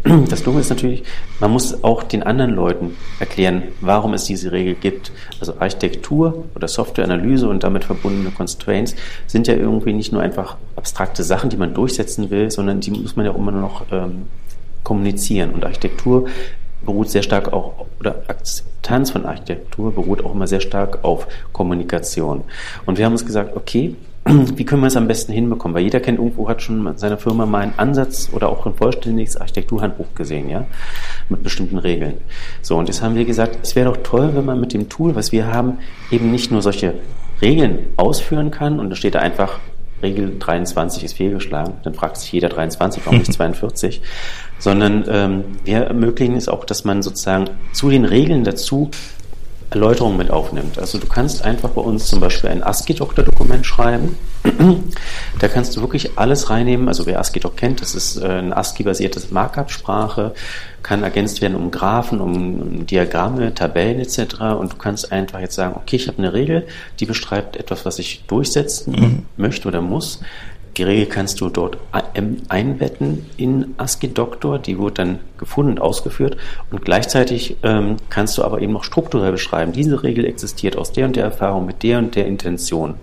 Das 0.31 0.43
Dumme 0.43 0.61
ist 0.61 0.71
natürlich, 0.71 1.03
man 1.41 1.51
muss 1.51 1.85
auch 1.85 2.03
den 2.03 2.23
anderen 2.23 2.53
Leuten 2.53 2.97
erklären, 3.21 3.65
warum 3.81 4.15
es 4.15 4.25
diese 4.25 4.53
Regel 4.53 4.75
gibt. 4.75 5.13
Also 5.41 5.55
Architektur 5.59 6.45
oder 6.55 6.67
Softwareanalyse 6.67 7.49
und 7.49 7.63
damit 7.63 7.85
verbundene 7.85 8.31
Constraints 8.31 8.95
sind 9.27 9.47
ja 9.47 9.55
irgendwie 9.55 9.93
nicht 9.93 10.13
nur 10.13 10.23
einfach 10.23 10.57
abstrakte 10.77 11.23
Sachen, 11.23 11.51
die 11.51 11.57
man 11.57 11.75
durchsetzen 11.75 12.31
will, 12.31 12.51
sondern 12.51 12.81
die 12.81 12.93
muss 12.93 13.17
man 13.17 13.27
ja 13.27 13.33
auch 13.33 13.39
immer 13.39 13.53
noch 13.53 13.85
ähm, 13.93 14.29
kommunizieren. 14.83 15.51
Und 15.51 15.65
Architektur 15.65 16.27
beruht 16.85 17.11
sehr 17.11 17.23
stark 17.23 17.53
auch, 17.53 17.87
oder 18.01 18.23
Akzeptanz 18.29 19.11
von 19.11 19.27
Architektur 19.27 19.93
beruht 19.93 20.25
auch 20.25 20.35
immer 20.35 20.47
sehr 20.47 20.61
stark 20.61 21.05
auf 21.05 21.27
Kommunikation. 21.53 22.45
Und 22.87 22.97
wir 22.97 23.05
haben 23.05 23.13
uns 23.13 23.27
gesagt, 23.27 23.57
okay, 23.57 23.97
wie 24.27 24.65
können 24.65 24.83
wir 24.83 24.89
es 24.89 24.97
am 24.97 25.07
besten 25.07 25.33
hinbekommen? 25.33 25.75
Weil 25.75 25.85
jeder 25.85 26.01
kennt 26.01 26.19
irgendwo, 26.19 26.49
hat 26.49 26.63
schon 26.63 26.85
in 26.87 26.97
seiner 26.99 27.19
Firma 27.19 27.47
mal 27.47 27.63
einen 27.63 27.79
Ansatz 27.79 28.31
oder 28.33 28.49
auch 28.49 28.67
ein 28.67 28.75
vollständiges 28.75 29.37
Architekturhandbuch 29.37 30.15
gesehen, 30.15 30.49
ja, 30.49 30.67
mit 31.29 31.43
bestimmten 31.43 31.79
Regeln. 31.79 32.15
So, 32.63 32.77
und 32.77 32.89
jetzt 32.89 33.03
haben 33.03 33.15
wir 33.15 33.25
gesagt, 33.25 33.59
es 33.63 33.77
wäre 33.77 33.93
doch 33.93 33.99
toll, 34.03 34.33
wenn 34.35 34.45
man 34.45 34.61
mit 34.61 34.73
dem 34.73 34.89
Tool, 34.89 35.15
was 35.15 35.33
wir 35.33 35.47
haben, 35.47 35.79
eben 36.11 36.31
nicht 36.31 36.51
nur 36.51 36.63
solche 36.63 36.95
Regeln 37.41 37.79
ausführen 37.97 38.51
kann 38.51 38.81
und 38.81 38.91
da 38.91 38.97
steht 38.97 39.15
da 39.15 39.21
einfach 39.21 39.61
Regel 40.03 40.39
23 40.39 41.05
ist 41.05 41.15
fehlgeschlagen, 41.15 41.75
dann 41.83 41.95
fragt 41.95 42.19
sich 42.19 42.31
jeder 42.33 42.49
23, 42.49 43.07
warum 43.07 43.19
nicht 43.21 43.33
42, 43.33 44.03
sondern 44.59 45.05
ähm, 45.09 45.45
wir 45.65 45.79
ermöglichen 45.79 46.37
es 46.37 46.49
auch, 46.49 46.65
dass 46.65 46.85
man 46.85 47.03
sozusagen 47.03 47.47
zu 47.73 47.91
den 47.91 48.05
Regeln 48.05 48.45
dazu 48.45 48.91
Erläuterungen 49.71 50.17
mit 50.17 50.31
aufnimmt. 50.31 50.79
Also 50.79 50.99
du 50.99 51.07
kannst 51.07 51.43
einfach 51.45 51.71
bei 51.71 51.81
uns 51.81 52.07
zum 52.07 52.21
Beispiel 52.21 52.51
ein 52.51 52.63
ASCII-Doktor-Dokument 52.63 53.67
schreiben. 53.67 54.17
da 55.41 55.49
kannst 55.49 55.77
du 55.77 55.81
wirklich 55.81 56.17
alles 56.17 56.51
reinnehmen. 56.51 56.87
Also 56.87 57.05
wer 57.05 57.19
ASCII-Doc 57.19 57.57
kennt, 57.57 57.83
das 57.83 57.95
ist 57.97 58.17
äh, 58.17 58.27
eine 58.27 58.57
ASCII-basierte 58.57 59.21
Markup-Sprache, 59.31 60.35
kann 60.85 61.03
ergänzt 61.03 61.43
werden 61.43 61.57
um 61.57 61.73
Graphen, 61.73 62.21
um 62.21 62.87
Diagramme, 62.87 63.55
Tabellen 63.55 63.99
etc. 63.99 64.41
Und 64.59 64.73
du 64.73 64.77
kannst 64.77 65.11
einfach 65.11 65.41
jetzt 65.41 65.57
sagen, 65.57 65.75
okay, 65.77 65.97
ich 65.97 66.07
habe 66.07 66.19
eine 66.19 66.33
Regel, 66.33 66.67
die 67.01 67.07
beschreibt 67.07 67.57
etwas, 67.57 67.85
was 67.85 67.99
ich 67.99 68.23
durchsetzen 68.29 68.93
mhm. 68.93 69.27
möchte 69.37 69.67
oder 69.67 69.81
muss. 69.81 70.21
Die 70.77 70.83
Regel 70.83 71.07
kannst 71.07 71.41
du 71.41 71.49
dort 71.49 71.79
einbetten 72.49 73.27
in 73.39 73.75
ASCII 73.79 74.13
Doctor, 74.13 74.59
die 74.59 74.79
wird 74.79 74.99
dann 74.99 75.21
gefunden 75.39 75.73
und 75.73 75.81
ausgeführt. 75.81 76.37
Und 76.71 76.85
gleichzeitig 76.85 77.57
ähm, 77.63 77.97
kannst 78.11 78.37
du 78.37 78.45
aber 78.45 78.61
eben 78.61 78.75
noch 78.75 78.85
strukturell 78.85 79.33
beschreiben, 79.33 79.73
diese 79.73 80.03
Regel 80.03 80.27
existiert 80.27 80.77
aus 80.77 80.93
der 80.93 81.07
und 81.07 81.17
der 81.17 81.25
Erfahrung 81.25 81.65
mit 81.65 81.83
der 81.83 81.99
und 81.99 82.15
der 82.15 82.27
Intention. 82.27 82.95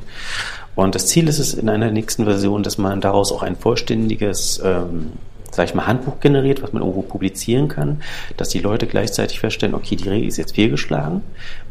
Und 0.75 0.95
das 0.95 1.07
Ziel 1.07 1.27
ist 1.27 1.39
es 1.39 1.53
in 1.53 1.69
einer 1.69 1.91
nächsten 1.91 2.25
Version, 2.25 2.63
dass 2.63 2.77
man 2.77 3.01
daraus 3.01 3.31
auch 3.31 3.43
ein 3.43 3.55
vollständiges 3.55 4.61
ähm, 4.63 5.13
sag 5.53 5.65
ich 5.65 5.75
mal, 5.75 5.85
Handbuch 5.85 6.19
generiert, 6.19 6.63
was 6.63 6.73
man 6.73 6.81
irgendwo 6.81 7.03
publizieren 7.03 7.67
kann, 7.67 8.01
dass 8.37 8.49
die 8.49 8.59
Leute 8.59 8.87
gleichzeitig 8.87 9.39
feststellen, 9.39 9.75
okay, 9.75 9.95
die 9.95 10.09
Regel 10.09 10.27
ist 10.27 10.37
jetzt 10.37 10.55
fehlgeschlagen 10.55 11.21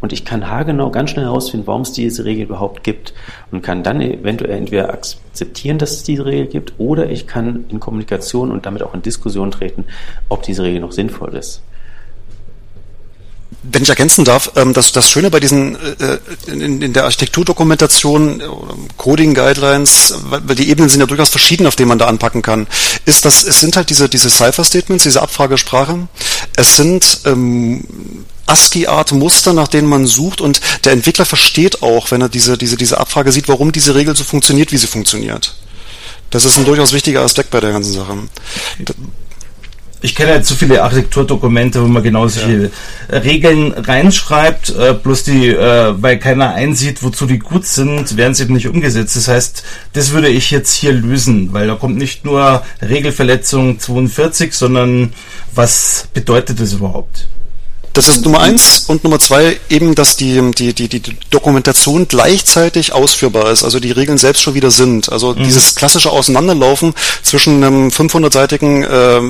und 0.01 0.13
ich 0.13 0.25
kann 0.25 0.49
haargenau 0.49 0.91
ganz 0.91 1.11
schnell 1.11 1.25
herausfinden, 1.25 1.67
warum 1.67 1.83
es 1.83 1.93
diese 1.93 2.25
Regel 2.25 2.45
überhaupt 2.45 2.85
gibt 2.85 3.13
und 3.51 3.63
kann 3.63 3.83
dann 3.83 4.01
eventuell 4.01 4.57
entweder 4.57 4.93
akzeptieren, 4.93 5.79
dass 5.79 5.93
es 5.93 6.03
diese 6.05 6.25
Regel 6.25 6.47
gibt 6.47 6.75
oder 6.79 7.11
ich 7.11 7.27
kann 7.27 7.65
in 7.69 7.81
Kommunikation 7.81 8.53
und 8.53 8.67
damit 8.67 8.83
auch 8.83 8.95
in 8.95 9.03
Diskussion 9.03 9.51
treten, 9.51 9.85
ob 10.29 10.43
diese 10.43 10.63
Regel 10.63 10.81
noch 10.81 10.93
sinnvoll 10.93 11.35
ist. 11.35 11.63
Wenn 13.65 13.85
ich 13.85 13.89
ergänzen 13.89 14.25
darf, 14.25 14.53
ähm, 14.57 14.73
das, 14.73 14.91
das 14.91 15.09
Schöne 15.09 15.31
bei 15.31 15.39
diesen 15.39 15.77
äh, 15.77 16.19
in, 16.47 16.83
in 16.83 16.93
der 16.93 17.05
Architekturdokumentation, 17.05 18.41
äh, 18.41 18.45
Coding 18.97 19.35
Guidelines, 19.35 20.15
weil 20.25 20.57
die 20.57 20.69
Ebenen 20.69 20.89
sind 20.89 20.99
ja 20.99 21.07
durchaus 21.07 21.31
verschieden, 21.31 21.67
auf 21.69 21.77
denen 21.77 21.89
man 21.89 21.99
da 21.99 22.07
anpacken 22.07 22.43
kann, 22.43 22.67
ist, 23.05 23.25
dass 23.25 23.45
es 23.45 23.61
sind 23.61 23.77
halt 23.77 23.91
diese 23.91 24.09
diese 24.09 24.31
Cipher 24.31 24.65
Statements, 24.65 25.05
diese 25.05 25.23
Abfragesprache. 25.23 26.09
Es 26.57 26.77
sind 26.77 27.21
ähm, 27.25 27.85
ASCII-Art 28.47 29.13
Muster, 29.13 29.53
nach 29.53 29.69
denen 29.69 29.89
man 29.89 30.07
sucht 30.07 30.41
und 30.41 30.61
der 30.85 30.93
Entwickler 30.93 31.25
versteht 31.25 31.83
auch, 31.83 32.11
wenn 32.11 32.21
er 32.21 32.29
diese 32.29 32.59
diese 32.59 32.77
diese 32.77 32.99
Abfrage 32.99 33.31
sieht, 33.31 33.49
warum 33.49 33.71
diese 33.71 33.95
Regel 33.95 34.17
so 34.17 34.25
funktioniert, 34.25 34.73
wie 34.73 34.77
sie 34.79 34.89
funktioniert. 34.89 35.55
Das 36.31 36.45
ist 36.45 36.57
ein 36.57 36.65
durchaus 36.65 36.93
wichtiger 36.93 37.21
Aspekt 37.21 37.51
bei 37.51 37.61
der 37.61 37.71
ganzen 37.71 37.93
Sache 37.93 38.19
ich 40.03 40.15
kenne 40.17 40.33
halt 40.33 40.45
zu 40.45 40.57
viele 40.57 40.83
Architekturdokumente, 40.83 41.83
wo 41.83 41.87
man 41.87 42.03
genau 42.03 42.27
solche 42.27 42.71
ja. 43.11 43.19
Regeln 43.19 43.73
reinschreibt, 43.73 44.71
äh, 44.71 44.95
bloß 44.95 45.25
die, 45.25 45.49
äh, 45.49 45.95
weil 45.97 46.19
keiner 46.19 46.55
einsieht, 46.55 47.03
wozu 47.03 47.27
die 47.27 47.39
gut 47.39 47.65
sind, 47.65 48.17
werden 48.17 48.35
sie 48.35 48.43
eben 48.43 48.55
nicht 48.55 48.69
umgesetzt. 48.69 49.15
Das 49.17 49.29
heißt, 49.29 49.65
das 49.93 50.13
würde 50.13 50.29
ich 50.29 50.51
jetzt 50.51 50.73
hier 50.75 50.93
lösen, 50.93 51.53
weil 51.53 51.69
da 51.69 51.77
kommt 51.77 51.97
nicht 51.97 52.25
nur 52.25 52.63
Regelverletzung 52.83 53.79
42, 53.79 54.53
sondern 54.53 55.13
was 55.55 56.09
bedeutet 56.13 56.61
das 56.61 56.73
überhaupt? 56.73 57.29
Das 57.93 58.09
ist 58.09 58.25
Nummer 58.25 58.41
eins 58.41 58.85
und 58.87 59.05
Nummer 59.05 59.19
zwei 59.19 59.61
eben, 59.69 59.95
dass 59.95 60.17
die, 60.17 60.41
die, 60.53 60.73
die, 60.73 60.89
die 60.89 61.03
Dokumentation 61.31 62.09
gleichzeitig 62.09 62.93
ausführbar 62.93 63.51
ist, 63.51 63.65
also 63.65 63.81
die 63.81 63.91
Regeln 63.91 64.17
selbst 64.17 64.41
schon 64.43 64.55
wieder 64.55 64.71
sind. 64.71 65.13
Also 65.13 65.35
mhm. 65.35 65.45
dieses 65.45 65.75
klassische 65.75 66.11
Auseinanderlaufen 66.11 66.95
zwischen 67.23 67.63
einem 67.63 67.89
500-seitigen 67.89 68.83
äh, 68.83 69.21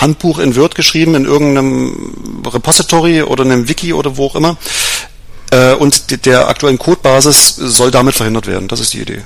Handbuch 0.00 0.38
in 0.38 0.54
Word 0.54 0.74
geschrieben, 0.74 1.14
in 1.14 1.24
irgendeinem 1.24 2.42
Repository 2.46 3.22
oder 3.22 3.44
einem 3.44 3.68
Wiki 3.68 3.94
oder 3.94 4.16
wo 4.18 4.26
auch 4.26 4.36
immer, 4.36 4.56
äh, 5.50 5.72
und 5.74 6.24
der 6.26 6.48
aktuellen 6.48 6.78
Codebasis 6.78 7.56
soll 7.56 7.90
damit 7.90 8.14
verhindert 8.14 8.46
werden. 8.46 8.68
Das 8.68 8.80
ist 8.80 8.92
die 8.92 9.00
Idee. 9.00 9.22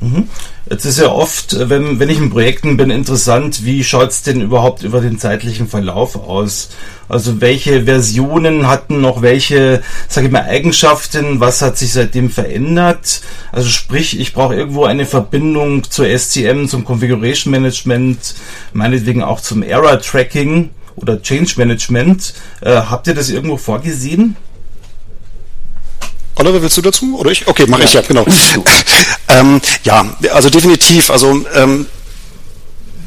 Mhm. 0.00 0.28
Jetzt 0.68 0.84
ist 0.84 0.98
ja 0.98 1.10
oft, 1.10 1.68
wenn, 1.68 2.00
wenn 2.00 2.08
ich 2.08 2.18
in 2.18 2.30
Projekten 2.30 2.76
bin, 2.76 2.90
interessant, 2.90 3.64
wie 3.64 3.84
schaut's 3.84 4.22
denn 4.22 4.40
überhaupt 4.40 4.82
über 4.82 5.00
den 5.00 5.18
zeitlichen 5.18 5.68
Verlauf 5.68 6.16
aus? 6.16 6.70
Also 7.08 7.40
welche 7.40 7.84
Versionen 7.84 8.66
hatten 8.66 9.00
noch 9.00 9.22
welche, 9.22 9.82
sage 10.08 10.26
ich 10.26 10.32
mal, 10.32 10.42
Eigenschaften, 10.42 11.38
was 11.38 11.62
hat 11.62 11.78
sich 11.78 11.92
seitdem 11.92 12.30
verändert? 12.30 13.22
Also 13.52 13.68
sprich, 13.68 14.18
ich 14.18 14.32
brauche 14.32 14.56
irgendwo 14.56 14.84
eine 14.84 15.06
Verbindung 15.06 15.88
zur 15.88 16.06
SCM, 16.06 16.66
zum 16.66 16.84
Configuration 16.84 17.52
Management, 17.52 18.34
meinetwegen 18.72 19.22
auch 19.22 19.40
zum 19.40 19.62
Error 19.62 20.00
Tracking 20.00 20.70
oder 20.96 21.22
Change 21.22 21.54
Management. 21.58 22.34
Äh, 22.60 22.74
habt 22.74 23.06
ihr 23.06 23.14
das 23.14 23.30
irgendwo 23.30 23.56
vorgesehen? 23.56 24.36
Oliver, 26.36 26.62
willst 26.62 26.76
du 26.76 26.82
dazu? 26.82 27.18
Oder 27.18 27.30
ich? 27.30 27.46
Okay, 27.46 27.66
mache 27.66 27.82
ja. 27.82 27.86
ich 27.88 27.94
ja, 27.94 28.00
genau. 28.02 28.24
ähm, 29.28 29.60
ja, 29.84 30.16
also 30.32 30.50
definitiv. 30.50 31.10
Also 31.10 31.44
ähm, 31.54 31.86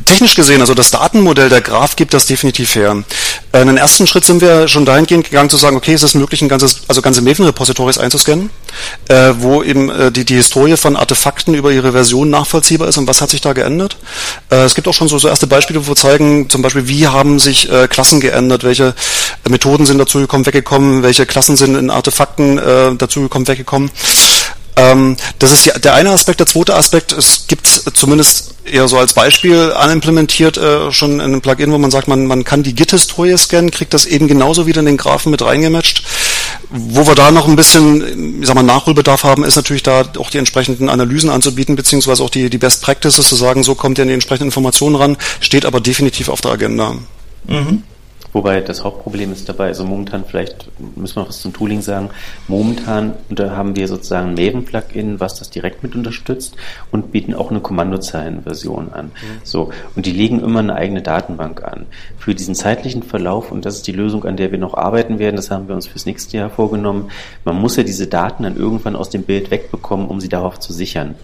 technisch 0.10 0.36
gesehen, 0.36 0.62
also 0.62 0.74
das 0.74 0.92
Datenmodell 0.92 1.50
der 1.50 1.62
Graph 1.62 1.96
gibt 1.96 2.14
das 2.14 2.26
definitiv 2.26 2.76
her. 2.76 3.04
Äh, 3.52 3.62
in 3.62 3.68
den 3.68 3.78
ersten 3.78 4.08
Schritt 4.08 4.26
sind 4.26 4.42
wir 4.42 4.68
schon 4.68 4.86
dahingehend 4.86 5.26
gegangen 5.26 5.50
zu 5.50 5.58
sagen, 5.58 5.78
okay, 5.78 5.94
es 5.94 6.04
ist 6.04 6.16
möglich, 6.16 6.42
ein 6.42 6.50
ganzes, 6.50 6.82
also 6.88 7.02
ganze 7.02 7.22
Maven-Repositories 7.22 8.00
einzuscannen, 8.00 8.50
äh, 9.08 9.34
wo 9.38 9.62
eben 9.62 9.90
äh, 9.90 10.12
die, 10.12 10.26
die 10.26 10.36
Historie 10.36 10.78
von 10.78 10.96
Artefakten 10.96 11.54
über 11.54 11.72
ihre 11.72 11.92
Version 11.92 12.30
nachvollziehbar 12.30 12.88
ist 12.88 12.98
und 12.98 13.08
was 13.08 13.22
hat 13.22 13.30
sich 13.30 13.42
da 13.42 13.54
geändert. 13.54 13.98
Äh, 14.50 14.64
es 14.64 14.74
gibt 14.74 14.88
auch 14.88 14.94
schon 14.94 15.08
so, 15.08 15.20
so 15.20 15.28
erste 15.28 15.48
Beispiele, 15.48 15.86
wo 15.86 15.92
wir 15.92 15.96
zeigen, 15.96 16.50
zum 16.50 16.64
Beispiel, 16.64 16.88
wie 16.88 17.08
haben 17.08 17.38
sich 17.40 17.72
äh, 17.72 17.88
Klassen 17.88 18.20
geändert, 18.20 18.64
welche 18.64 18.96
Methoden 19.48 19.86
sind 19.86 20.00
dazugekommen, 20.00 20.46
weggekommen, 20.46 21.04
welche 21.04 21.26
Klassen 21.26 21.56
sind 21.56 21.76
in 21.76 21.92
Artefakten 21.92 22.58
äh, 22.58 22.96
dazugekommen, 22.96 23.48
weggekommen. 23.48 23.92
Ähm, 24.80 25.18
das 25.40 25.52
ist 25.52 25.84
der 25.84 25.94
eine 25.94 26.12
Aspekt. 26.12 26.40
Der 26.40 26.48
zweite 26.48 26.76
Aspekt, 26.76 27.12
es 27.12 27.48
gibt 27.48 27.68
zumindest 27.68 28.56
eher 28.66 28.88
so 28.88 28.98
als 28.98 29.14
Beispiel 29.14 29.74
animplementiert 29.74 30.58
äh, 30.58 30.92
schon 30.92 31.14
in 31.14 31.22
einem 31.22 31.42
Plugin, 31.42 31.72
wo 31.72 31.78
man 31.78 31.92
sagt, 31.92 32.08
man, 32.08 32.26
man 32.26 32.44
kann 32.44 32.64
die 32.64 32.76
Git-Historie 32.76 33.38
scannen, 33.38 33.72
kriegt 33.72 33.94
das 33.94 34.06
eben 34.06 34.28
genauso 34.28 34.68
wieder 34.68 34.80
in 34.80 34.86
den 34.86 34.98
Graphen 34.98 35.32
mit 35.32 35.42
reingematcht. 35.42 36.04
Wo 36.70 37.08
wir 37.08 37.16
da 37.16 37.32
noch 37.32 37.48
ein 37.48 37.56
bisschen, 37.56 38.42
ich 38.42 38.48
sag 38.48 38.56
mal, 38.56 38.64
Nachholbedarf 38.64 39.24
haben, 39.24 39.44
ist 39.44 39.56
natürlich 39.56 39.84
da 39.84 40.04
auch 40.18 40.30
die 40.30 40.38
entsprechenden 40.38 40.90
Analysen 40.90 41.30
anzubieten, 41.30 41.76
beziehungsweise 41.76 42.24
auch 42.24 42.30
die, 42.30 42.50
die 42.50 42.58
Best 42.58 42.82
Practices 42.82 43.28
zu 43.28 43.36
sagen, 43.36 43.64
so 43.64 43.76
kommt 43.76 43.98
ihr 43.98 44.04
an 44.04 44.08
die 44.08 44.14
entsprechenden 44.14 44.50
Informationen 44.50 44.96
ran, 44.96 45.18
steht 45.42 45.66
aber 45.66 45.82
definitiv 45.82 46.30
auf 46.30 46.42
der 46.42 46.52
Agenda. 46.52 46.96
Mhm. 47.48 47.84
Wobei 48.32 48.62
das 48.62 48.84
Hauptproblem 48.84 49.32
ist 49.32 49.50
dabei, 49.50 49.68
also 49.68 49.84
momentan 49.86 50.24
vielleicht 50.24 50.70
müssen 50.96 51.16
wir 51.18 51.28
was 51.28 51.42
zum 51.42 51.54
Tooling 51.54 51.82
sagen, 51.82 52.10
momentan 52.48 53.14
da 53.30 53.56
haben 53.56 53.76
wir 53.76 53.88
sozusagen 53.88 54.30
ein 54.30 54.34
Maven-Plugin, 54.36 55.20
was 55.20 55.40
das 55.40 55.50
direkt 55.50 55.82
mit 55.82 55.96
unterstützt 55.96 56.56
und 56.92 57.12
bieten 57.12 57.34
auch 57.34 57.50
eine 57.50 57.60
Kommandozeilenversion 57.60 58.94
an. 58.94 59.06
Mhm. 59.06 59.42
So, 59.44 59.72
und 59.96 60.06
die 60.06 60.12
legen 60.12 60.42
immer 60.42 60.60
eine 60.60 60.76
eigene 60.76 61.02
Datenbank 61.02 61.64
an. 61.64 61.88
Für 62.18 62.36
diesen 62.36 62.54
zeitlichen 62.54 63.04
Verlauf, 63.04 63.52
und 63.52 63.66
das 63.66 63.78
ist 63.78 63.88
die 63.88 63.94
Lösung, 63.94 64.26
an 64.26 64.38
der 64.38 64.52
wir 64.52 64.60
noch 64.60 64.76
arbeiten 64.76 65.18
werden, 65.18 65.36
das 65.36 65.50
haben 65.50 65.68
wir 65.68 65.76
uns 65.76 65.88
fürs 65.88 66.06
nächste 66.06 66.38
Jahr 66.38 66.50
vorgenommen, 66.50 67.10
man 67.46 67.56
muss 67.60 67.78
ja 67.78 67.84
diese 67.84 68.08
Daten 68.08 68.44
dann 68.44 68.56
irgendwann 68.56 68.96
aus 68.96 69.10
dem 69.10 69.24
Bild 69.24 69.50
wegbekommen, 69.50 70.08
um 70.08 70.20
sie 70.20 70.30
darauf 70.30 70.60
zu 70.60 70.72
sichern. 70.72 71.16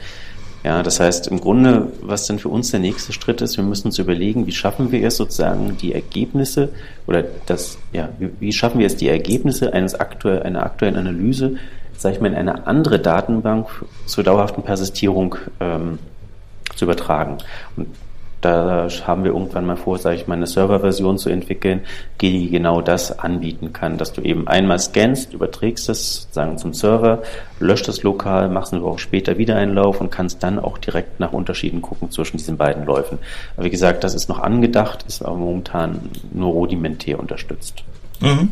Ja, 0.65 0.81
das 0.81 0.99
heißt, 0.99 1.27
im 1.27 1.39
Grunde, 1.41 1.91
was 2.01 2.25
dann 2.25 2.39
für 2.39 2.49
uns 2.49 2.71
der 2.71 2.79
nächste 2.79 3.13
Schritt 3.13 3.39
ist, 3.39 3.55
wir 3.55 3.63
müssen 3.63 3.89
uns 3.89 3.99
überlegen, 3.99 4.47
wie 4.47 4.51
schaffen 4.51 4.91
wir 4.91 5.05
es 5.05 5.15
sozusagen, 5.15 5.77
die 5.77 5.93
Ergebnisse 5.93 6.69
oder 7.05 7.23
das, 7.45 7.77
ja, 7.93 8.09
wie, 8.17 8.31
wie 8.39 8.51
schaffen 8.51 8.79
wir 8.79 8.87
es, 8.87 8.95
die 8.95 9.07
Ergebnisse 9.07 9.73
eines 9.73 9.93
aktuell, 9.93 10.41
einer 10.41 10.63
aktuellen 10.63 10.95
Analyse, 10.95 11.57
sage 11.95 12.15
ich 12.15 12.21
mal, 12.21 12.29
in 12.29 12.35
eine 12.35 12.65
andere 12.65 12.97
Datenbank 12.97 13.67
zur 14.07 14.23
dauerhaften 14.23 14.63
Persistierung 14.63 15.35
ähm, 15.59 15.99
zu 16.75 16.85
übertragen. 16.85 17.37
Und 17.75 17.85
da 18.45 18.87
haben 19.07 19.23
wir 19.23 19.31
irgendwann 19.31 19.65
mal 19.65 19.75
vor, 19.75 19.97
sage 19.97 20.17
ich 20.17 20.27
mal, 20.27 20.35
eine 20.35 20.45
Serverversion 20.45 21.17
zu 21.17 21.29
entwickeln, 21.29 21.81
die 22.21 22.51
genau 22.51 22.79
das 22.79 23.17
anbieten 23.17 23.73
kann, 23.73 23.97
dass 23.97 24.13
du 24.13 24.21
eben 24.21 24.47
einmal 24.47 24.77
scannst, 24.77 25.33
überträgst 25.33 25.89
es 25.89 26.21
sozusagen 26.21 26.59
zum 26.59 26.75
Server, 26.75 27.23
löscht 27.59 27.87
es 27.87 28.03
lokal, 28.03 28.49
machst 28.49 28.71
eine 28.71 28.83
Woche 28.83 28.99
später 28.99 29.39
wieder 29.39 29.55
einen 29.55 29.73
Lauf 29.73 29.99
und 29.99 30.11
kannst 30.11 30.43
dann 30.43 30.59
auch 30.59 30.77
direkt 30.77 31.19
nach 31.19 31.33
Unterschieden 31.33 31.81
gucken 31.81 32.11
zwischen 32.11 32.37
diesen 32.37 32.55
beiden 32.55 32.85
Läufen. 32.85 33.17
Aber 33.57 33.65
wie 33.65 33.71
gesagt, 33.71 34.03
das 34.03 34.13
ist 34.13 34.29
noch 34.29 34.39
angedacht, 34.39 35.05
ist 35.07 35.25
aber 35.25 35.37
momentan 35.37 36.11
nur 36.31 36.51
rudimentär 36.53 37.19
unterstützt. 37.19 37.83
Mhm. 38.21 38.51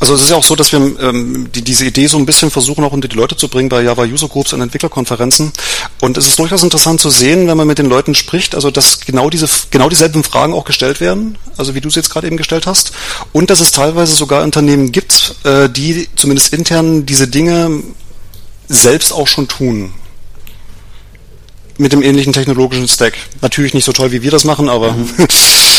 Also 0.00 0.14
es 0.14 0.22
ist 0.22 0.30
ja 0.30 0.36
auch 0.36 0.44
so, 0.44 0.56
dass 0.56 0.72
wir 0.72 0.78
ähm, 0.78 1.50
die, 1.54 1.62
diese 1.62 1.84
Idee 1.84 2.06
so 2.06 2.16
ein 2.16 2.24
bisschen 2.24 2.50
versuchen 2.50 2.82
auch 2.84 2.92
unter 2.92 3.06
die 3.06 3.16
Leute 3.16 3.36
zu 3.36 3.48
bringen 3.48 3.68
bei 3.68 3.82
Java 3.82 4.04
User 4.04 4.28
Groups 4.28 4.54
und 4.54 4.62
Entwicklerkonferenzen. 4.62 5.52
Und 6.00 6.16
es 6.16 6.26
ist 6.26 6.38
durchaus 6.38 6.62
interessant 6.62 7.02
zu 7.02 7.10
sehen, 7.10 7.46
wenn 7.46 7.56
man 7.56 7.66
mit 7.66 7.78
den 7.78 7.88
Leuten 7.88 8.14
spricht, 8.14 8.54
also 8.54 8.70
dass 8.70 9.00
genau 9.00 9.28
diese 9.28 9.46
genau 9.70 9.90
dieselben 9.90 10.24
Fragen 10.24 10.54
auch 10.54 10.64
gestellt 10.64 11.00
werden, 11.00 11.36
also 11.58 11.74
wie 11.74 11.82
du 11.82 11.88
es 11.88 11.94
jetzt 11.96 12.08
gerade 12.08 12.26
eben 12.26 12.38
gestellt 12.38 12.66
hast, 12.66 12.92
und 13.32 13.50
dass 13.50 13.60
es 13.60 13.72
teilweise 13.72 14.14
sogar 14.14 14.42
Unternehmen 14.42 14.90
gibt, 14.90 15.34
äh, 15.44 15.68
die 15.68 16.08
zumindest 16.16 16.54
intern 16.54 17.04
diese 17.04 17.28
Dinge 17.28 17.82
selbst 18.68 19.12
auch 19.12 19.28
schon 19.28 19.48
tun 19.48 19.92
mit 21.80 21.92
dem 21.92 22.02
ähnlichen 22.02 22.32
technologischen 22.32 22.86
Stack. 22.88 23.14
Natürlich 23.40 23.74
nicht 23.74 23.84
so 23.84 23.92
toll, 23.92 24.12
wie 24.12 24.22
wir 24.22 24.30
das 24.30 24.44
machen, 24.44 24.68
aber. 24.68 24.92
Mhm. 24.92 25.08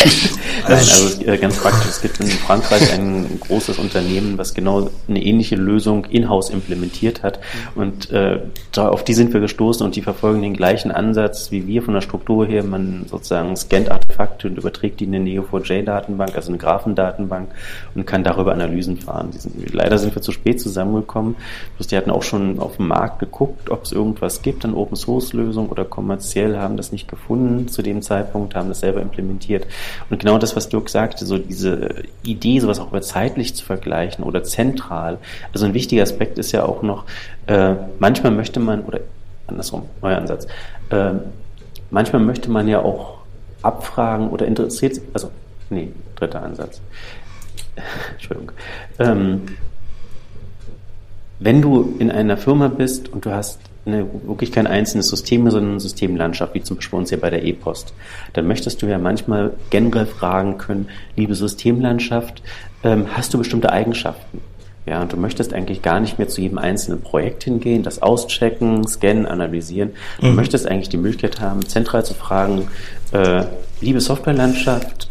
Nein, 0.63 0.77
also 0.77 1.21
äh, 1.25 1.37
ganz 1.37 1.57
praktisch. 1.57 1.89
Es 1.89 2.01
gibt 2.01 2.19
in 2.19 2.27
Frankreich 2.27 2.93
ein 2.93 3.39
großes 3.39 3.79
Unternehmen, 3.79 4.37
was 4.37 4.53
genau 4.53 4.89
eine 5.07 5.23
ähnliche 5.23 5.55
Lösung 5.55 6.05
in-house 6.05 6.49
implementiert 6.49 7.23
hat. 7.23 7.39
Und 7.75 8.11
äh, 8.11 8.39
auf 8.75 9.03
die 9.03 9.13
sind 9.13 9.33
wir 9.33 9.39
gestoßen 9.39 9.85
und 9.85 9.95
die 9.95 10.01
verfolgen 10.01 10.41
den 10.41 10.53
gleichen 10.53 10.91
Ansatz 10.91 11.51
wie 11.51 11.67
wir 11.67 11.81
von 11.81 11.93
der 11.93 12.01
Struktur 12.01 12.45
her. 12.45 12.63
Man 12.63 13.05
sozusagen 13.09 13.55
scannt 13.55 13.91
Artefakte 13.91 14.47
und 14.47 14.57
überträgt 14.57 14.99
die 14.99 15.05
in 15.05 15.15
eine 15.15 15.29
Neo4j-Datenbank, 15.29 16.35
also 16.35 16.49
eine 16.49 16.57
Graphendatenbank 16.57 17.49
und 17.95 18.05
kann 18.05 18.23
darüber 18.23 18.53
Analysen 18.53 18.97
fahren. 18.97 19.31
Sind, 19.31 19.73
leider 19.73 19.97
sind 19.97 20.15
wir 20.15 20.21
zu 20.21 20.31
spät 20.31 20.61
zusammengekommen. 20.61 21.35
Bloß 21.77 21.87
die 21.87 21.97
hatten 21.97 22.11
auch 22.11 22.23
schon 22.23 22.59
auf 22.59 22.77
dem 22.77 22.87
Markt 22.87 23.19
geguckt, 23.19 23.69
ob 23.69 23.83
es 23.83 23.91
irgendwas 23.91 24.41
gibt, 24.41 24.63
eine 24.65 24.75
Open-Source-Lösung 24.75 25.69
oder 25.69 25.85
kommerziell, 25.85 26.57
haben 26.57 26.77
das 26.77 26.91
nicht 26.91 27.07
gefunden 27.07 27.67
zu 27.67 27.81
dem 27.81 28.01
Zeitpunkt, 28.01 28.55
haben 28.55 28.69
das 28.69 28.79
selber 28.79 29.01
implementiert. 29.01 29.65
Und 30.09 30.19
genau 30.19 30.37
das, 30.37 30.55
was 30.55 30.69
Dirk 30.69 30.89
sagte, 30.89 31.25
so 31.25 31.37
diese 31.37 32.03
Idee, 32.23 32.59
sowas 32.59 32.79
auch 32.79 32.89
über 32.89 33.01
zeitlich 33.01 33.55
zu 33.55 33.65
vergleichen 33.65 34.23
oder 34.23 34.43
zentral. 34.43 35.17
Also 35.53 35.65
ein 35.65 35.73
wichtiger 35.73 36.03
Aspekt 36.03 36.37
ist 36.37 36.51
ja 36.51 36.63
auch 36.63 36.81
noch, 36.81 37.05
äh, 37.47 37.75
manchmal 37.99 38.31
möchte 38.31 38.59
man, 38.59 38.81
oder 38.81 38.99
andersrum, 39.47 39.83
neuer 40.01 40.17
Ansatz, 40.17 40.47
äh, 40.89 41.13
manchmal 41.89 42.21
möchte 42.21 42.49
man 42.49 42.67
ja 42.67 42.79
auch 42.79 43.19
abfragen 43.61 44.29
oder 44.29 44.47
interessiert, 44.47 44.99
also, 45.13 45.31
nee, 45.69 45.91
dritter 46.15 46.41
Ansatz. 46.41 46.81
Entschuldigung. 48.13 48.51
Ähm, 48.99 49.41
wenn 51.39 51.61
du 51.61 51.95
in 51.97 52.11
einer 52.11 52.37
Firma 52.37 52.67
bist 52.67 53.09
und 53.09 53.25
du 53.25 53.31
hast 53.31 53.59
eine, 53.85 54.05
wirklich 54.25 54.51
kein 54.51 54.67
einzelnes 54.67 55.09
System 55.09 55.49
sondern 55.49 55.71
eine 55.71 55.79
Systemlandschaft, 55.79 56.53
wie 56.53 56.61
zum 56.61 56.77
Beispiel 56.77 56.99
uns 56.99 57.09
hier 57.09 57.19
bei 57.19 57.29
der 57.29 57.43
E-Post. 57.43 57.93
Dann 58.33 58.47
möchtest 58.47 58.81
du 58.81 58.87
ja 58.87 58.97
manchmal 58.97 59.53
generell 59.69 60.05
fragen 60.05 60.57
können, 60.57 60.87
liebe 61.15 61.35
Systemlandschaft, 61.35 62.43
ähm, 62.83 63.05
hast 63.13 63.33
du 63.33 63.37
bestimmte 63.37 63.71
Eigenschaften? 63.71 64.41
Ja, 64.85 65.01
und 65.01 65.13
du 65.13 65.17
möchtest 65.17 65.53
eigentlich 65.53 65.83
gar 65.83 65.99
nicht 65.99 66.17
mehr 66.17 66.27
zu 66.27 66.41
jedem 66.41 66.57
einzelnen 66.57 67.01
Projekt 67.01 67.43
hingehen, 67.43 67.83
das 67.83 68.01
auschecken, 68.01 68.87
scannen, 68.87 69.27
analysieren. 69.27 69.91
Du 70.19 70.27
mhm. 70.27 70.35
möchtest 70.35 70.67
eigentlich 70.67 70.89
die 70.89 70.97
Möglichkeit 70.97 71.39
haben, 71.39 71.65
zentral 71.67 72.03
zu 72.03 72.15
fragen, 72.15 72.67
äh, 73.11 73.43
liebe 73.79 74.01
Softwarelandschaft, 74.01 75.09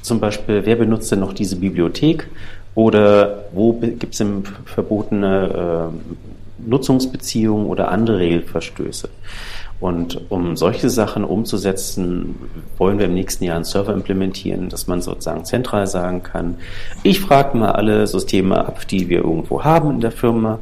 zum 0.00 0.20
Beispiel, 0.20 0.64
wer 0.64 0.76
benutzt 0.76 1.12
denn 1.12 1.20
noch 1.20 1.34
diese 1.34 1.56
Bibliothek? 1.56 2.28
Oder 2.74 3.44
wo 3.52 3.74
gibt 3.74 4.14
es 4.14 4.24
verbotene 4.64 5.90
äh, 5.92 6.29
Nutzungsbeziehungen 6.66 7.66
oder 7.66 7.90
andere 7.90 8.18
Regelverstöße. 8.18 9.08
Und 9.80 10.30
um 10.30 10.56
solche 10.58 10.90
Sachen 10.90 11.24
umzusetzen, 11.24 12.34
wollen 12.76 12.98
wir 12.98 13.06
im 13.06 13.14
nächsten 13.14 13.44
Jahr 13.44 13.56
einen 13.56 13.64
Server 13.64 13.94
implementieren, 13.94 14.68
dass 14.68 14.86
man 14.86 15.00
sozusagen 15.00 15.46
zentral 15.46 15.86
sagen 15.86 16.22
kann, 16.22 16.58
ich 17.02 17.20
frage 17.20 17.56
mal 17.56 17.72
alle 17.72 18.06
Systeme 18.06 18.58
ab, 18.58 18.86
die 18.88 19.08
wir 19.08 19.18
irgendwo 19.24 19.64
haben 19.64 19.90
in 19.90 20.00
der 20.00 20.12
Firma, 20.12 20.58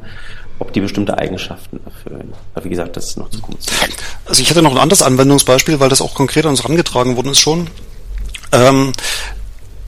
ob 0.61 0.73
die 0.73 0.81
bestimmte 0.81 1.19
Eigenschaften 1.19 1.81
erfüllen. 1.85 2.33
Aber 2.55 2.65
wie 2.65 2.69
gesagt, 2.69 2.97
das 2.97 3.07
ist 3.09 3.17
noch 3.17 3.31
Zukunftsmusik. 3.31 3.97
Also 4.25 4.41
ich 4.41 4.51
hätte 4.51 4.63
noch 4.63 4.73
ein 4.73 4.79
anderes 4.79 5.03
Anwendungsbeispiel, 5.03 5.81
weil 5.81 5.89
das 5.89 6.01
auch 6.01 6.15
konkret 6.15 6.45
an 6.45 6.51
uns 6.51 6.63
herangetragen 6.63 7.17
worden 7.17 7.33
ist 7.33 7.41
schon. 7.41 7.69
Ähm, 8.53 8.93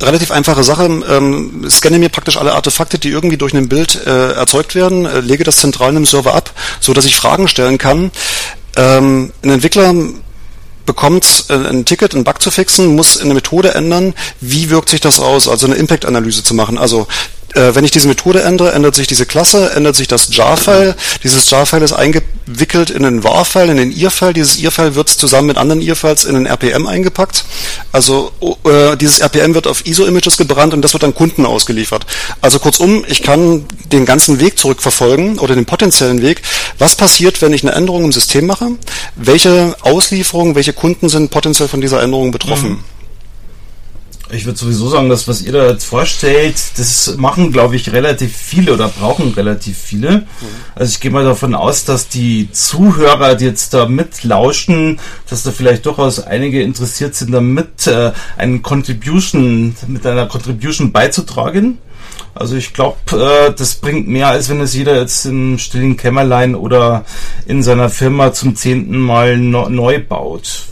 relativ 0.03 0.31
einfache 0.31 0.63
Sache. 0.63 0.85
Ähm, 0.85 1.67
scanne 1.69 1.99
mir 1.99 2.09
praktisch 2.09 2.37
alle 2.37 2.53
Artefakte, 2.53 2.99
die 2.99 3.11
irgendwie 3.11 3.37
durch 3.37 3.55
ein 3.55 3.69
Bild 3.69 4.07
äh, 4.07 4.33
erzeugt 4.33 4.75
werden, 4.75 5.07
äh, 5.07 5.21
lege 5.21 5.45
das 5.45 5.59
zentral 5.59 5.91
in 5.91 5.97
einem 5.97 6.07
Server 6.07 6.35
ab, 6.35 6.53
so 6.81 6.93
dass 6.93 7.05
ich 7.05 7.17
Fragen 7.17 7.49
stellen 7.49 7.79
kann. 7.79 8.11
Ähm, 8.77 9.33
ein 9.43 9.51
Entwickler 9.51 9.95
bekommt 10.87 11.45
äh, 11.49 11.55
ein 11.55 11.85
Ticket, 11.85 12.15
einen 12.15 12.25
Bug 12.25 12.41
zu 12.43 12.51
fixen, 12.51 12.97
muss 12.97 13.21
eine 13.21 13.35
Methode 13.35 13.75
ändern. 13.75 14.15
Wie 14.41 14.71
wirkt 14.71 14.89
sich 14.89 15.01
das 15.01 15.21
aus? 15.21 15.49
Also 15.49 15.67
eine 15.67 15.77
Impact-Analyse 15.77 16.43
zu 16.43 16.55
machen. 16.55 16.79
Also 16.79 17.07
äh, 17.55 17.75
wenn 17.75 17.85
ich 17.85 17.91
diese 17.91 18.09
Methode 18.09 18.43
ändere, 18.43 18.73
ändert 18.73 18.95
sich 18.95 19.07
diese 19.07 19.27
Klasse, 19.27 19.73
ändert 19.75 19.97
sich 19.97 20.09
das 20.09 20.35
jar-File. 20.35 20.95
Dieses 21.23 21.51
jar-File 21.51 21.83
ist 21.83 21.93
eingewickelt 21.93 22.91
in 22.91 23.05
einen 23.05 23.25
var-File, 23.25 23.71
in 23.71 23.77
den 23.77 23.93
ir-File. 23.93 24.33
Dieses 24.33 24.59
ir-File 24.59 24.95
wird 24.95 25.09
zusammen 25.09 25.49
mit 25.49 25.59
anderen 25.59 25.83
ir-Files 25.83 26.25
in 26.25 26.37
einen 26.37 26.47
RPM 26.47 26.87
eingepackt. 26.87 27.45
Also 27.93 28.33
äh, 28.65 28.97
dieses 28.97 29.21
RPM 29.21 29.55
wird 29.55 29.67
auf 29.67 29.87
ISO-Images 29.87 30.37
gebrannt 30.37 30.75
und 30.75 30.83
das 30.83 30.93
wird 30.93 31.05
an 31.05 31.15
Kunden 31.15 31.47
ausgeliefert. 31.47 32.07
Also 32.41 32.59
kurzum, 32.59 33.05
ich 33.09 33.23
kann 33.23 33.65
den 33.93 34.05
ganzen 34.05 34.41
Weg 34.41 34.59
zurückverfolgen 34.59 35.39
oder 35.39 35.55
den 35.55 35.67
potenziellen 35.67 36.23
Weg. 36.23 36.43
Was 36.79 36.95
passiert, 36.95 37.43
wenn 37.43 37.53
ich 37.53 37.63
eine 37.63 37.73
Änderung 37.73 38.05
im 38.05 38.13
System 38.13 38.47
mache? 38.47 38.69
Welche 39.17 39.75
Auslieferungen, 39.81 40.55
welche 40.55 40.73
Kunden 40.73 41.09
sind 41.09 41.31
potenziell 41.31 41.69
von 41.69 41.81
dieser 41.81 42.03
Änderung 42.03 42.31
betroffen? 42.31 42.71
Mhm. 42.71 43.00
Ich 44.33 44.45
würde 44.47 44.59
sowieso 44.59 44.89
sagen, 44.89 45.09
dass 45.09 45.27
was 45.27 45.43
ihr 45.43 45.53
da 45.53 45.69
jetzt 45.69 45.85
vorstellt, 45.85 46.55
das 46.77 47.17
machen, 47.17 47.51
glaube 47.53 47.77
ich, 47.77 47.93
relativ 47.93 48.37
viele 48.37 48.75
oder 48.75 48.89
brauchen 48.89 49.33
relativ 49.35 49.77
viele. 49.77 50.19
Mhm. 50.19 50.27
Also 50.75 50.91
ich 50.93 51.01
gehe 51.01 51.11
mal 51.11 51.25
davon 51.25 51.55
aus, 51.55 51.85
dass 51.85 52.09
die 52.09 52.51
Zuhörer, 52.53 53.35
die 53.35 53.47
jetzt 53.47 53.75
da 53.75 53.87
mitlauschen, 53.87 55.01
dass 55.29 55.43
da 55.43 55.51
vielleicht 55.51 55.85
durchaus 55.87 56.21
einige 56.21 56.63
interessiert 56.63 57.15
sind, 57.15 57.33
damit 57.33 57.87
äh, 57.87 58.13
einen 58.37 58.63
Contribution, 58.63 59.75
mit 59.89 60.07
einer 60.07 60.27
Contribution 60.27 60.93
beizutragen. 60.93 61.79
Also 62.35 62.57
ich 62.57 62.73
glaube, 62.73 62.99
äh, 63.13 63.53
das 63.53 63.75
bringt 63.77 64.07
mehr, 64.07 64.29
als 64.29 64.49
wenn 64.49 64.61
es 64.61 64.75
jeder 64.75 65.01
jetzt 65.01 65.27
im 65.27 65.59
stillen 65.59 65.97
Kämmerlein 65.97 66.55
oder 66.55 67.05
in 67.47 67.63
seiner 67.63 67.91
Firma 67.91 68.33
zum 68.33 68.55
zehnten 68.55 68.99
Mal 68.99 69.39
no 69.39 69.69
neu 69.69 70.03
baut. 70.03 70.67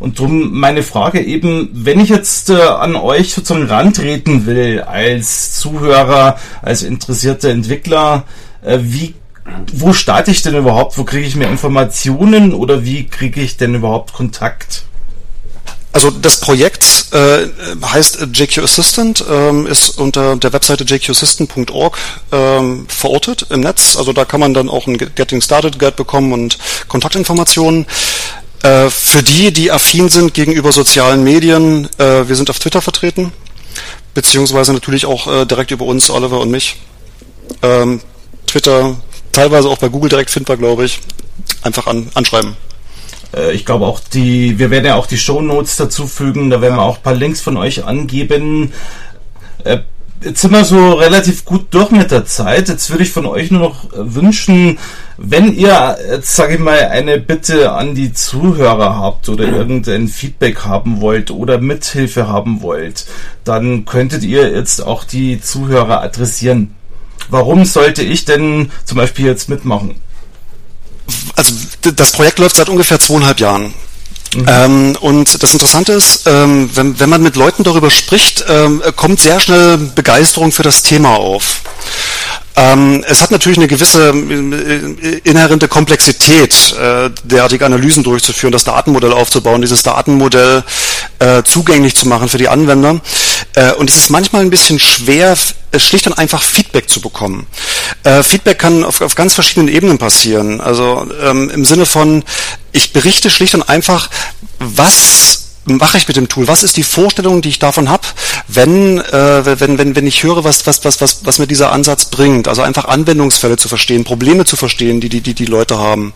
Und 0.00 0.18
drum 0.18 0.58
meine 0.58 0.82
Frage 0.82 1.20
eben, 1.20 1.68
wenn 1.72 2.00
ich 2.00 2.08
jetzt 2.08 2.48
äh, 2.48 2.54
an 2.54 2.96
euch 2.96 3.34
sozusagen 3.34 3.66
rantreten 3.66 4.46
will 4.46 4.80
als 4.80 5.60
Zuhörer, 5.60 6.38
als 6.62 6.82
interessierter 6.82 7.50
Entwickler, 7.50 8.24
äh, 8.62 8.78
wie 8.80 9.14
wo 9.72 9.92
starte 9.92 10.30
ich 10.30 10.42
denn 10.42 10.54
überhaupt? 10.54 10.96
Wo 10.96 11.04
kriege 11.04 11.26
ich 11.26 11.36
mehr 11.36 11.50
Informationen 11.50 12.54
oder 12.54 12.84
wie 12.84 13.06
kriege 13.06 13.40
ich 13.40 13.56
denn 13.56 13.74
überhaupt 13.74 14.12
Kontakt? 14.12 14.84
Also 15.92 16.10
das 16.10 16.38
Projekt 16.38 17.06
äh, 17.12 17.48
heißt 17.84 18.28
JQ 18.32 18.58
Assistant, 18.58 19.24
ähm, 19.28 19.66
ist 19.66 19.98
unter 19.98 20.36
der 20.36 20.52
Webseite 20.52 20.84
jqassistant.org 20.84 21.98
ähm, 22.30 22.86
verortet 22.88 23.46
im 23.50 23.60
Netz. 23.60 23.96
Also 23.96 24.12
da 24.12 24.24
kann 24.24 24.38
man 24.38 24.54
dann 24.54 24.68
auch 24.68 24.86
ein 24.86 24.98
Getting 24.98 25.40
Started 25.42 25.80
Guide 25.80 25.96
bekommen 25.96 26.32
und 26.32 26.58
Kontaktinformationen. 26.86 27.86
Äh, 28.62 28.90
für 28.90 29.22
die, 29.22 29.52
die 29.52 29.70
affin 29.70 30.08
sind 30.08 30.34
gegenüber 30.34 30.70
sozialen 30.72 31.24
Medien, 31.24 31.88
äh, 31.98 32.28
wir 32.28 32.36
sind 32.36 32.50
auf 32.50 32.58
Twitter 32.58 32.82
vertreten, 32.82 33.32
beziehungsweise 34.12 34.74
natürlich 34.74 35.06
auch 35.06 35.26
äh, 35.26 35.46
direkt 35.46 35.70
über 35.70 35.86
uns, 35.86 36.10
Oliver 36.10 36.40
und 36.40 36.50
mich. 36.50 36.76
Ähm, 37.62 38.00
Twitter, 38.46 38.96
teilweise 39.32 39.68
auch 39.68 39.78
bei 39.78 39.88
Google 39.88 40.10
direkt 40.10 40.30
findbar, 40.30 40.56
glaube 40.56 40.84
ich. 40.84 41.00
Einfach 41.62 41.86
an, 41.86 42.10
anschreiben. 42.14 42.56
Ich 43.52 43.64
glaube 43.64 43.86
auch 43.86 44.00
die, 44.00 44.58
wir 44.58 44.70
werden 44.70 44.86
ja 44.86 44.96
auch 44.96 45.06
die 45.06 45.16
Show 45.16 45.40
Notes 45.40 45.76
dazu 45.76 46.08
fügen, 46.08 46.50
da 46.50 46.60
werden 46.60 46.74
wir 46.74 46.82
auch 46.82 46.96
ein 46.96 47.02
paar 47.02 47.14
Links 47.14 47.40
von 47.40 47.56
euch 47.56 47.84
angeben. 47.84 48.72
Äh, 50.20 50.28
jetzt 50.28 50.40
sind 50.40 50.52
wir 50.52 50.64
so 50.64 50.92
relativ 50.94 51.44
gut 51.44 51.66
durch 51.70 51.90
mit 51.90 52.10
der 52.10 52.24
Zeit. 52.24 52.68
Jetzt 52.68 52.90
würde 52.90 53.02
ich 53.02 53.10
von 53.10 53.26
euch 53.26 53.50
nur 53.50 53.60
noch 53.60 53.86
wünschen, 53.92 54.78
wenn 55.16 55.54
ihr, 55.54 55.98
jetzt 56.10 56.34
sage 56.34 56.54
ich 56.54 56.60
mal, 56.60 56.88
eine 56.88 57.18
Bitte 57.18 57.72
an 57.72 57.94
die 57.94 58.12
Zuhörer 58.12 58.96
habt 58.96 59.28
oder 59.28 59.44
irgendein 59.48 60.08
Feedback 60.08 60.64
haben 60.64 61.00
wollt 61.00 61.30
oder 61.30 61.58
Mithilfe 61.58 62.28
haben 62.28 62.62
wollt, 62.62 63.06
dann 63.44 63.84
könntet 63.84 64.24
ihr 64.24 64.50
jetzt 64.50 64.80
auch 64.80 65.04
die 65.04 65.40
Zuhörer 65.40 66.02
adressieren. 66.02 66.74
Warum 67.28 67.64
sollte 67.64 68.02
ich 68.02 68.24
denn 68.24 68.70
zum 68.84 68.96
Beispiel 68.96 69.26
jetzt 69.26 69.48
mitmachen? 69.48 69.94
Also 71.36 71.54
das 71.94 72.12
Projekt 72.12 72.38
läuft 72.38 72.56
seit 72.56 72.68
ungefähr 72.68 72.98
zweieinhalb 72.98 73.40
Jahren. 73.40 73.74
Mhm. 74.34 74.46
Ähm, 74.46 74.96
und 75.00 75.42
das 75.42 75.52
Interessante 75.52 75.92
ist, 75.92 76.26
ähm, 76.26 76.70
wenn, 76.74 77.00
wenn 77.00 77.10
man 77.10 77.22
mit 77.22 77.36
Leuten 77.36 77.64
darüber 77.64 77.90
spricht, 77.90 78.44
ähm, 78.48 78.82
kommt 78.96 79.20
sehr 79.20 79.40
schnell 79.40 79.76
Begeisterung 79.76 80.52
für 80.52 80.62
das 80.62 80.82
Thema 80.82 81.16
auf. 81.16 81.62
Ähm, 82.56 83.04
es 83.06 83.22
hat 83.22 83.30
natürlich 83.30 83.58
eine 83.58 83.68
gewisse 83.68 84.10
äh, 84.10 85.20
inhärente 85.24 85.68
Komplexität, 85.68 86.72
äh, 86.72 87.10
derartige 87.24 87.64
Analysen 87.64 88.02
durchzuführen, 88.02 88.52
das 88.52 88.64
Datenmodell 88.64 89.12
aufzubauen, 89.12 89.62
dieses 89.62 89.82
Datenmodell 89.82 90.64
äh, 91.20 91.42
zugänglich 91.44 91.94
zu 91.94 92.06
machen 92.06 92.28
für 92.28 92.38
die 92.38 92.48
Anwender. 92.48 93.00
Äh, 93.54 93.72
und 93.72 93.88
es 93.88 93.96
ist 93.96 94.10
manchmal 94.10 94.42
ein 94.42 94.50
bisschen 94.50 94.78
schwer, 94.78 95.36
schlicht 95.76 96.06
und 96.06 96.14
einfach 96.14 96.42
Feedback 96.42 96.88
zu 96.88 97.00
bekommen. 97.00 97.46
Äh, 98.02 98.22
Feedback 98.22 98.58
kann 98.58 98.84
auf, 98.84 99.00
auf, 99.00 99.14
ganz 99.14 99.34
verschiedenen 99.34 99.68
Ebenen 99.68 99.98
passieren. 99.98 100.60
Also 100.60 101.06
ähm, 101.22 101.50
im 101.50 101.64
Sinne 101.64 101.86
von, 101.86 102.24
ich 102.72 102.92
berichte 102.92 103.30
schlicht 103.30 103.54
und 103.54 103.68
einfach, 103.68 104.10
was 104.58 105.50
mache 105.64 105.98
ich 105.98 106.08
mit 106.08 106.16
dem 106.16 106.28
Tool? 106.28 106.48
Was 106.48 106.62
ist 106.62 106.76
die 106.76 106.82
Vorstellung, 106.82 107.42
die 107.42 107.48
ich 107.50 107.58
davon 107.58 107.88
habe, 107.88 108.06
wenn, 108.48 108.98
äh, 108.98 109.60
wenn, 109.60 109.78
wenn, 109.78 109.96
wenn 109.96 110.06
ich 110.06 110.22
höre, 110.22 110.44
was, 110.44 110.66
was, 110.66 110.84
was, 110.84 111.00
was, 111.00 111.20
was 111.24 111.38
mir 111.38 111.46
dieser 111.46 111.72
Ansatz 111.72 112.06
bringt? 112.06 112.48
Also 112.48 112.62
einfach 112.62 112.86
Anwendungsfälle 112.86 113.56
zu 113.56 113.68
verstehen, 113.68 114.04
Probleme 114.04 114.44
zu 114.44 114.56
verstehen, 114.56 115.00
die 115.00 115.08
die, 115.08 115.20
die, 115.20 115.34
die 115.34 115.44
Leute 115.46 115.78
haben. 115.78 116.12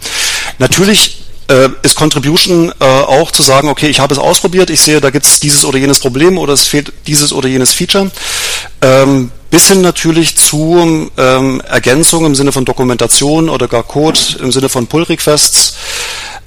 Natürlich 0.58 1.24
äh, 1.48 1.68
ist 1.82 1.96
Contribution 1.96 2.72
äh, 2.80 2.84
auch 2.84 3.30
zu 3.30 3.42
sagen, 3.42 3.68
okay, 3.68 3.88
ich 3.88 4.00
habe 4.00 4.14
es 4.14 4.18
ausprobiert, 4.18 4.70
ich 4.70 4.80
sehe, 4.80 5.00
da 5.00 5.10
gibt 5.10 5.26
es 5.26 5.40
dieses 5.40 5.64
oder 5.64 5.78
jenes 5.78 5.98
Problem 5.98 6.38
oder 6.38 6.52
es 6.52 6.66
fehlt 6.66 6.92
dieses 7.06 7.32
oder 7.32 7.48
jenes 7.48 7.72
Feature. 7.72 8.10
Ähm, 8.80 9.30
bis 9.50 9.68
hin 9.68 9.82
natürlich 9.82 10.36
zu 10.36 11.10
ähm, 11.16 11.60
Ergänzungen 11.60 12.26
im 12.26 12.34
Sinne 12.34 12.50
von 12.50 12.64
Dokumentation 12.64 13.48
oder 13.48 13.68
gar 13.68 13.84
Code 13.84 14.18
im 14.40 14.50
Sinne 14.50 14.68
von 14.68 14.86
Pull-Requests. 14.86 15.74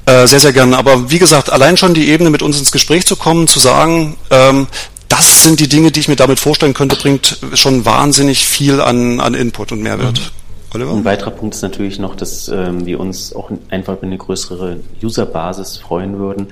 Äh, 0.07 0.25
sehr, 0.25 0.39
sehr 0.39 0.53
gerne. 0.53 0.77
Aber 0.77 1.11
wie 1.11 1.19
gesagt, 1.19 1.51
allein 1.51 1.75
schon 1.75 1.93
die 1.93 2.09
Ebene, 2.09 2.29
mit 2.29 2.41
uns 2.41 2.57
ins 2.57 2.71
Gespräch 2.71 3.05
zu 3.05 3.17
kommen, 3.17 3.47
zu 3.47 3.59
sagen, 3.59 4.15
ähm, 4.31 4.67
das 5.09 5.43
sind 5.43 5.59
die 5.59 5.67
Dinge, 5.67 5.91
die 5.91 5.99
ich 5.99 6.07
mir 6.07 6.15
damit 6.15 6.39
vorstellen 6.39 6.73
könnte, 6.73 6.95
bringt 6.95 7.37
schon 7.53 7.85
wahnsinnig 7.85 8.45
viel 8.45 8.79
an, 8.79 9.19
an 9.19 9.33
Input 9.33 9.73
und 9.73 9.81
Mehrwert. 9.81 10.19
Mhm. 10.19 10.47
Oliver? 10.73 10.93
Ein 10.93 11.05
weiterer 11.05 11.31
Punkt 11.31 11.55
ist 11.55 11.61
natürlich 11.61 11.99
noch, 11.99 12.15
dass 12.15 12.47
ähm, 12.47 12.85
wir 12.85 12.99
uns 13.01 13.33
auch 13.35 13.51
einfach 13.69 13.97
über 13.97 14.03
eine 14.03 14.17
größere 14.17 14.79
Userbasis 15.03 15.77
freuen 15.77 16.19
würden, 16.19 16.47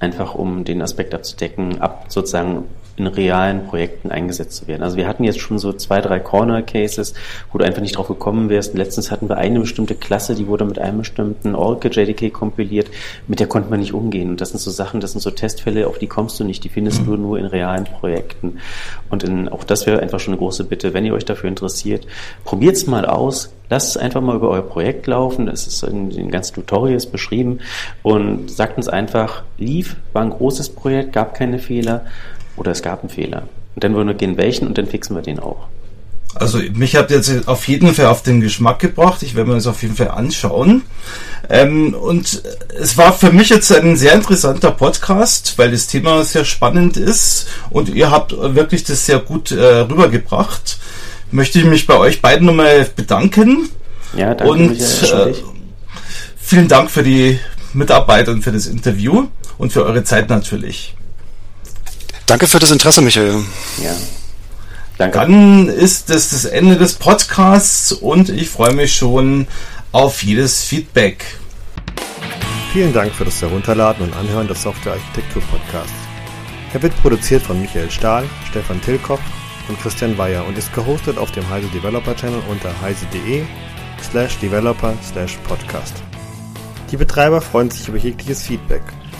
einfach 0.00 0.34
um 0.34 0.64
den 0.64 0.82
Aspekt 0.82 1.14
abzudecken, 1.14 1.80
ab 1.80 2.06
sozusagen 2.08 2.64
in 2.98 3.06
realen 3.06 3.66
Projekten 3.66 4.10
eingesetzt 4.10 4.56
zu 4.56 4.66
werden. 4.68 4.82
Also 4.82 4.96
wir 4.96 5.06
hatten 5.06 5.24
jetzt 5.24 5.40
schon 5.40 5.58
so 5.58 5.72
zwei, 5.72 6.00
drei 6.00 6.18
Corner-Cases, 6.18 7.14
wo 7.52 7.58
du 7.58 7.64
einfach 7.64 7.82
nicht 7.82 7.96
drauf 7.96 8.08
gekommen 8.08 8.48
wärst. 8.48 8.74
Letztens 8.74 9.10
hatten 9.10 9.28
wir 9.28 9.36
eine 9.36 9.60
bestimmte 9.60 9.94
Klasse, 9.94 10.34
die 10.34 10.46
wurde 10.46 10.64
mit 10.64 10.78
einem 10.78 10.98
bestimmten 10.98 11.54
Oracle 11.54 11.92
JDK 11.92 12.32
kompiliert, 12.32 12.88
mit 13.26 13.40
der 13.40 13.46
konnte 13.46 13.70
man 13.70 13.80
nicht 13.80 13.94
umgehen. 13.94 14.30
Und 14.30 14.40
das 14.40 14.50
sind 14.50 14.60
so 14.60 14.70
Sachen, 14.70 15.00
das 15.00 15.12
sind 15.12 15.20
so 15.20 15.30
Testfälle, 15.30 15.86
auf 15.86 15.98
die 15.98 16.06
kommst 16.06 16.38
du 16.40 16.44
nicht, 16.44 16.64
die 16.64 16.68
findest 16.68 17.06
du 17.06 17.16
nur 17.16 17.38
in 17.38 17.46
realen 17.46 17.84
Projekten. 17.84 18.58
Und 19.10 19.22
in, 19.22 19.48
auch 19.48 19.64
das 19.64 19.86
wäre 19.86 20.00
einfach 20.00 20.20
schon 20.20 20.34
eine 20.34 20.38
große 20.38 20.64
Bitte, 20.64 20.94
wenn 20.94 21.04
ihr 21.04 21.14
euch 21.14 21.24
dafür 21.24 21.48
interessiert, 21.48 22.06
probiert's 22.44 22.86
mal 22.86 23.04
aus, 23.06 23.52
lasst 23.70 23.90
es 23.90 23.96
einfach 23.96 24.20
mal 24.20 24.36
über 24.36 24.50
euer 24.50 24.62
Projekt 24.62 25.06
laufen, 25.06 25.46
das 25.46 25.66
ist 25.66 25.82
in 25.82 26.10
den 26.10 26.30
ganzen 26.30 26.54
Tutorials 26.54 27.06
beschrieben 27.06 27.60
und 28.02 28.50
sagt 28.50 28.76
uns 28.76 28.88
einfach, 28.88 29.42
lief, 29.58 29.96
war 30.12 30.22
ein 30.22 30.30
großes 30.30 30.70
Projekt, 30.70 31.12
gab 31.12 31.34
keine 31.34 31.58
Fehler 31.58 32.06
oder 32.58 32.72
es 32.72 32.82
gab 32.82 33.00
einen 33.00 33.10
Fehler. 33.10 33.48
Und 33.74 33.84
dann 33.84 33.94
wollen 33.94 34.08
wir 34.08 34.14
gehen, 34.14 34.36
welchen 34.36 34.66
und 34.66 34.76
dann 34.76 34.86
fixen 34.86 35.14
wir 35.14 35.22
den 35.22 35.38
auch. 35.38 35.68
Also 36.34 36.58
mich 36.74 36.94
habt 36.94 37.10
ihr 37.10 37.16
jetzt 37.16 37.48
auf 37.48 37.66
jeden 37.68 37.94
Fall 37.94 38.06
auf 38.06 38.22
den 38.22 38.40
Geschmack 38.40 38.78
gebracht. 38.80 39.22
Ich 39.22 39.34
werde 39.34 39.48
mir 39.48 39.56
das 39.56 39.66
auf 39.66 39.82
jeden 39.82 39.96
Fall 39.96 40.10
anschauen. 40.10 40.82
Ähm, 41.48 41.94
und 41.94 42.42
es 42.78 42.98
war 42.98 43.12
für 43.12 43.32
mich 43.32 43.48
jetzt 43.48 43.72
ein 43.72 43.96
sehr 43.96 44.12
interessanter 44.12 44.70
Podcast, 44.70 45.54
weil 45.56 45.70
das 45.70 45.86
Thema 45.86 46.22
sehr 46.24 46.44
spannend 46.44 46.96
ist 46.96 47.48
und 47.70 47.88
ihr 47.88 48.10
habt 48.10 48.32
wirklich 48.32 48.84
das 48.84 49.06
sehr 49.06 49.18
gut 49.18 49.50
äh, 49.50 49.78
rübergebracht. 49.78 50.78
Möchte 51.30 51.58
ich 51.58 51.64
mich 51.64 51.86
bei 51.86 51.96
euch 51.96 52.20
beiden 52.20 52.46
nochmal 52.46 52.86
bedanken. 52.94 53.70
Ja, 54.16 54.34
danke. 54.34 54.52
Und 54.52 54.80
äh, 54.80 55.34
vielen 56.36 56.68
Dank 56.68 56.90
für 56.90 57.02
die 57.02 57.38
Mitarbeit 57.72 58.28
und 58.28 58.42
für 58.42 58.52
das 58.52 58.66
Interview 58.66 59.28
und 59.56 59.72
für 59.72 59.84
eure 59.84 60.04
Zeit 60.04 60.28
natürlich. 60.28 60.94
Danke 62.28 62.46
für 62.46 62.58
das 62.58 62.70
Interesse, 62.70 63.00
Michael. 63.00 63.42
Ja. 63.82 63.96
Danke. 64.98 65.18
Dann 65.18 65.68
ist 65.68 66.10
das 66.10 66.28
das 66.28 66.44
Ende 66.44 66.76
des 66.76 66.92
Podcasts 66.92 67.90
und 67.90 68.28
ich 68.28 68.50
freue 68.50 68.74
mich 68.74 68.94
schon 68.94 69.46
auf 69.92 70.22
jedes 70.22 70.62
Feedback. 70.62 71.24
Vielen 72.74 72.92
Dank 72.92 73.14
für 73.14 73.24
das 73.24 73.40
Herunterladen 73.40 74.04
und 74.04 74.14
Anhören 74.14 74.46
des 74.46 74.62
Software 74.62 74.92
Architektur 74.92 75.40
Podcasts. 75.50 75.94
Er 76.74 76.82
wird 76.82 76.94
produziert 77.00 77.42
von 77.42 77.62
Michael 77.62 77.90
Stahl, 77.90 78.28
Stefan 78.50 78.82
Tilkopf 78.82 79.22
und 79.68 79.80
Christian 79.80 80.18
Weyer 80.18 80.46
und 80.46 80.58
ist 80.58 80.74
gehostet 80.74 81.16
auf 81.16 81.32
dem 81.32 81.48
Heise 81.48 81.68
Developer 81.68 82.14
Channel 82.14 82.42
unter 82.50 82.78
heise.de 82.82 83.44
slash 84.02 84.36
developer 84.38 84.92
slash 85.10 85.38
podcast. 85.44 85.94
Die 86.90 86.98
Betreiber 86.98 87.40
freuen 87.40 87.70
sich 87.70 87.88
über 87.88 87.96
jegliches 87.96 88.42
Feedback 88.42 88.82